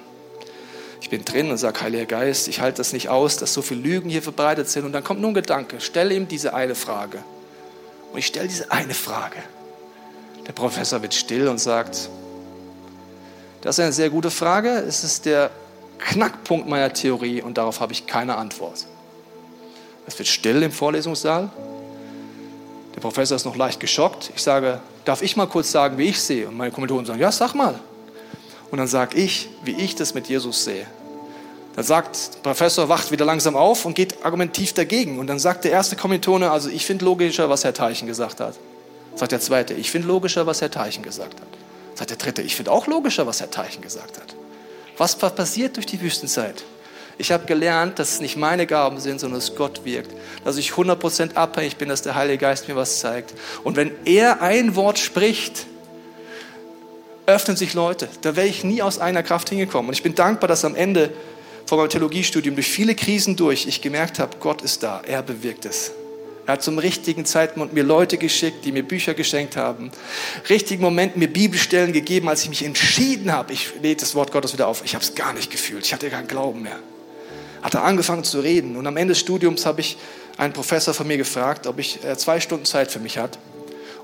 Ich 1.01 1.10
bin 1.10 1.23
drin 1.25 1.49
und 1.49 1.58
sage, 1.58 1.82
Heiliger 1.82 2.06
Geist, 2.06 2.47
ich 2.47 2.60
halte 2.60 2.77
das 2.77 2.93
nicht 2.93 3.10
aus, 3.10 3.38
dass 3.38 3.53
so 3.53 3.62
viele 3.62 3.82
Lügen 3.82 4.10
hier 4.10 4.21
verbreitet 4.21 4.69
sind. 4.69 4.86
Und 4.86 4.91
dann 4.91 5.03
kommt 5.03 5.21
nur 5.21 5.32
ein 5.32 5.36
Gedanke, 5.36 5.77
stell 5.80 6.12
ihm 6.12 6.27
diese 6.27 6.53
eine 6.53 6.75
Frage. 6.75 7.23
Und 8.17 8.21
ich 8.21 8.27
stelle 8.30 8.47
diese 8.47 8.71
eine 8.71 8.95
Frage. 8.95 9.38
Der 10.47 10.51
Professor 10.51 10.99
wird 11.03 11.13
still 11.13 11.47
und 11.47 11.60
sagt, 11.60 12.10
das 13.62 13.77
ist 13.77 13.84
eine 13.84 13.93
sehr 13.93 14.10
gute 14.10 14.32
Frage. 14.32 14.69
Es 14.69 15.03
ist 15.03 15.27
der 15.27 15.51
Knackpunkt 15.99 16.67
meiner 16.67 16.91
Theorie 16.91 17.43
und 17.43 17.60
darauf 17.60 17.80
habe 17.80 17.93
ich 17.93 18.08
keine 18.08 18.36
Antwort. 18.36 18.88
Es 20.08 20.17
wird 20.17 20.27
still 20.27 20.63
im 20.63 20.71
Vorlesungssaal. 20.71 21.51
Der 22.95 23.01
Professor 23.01 23.36
ist 23.36 23.45
noch 23.45 23.56
leicht 23.56 23.80
geschockt. 23.80 24.32
Ich 24.36 24.41
sage, 24.41 24.82
darf 25.06 25.21
ich 25.21 25.38
mal 25.38 25.45
kurz 25.45 25.71
sagen, 25.71 25.99
wie 25.99 26.06
ich 26.06 26.19
sehe? 26.19 26.47
Und 26.47 26.58
meine 26.58 26.71
Kommilitonen 26.71 27.06
sagen, 27.06 27.19
ja, 27.19 27.32
sag 27.32 27.53
mal. 27.53 27.80
Und 28.71 28.80
dann 28.80 28.88
sage 28.88 29.15
ich, 29.15 29.47
wie 29.63 29.75
ich 29.75 29.93
das 29.93 30.15
mit 30.15 30.27
Jesus 30.27 30.63
sehe. 30.63 30.88
Dann 31.78 31.86
sagt 31.86 32.34
der 32.34 32.40
Professor, 32.40 32.90
wacht 32.90 33.12
wieder 33.12 33.24
langsam 33.24 33.56
auf 33.56 33.86
und 33.86 33.94
geht 33.94 34.26
argumentativ 34.26 34.74
dagegen. 34.74 35.20
Und 35.20 35.28
dann 35.28 35.38
sagt 35.38 35.63
der 35.63 35.72
erste 35.72 35.96
Kommilitone, 35.96 36.50
also 36.50 36.70
ich 36.70 36.88
finde 36.88 37.06
logischer, 37.06 37.52
was 37.52 37.63
Herr 37.63 37.76
Teichen 37.76 38.08
gesagt 38.08 38.40
hat. 38.40 38.56
Sagt 39.13 39.32
der 39.32 39.40
zweite, 39.40 39.76
ich 39.76 39.92
finde 39.92 40.08
logischer, 40.08 40.48
was 40.48 40.60
Herr 40.60 40.72
Teichen 40.72 41.04
gesagt 41.04 41.40
hat. 41.40 41.48
Sagt 41.94 42.10
der 42.10 42.18
dritte, 42.18 42.42
ich 42.42 42.56
finde 42.56 42.72
auch 42.72 42.88
logischer, 42.88 43.28
was 43.28 43.42
Herr 43.42 43.52
Teichen 43.52 43.84
gesagt 43.84 44.18
hat. 44.18 44.36
Was 44.98 45.16
passiert 45.18 45.76
durch 45.76 45.86
die 45.86 46.02
Wüstenzeit? 46.02 46.63
Ich 47.20 47.32
habe 47.32 47.46
gelernt, 47.46 48.00
dass 48.00 48.13
es 48.13 48.22
nicht 48.22 48.38
meine 48.38 48.66
Gaben 48.66 49.00
sind, 49.00 49.20
sondern 49.20 49.40
dass 49.40 49.54
Gott 49.54 49.86
wirkt. 49.86 50.10
Dass 50.46 50.58
ich 50.58 50.72
100% 50.72 51.36
abhängig 51.36 51.78
bin, 51.78 51.90
dass 51.90 52.02
der 52.02 52.16
Heilige 52.16 52.40
Geist 52.40 52.68
mir 52.68 52.76
was 52.76 53.02
zeigt. 53.02 53.36
Und 53.63 53.76
wenn 53.76 53.92
er 54.04 54.42
ein 54.42 54.76
Wort 54.76 54.98
spricht, 54.98 55.68
öffnen 57.28 57.56
sich 57.56 57.76
Leute. 57.76 58.10
Da 58.22 58.36
wäre 58.36 58.48
ich 58.48 58.63
nie 58.63 58.82
aus 58.82 58.98
einer 58.98 59.22
Kraft 59.22 59.50
hingekommen. 59.50 59.90
Und 59.90 59.94
ich 59.94 60.02
bin 60.02 60.16
dankbar, 60.16 60.48
dass 60.48 60.66
am 60.66 60.74
Ende 60.74 61.12
von 61.67 61.77
meinem 61.77 61.89
Theologiestudium 61.89 62.56
durch 62.56 62.67
viele 62.67 62.95
Krisen 62.95 63.36
durch 63.36 63.67
ich 63.67 63.82
gemerkt 63.82 64.19
habe, 64.19 64.38
Gott 64.39 64.62
ist 64.62 64.84
da, 64.84 65.01
er 65.06 65.21
bewirkt 65.21 65.65
es. 65.65 65.91
Er 66.45 66.53
hat 66.53 66.63
zum 66.63 66.77
richtigen 66.77 67.25
Zeitpunkt 67.25 67.73
mir 67.73 67.84
Leute 67.84 68.17
geschickt, 68.17 68.63
die 68.63 68.71
mir 68.71 68.84
Bücher 68.84 69.13
geschenkt 69.13 69.58
haben. 69.58 69.91
Richtigen 70.49 70.82
Moment 70.82 71.17
mir 71.17 71.27
Bibelstellen 71.27 71.91
gegeben, 71.91 72.30
als 72.30 72.43
ich 72.43 72.49
mich 72.49 72.63
entschieden 72.63 73.34
habe. 73.34 73.51
Ich 73.51 73.73
lese 73.82 73.97
das 73.97 74.15
Wort 74.15 74.32
Gottes 74.32 74.53
wieder 74.53 74.67
auf. 74.67 74.82
Ich 74.86 74.95
habe 74.95 75.03
es 75.03 75.13
gar 75.13 75.34
nicht 75.34 75.51
gefühlt. 75.51 75.86
Ich 75.86 75.93
hatte 75.93 76.10
keinen 76.10 76.30
Glauben 76.30 76.62
mehr. 76.62 76.80
Hat 77.62 77.73
er 77.73 77.84
angefangen 77.84 78.23
zu 78.23 78.39
reden. 78.39 78.77
Und 78.77 78.88
am 78.88 78.95
Ende 78.95 79.12
des 79.12 79.19
Studiums 79.19 79.65
habe 79.65 79.82
ich 79.82 79.97
einen 80.38 80.53
Professor 80.53 80.93
von 80.93 81.06
mir 81.06 81.17
gefragt, 81.17 81.67
ob 81.67 81.80
ich 81.80 82.01
äh, 82.06 82.17
zwei 82.17 82.39
Stunden 82.39 82.63
Zeit 82.63 82.93
für 82.93 82.99
mich 82.99 83.17
hat 83.17 83.39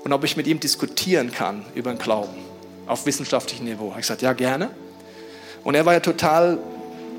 und 0.02 0.12
ob 0.12 0.22
ich 0.22 0.36
mit 0.36 0.46
ihm 0.46 0.60
diskutieren 0.60 1.32
kann 1.32 1.64
über 1.74 1.94
den 1.94 1.98
Glauben 1.98 2.34
auf 2.86 3.06
wissenschaftlichem 3.06 3.64
Niveau. 3.64 3.88
Ich 3.92 4.02
gesagt, 4.02 4.20
ja 4.20 4.34
gerne. 4.34 4.68
Und 5.62 5.76
er 5.76 5.86
war 5.86 5.94
ja 5.94 6.00
total 6.00 6.58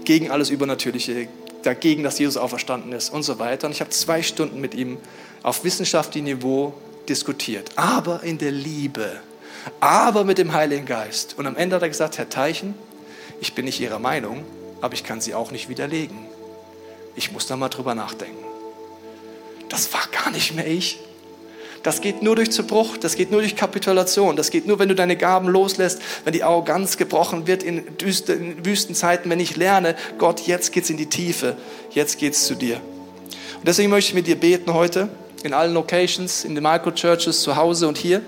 gegen 0.06 0.32
alles 0.32 0.50
Übernatürliche, 0.50 1.28
dagegen, 1.63 2.04
dass 2.04 2.20
Jesus 2.20 2.38
auferstanden 2.38 2.91
ist 2.94 3.10
und 3.10 3.24
so 3.24 3.39
weiter. 3.39 3.68
Und 3.68 3.74
ich 3.74 3.82
habe 3.82 3.89
zwei 3.89 4.22
Stunden 4.22 4.62
mit 4.62 4.76
ihm 4.76 4.98
auf 5.44 5.63
wissenschaftlichem 5.63 6.26
Niveau 6.26 6.74
diskutiert, 7.10 7.72
aber 7.76 8.24
in 8.24 8.38
der 8.38 8.52
Liebe, 8.52 9.12
aber 9.80 10.24
mit 10.24 10.38
dem 10.38 10.54
Heiligen 10.54 10.86
Geist. 10.86 11.36
Und 11.38 11.48
am 11.48 11.56
Ende 11.56 11.76
hat 11.76 11.82
er 11.82 11.89
gesagt, 11.89 12.18
Herr 12.18 12.30
Teichen, 12.30 12.76
ich 13.41 13.54
bin 13.54 13.65
nicht 13.65 13.80
Ihrer 13.80 14.00
Meinung, 14.00 14.44
aber 14.82 14.94
ich 14.94 15.04
kann 15.04 15.22
sie 15.22 15.34
auch 15.34 15.52
nicht 15.52 15.70
widerlegen. 15.70 16.18
Ich 17.15 17.32
muss 17.32 17.48
da 17.48 17.56
mal 17.56 17.70
drüber 17.70 17.96
nachdenken. 17.96 18.44
Das 19.70 19.91
war 19.94 20.02
gar 20.12 20.32
nicht 20.32 20.56
mehr 20.56 20.68
ich. 20.68 21.00
Das 21.86 22.02
geht 22.02 22.24
nur 22.24 22.36
durch 22.36 22.50
Zerbruch, 22.50 22.98
das 22.98 23.15
geht 23.15 23.30
nur 23.30 23.41
durch 23.41 23.56
Kapitulation, 23.56 24.36
das 24.36 24.50
geht 24.50 24.65
nur, 24.65 24.80
wenn 24.80 24.89
du 24.89 24.95
deine 24.95 25.15
Gaben 25.15 25.48
loslässt, 25.48 26.02
wenn 26.24 26.34
die 26.34 26.41
Arroganz 26.41 26.98
gebrochen 26.98 27.45
wird 27.45 27.62
in, 27.62 27.84
in 27.86 28.65
Wüstenzeiten, 28.65 29.30
wenn 29.30 29.39
ich 29.39 29.56
lerne, 29.56 29.95
Gott, 30.17 30.48
jetzt 30.48 30.71
geht's 30.71 30.89
in 30.89 30.98
die 30.98 31.06
Tiefe, 31.06 31.56
jetzt 31.91 32.17
geht's 32.17 32.48
zu 32.48 32.56
dir. 32.56 32.78
Und 33.58 33.67
deswegen 33.67 33.91
möchte 33.91 34.10
ich 34.10 34.15
mit 34.15 34.26
dir 34.26 34.36
beten 34.36 34.74
heute, 34.74 35.10
in 35.43 35.54
allen 35.54 35.76
Locations, 35.76 36.43
in 36.43 36.56
den 36.56 36.63
Microchurches, 36.63 37.41
zu 37.41 37.56
Hause 37.56 37.88
und 37.88 38.00
hier, 38.00 38.24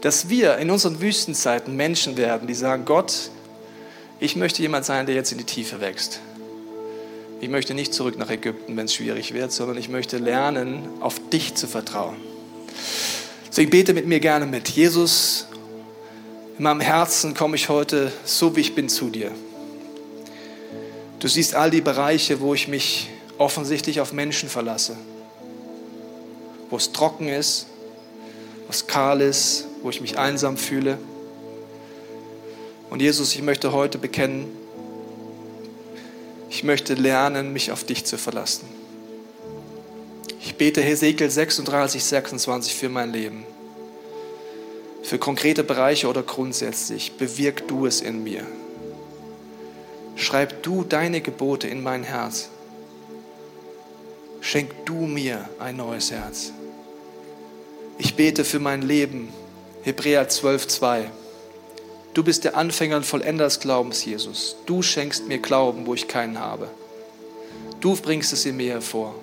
dass 0.00 0.28
wir 0.28 0.58
in 0.58 0.68
unseren 0.68 1.00
Wüstenzeiten 1.00 1.76
Menschen 1.76 2.16
werden, 2.16 2.48
die 2.48 2.54
sagen, 2.54 2.86
Gott, 2.86 3.30
ich 4.18 4.34
möchte 4.34 4.62
jemand 4.62 4.84
sein, 4.84 5.06
der 5.06 5.14
jetzt 5.14 5.30
in 5.30 5.38
die 5.38 5.44
Tiefe 5.44 5.80
wächst. 5.80 6.18
Ich 7.42 7.48
möchte 7.48 7.72
nicht 7.72 7.94
zurück 7.94 8.18
nach 8.18 8.28
Ägypten, 8.28 8.76
wenn 8.76 8.84
es 8.84 8.94
schwierig 8.94 9.32
wird, 9.32 9.50
sondern 9.50 9.78
ich 9.78 9.88
möchte 9.88 10.18
lernen, 10.18 10.86
auf 11.00 11.14
dich 11.30 11.54
zu 11.54 11.66
vertrauen. 11.66 12.16
Deswegen 13.48 13.70
bete 13.70 13.94
mit 13.94 14.06
mir 14.06 14.20
gerne 14.20 14.44
mit. 14.44 14.68
Jesus, 14.68 15.46
in 16.58 16.64
meinem 16.64 16.80
Herzen 16.80 17.32
komme 17.32 17.56
ich 17.56 17.70
heute 17.70 18.12
so, 18.26 18.56
wie 18.56 18.60
ich 18.60 18.74
bin, 18.74 18.90
zu 18.90 19.08
dir. 19.08 19.30
Du 21.18 21.28
siehst 21.28 21.54
all 21.54 21.70
die 21.70 21.80
Bereiche, 21.80 22.40
wo 22.40 22.52
ich 22.52 22.68
mich 22.68 23.08
offensichtlich 23.38 24.02
auf 24.02 24.12
Menschen 24.12 24.50
verlasse. 24.50 24.96
Wo 26.68 26.76
es 26.76 26.92
trocken 26.92 27.28
ist, 27.28 27.68
wo 28.66 28.70
es 28.70 28.86
kahl 28.86 29.22
ist, 29.22 29.66
wo 29.82 29.88
ich 29.88 30.02
mich 30.02 30.18
einsam 30.18 30.58
fühle. 30.58 30.98
Und 32.90 33.00
Jesus, 33.00 33.34
ich 33.34 33.40
möchte 33.40 33.72
heute 33.72 33.96
bekennen, 33.96 34.59
ich 36.50 36.64
möchte 36.64 36.94
lernen, 36.94 37.52
mich 37.52 37.70
auf 37.70 37.84
dich 37.84 38.04
zu 38.04 38.18
verlassen. 38.18 38.68
Ich 40.42 40.56
bete 40.56 40.82
Hesekiel 40.82 41.30
36, 41.30 42.02
26 42.02 42.74
für 42.74 42.88
mein 42.88 43.12
Leben. 43.12 43.44
Für 45.02 45.18
konkrete 45.18 45.62
Bereiche 45.62 46.08
oder 46.08 46.22
grundsätzlich. 46.22 47.12
Bewirk 47.12 47.68
du 47.68 47.86
es 47.86 48.00
in 48.00 48.24
mir. 48.24 48.44
Schreib 50.16 50.62
du 50.62 50.84
deine 50.84 51.20
Gebote 51.20 51.68
in 51.68 51.82
mein 51.82 52.02
Herz. 52.02 52.50
Schenk 54.40 54.86
du 54.86 55.06
mir 55.06 55.48
ein 55.58 55.76
neues 55.76 56.10
Herz. 56.10 56.52
Ich 57.98 58.16
bete 58.16 58.44
für 58.44 58.58
mein 58.58 58.82
Leben. 58.82 59.28
Hebräer 59.82 60.28
12, 60.28 60.66
2. 60.66 61.10
Du 62.12 62.24
bist 62.24 62.44
der 62.44 62.56
Anfänger 62.56 62.96
und 62.96 63.06
Vollender 63.06 63.44
des 63.44 63.60
Glaubens, 63.60 64.04
Jesus. 64.04 64.56
Du 64.66 64.82
schenkst 64.82 65.28
mir 65.28 65.38
Glauben, 65.38 65.86
wo 65.86 65.94
ich 65.94 66.08
keinen 66.08 66.40
habe. 66.40 66.68
Du 67.80 67.94
bringst 67.96 68.32
es 68.32 68.44
in 68.46 68.56
mir 68.56 68.72
hervor. 68.72 69.14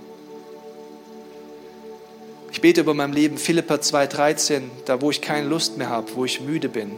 Ich 2.51 2.61
bete 2.61 2.81
über 2.81 2.93
mein 2.93 3.13
Leben, 3.13 3.37
Philippa 3.37 3.75
2,13, 3.75 4.63
da 4.85 5.01
wo 5.01 5.11
ich 5.11 5.21
keine 5.21 5.47
Lust 5.47 5.77
mehr 5.77 5.89
habe, 5.89 6.07
wo 6.15 6.25
ich 6.25 6.41
müde 6.41 6.69
bin, 6.69 6.93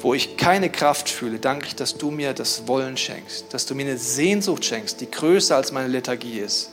wo 0.00 0.14
ich 0.14 0.36
keine 0.36 0.68
Kraft 0.68 1.08
fühle, 1.08 1.38
danke 1.38 1.66
ich, 1.68 1.76
dass 1.76 1.96
du 1.96 2.10
mir 2.10 2.34
das 2.34 2.66
Wollen 2.66 2.96
schenkst, 2.96 3.46
dass 3.50 3.66
du 3.66 3.74
mir 3.74 3.86
eine 3.86 3.96
Sehnsucht 3.96 4.64
schenkst, 4.64 5.00
die 5.00 5.10
größer 5.10 5.56
als 5.56 5.72
meine 5.72 5.88
Lethargie 5.88 6.40
ist, 6.40 6.70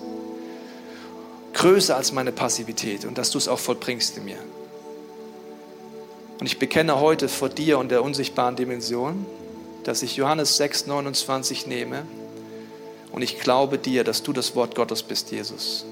größer 1.54 1.96
als 1.96 2.12
meine 2.12 2.32
Passivität 2.32 3.06
und 3.06 3.18
dass 3.18 3.30
du 3.30 3.38
es 3.38 3.48
auch 3.48 3.60
vollbringst 3.60 4.18
in 4.18 4.26
mir. 4.26 4.40
Und 6.40 6.46
ich 6.46 6.60
bekenne 6.60 7.00
heute 7.00 7.30
vor 7.30 7.50
dir 7.50 7.80
und 7.80 7.90
der 7.90 8.04
unsichtbaren 8.04 8.56
Dimension, 8.56 9.26
dass 9.84 10.04
ich 10.04 10.16
Johannes 10.18 10.58
6, 10.58 10.88
29 10.88 11.68
nehme 11.68 12.04
und 13.12 13.22
ich 13.22 13.40
glaube 13.40 13.78
dir, 13.78 14.04
dass 14.04 14.24
du 14.24 14.34
das 14.34 14.56
Wort 14.56 14.76
Gottes 14.76 15.04
bist, 15.04 15.32
Jesus. 15.32 15.86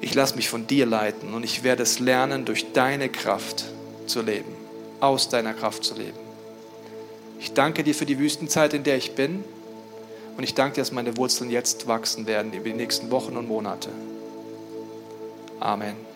Ich 0.00 0.14
lasse 0.14 0.36
mich 0.36 0.48
von 0.48 0.66
dir 0.66 0.86
leiten 0.86 1.34
und 1.34 1.44
ich 1.44 1.62
werde 1.62 1.82
es 1.82 1.98
lernen, 1.98 2.44
durch 2.44 2.72
deine 2.72 3.08
Kraft 3.08 3.64
zu 4.06 4.22
leben, 4.22 4.54
aus 5.00 5.28
deiner 5.28 5.52
Kraft 5.52 5.84
zu 5.84 5.94
leben. 5.94 6.18
Ich 7.40 7.52
danke 7.52 7.84
dir 7.84 7.94
für 7.94 8.06
die 8.06 8.18
Wüstenzeit, 8.18 8.72
in 8.72 8.84
der 8.84 8.96
ich 8.96 9.14
bin 9.14 9.44
Und 10.36 10.42
ich 10.42 10.54
danke 10.54 10.76
dir, 10.76 10.80
dass 10.80 10.92
meine 10.92 11.16
Wurzeln 11.16 11.50
jetzt 11.50 11.86
wachsen 11.86 12.26
werden 12.26 12.52
über 12.52 12.64
die 12.64 12.74
nächsten 12.74 13.10
Wochen 13.10 13.36
und 13.36 13.46
Monate. 13.46 13.90
Amen. 15.60 16.13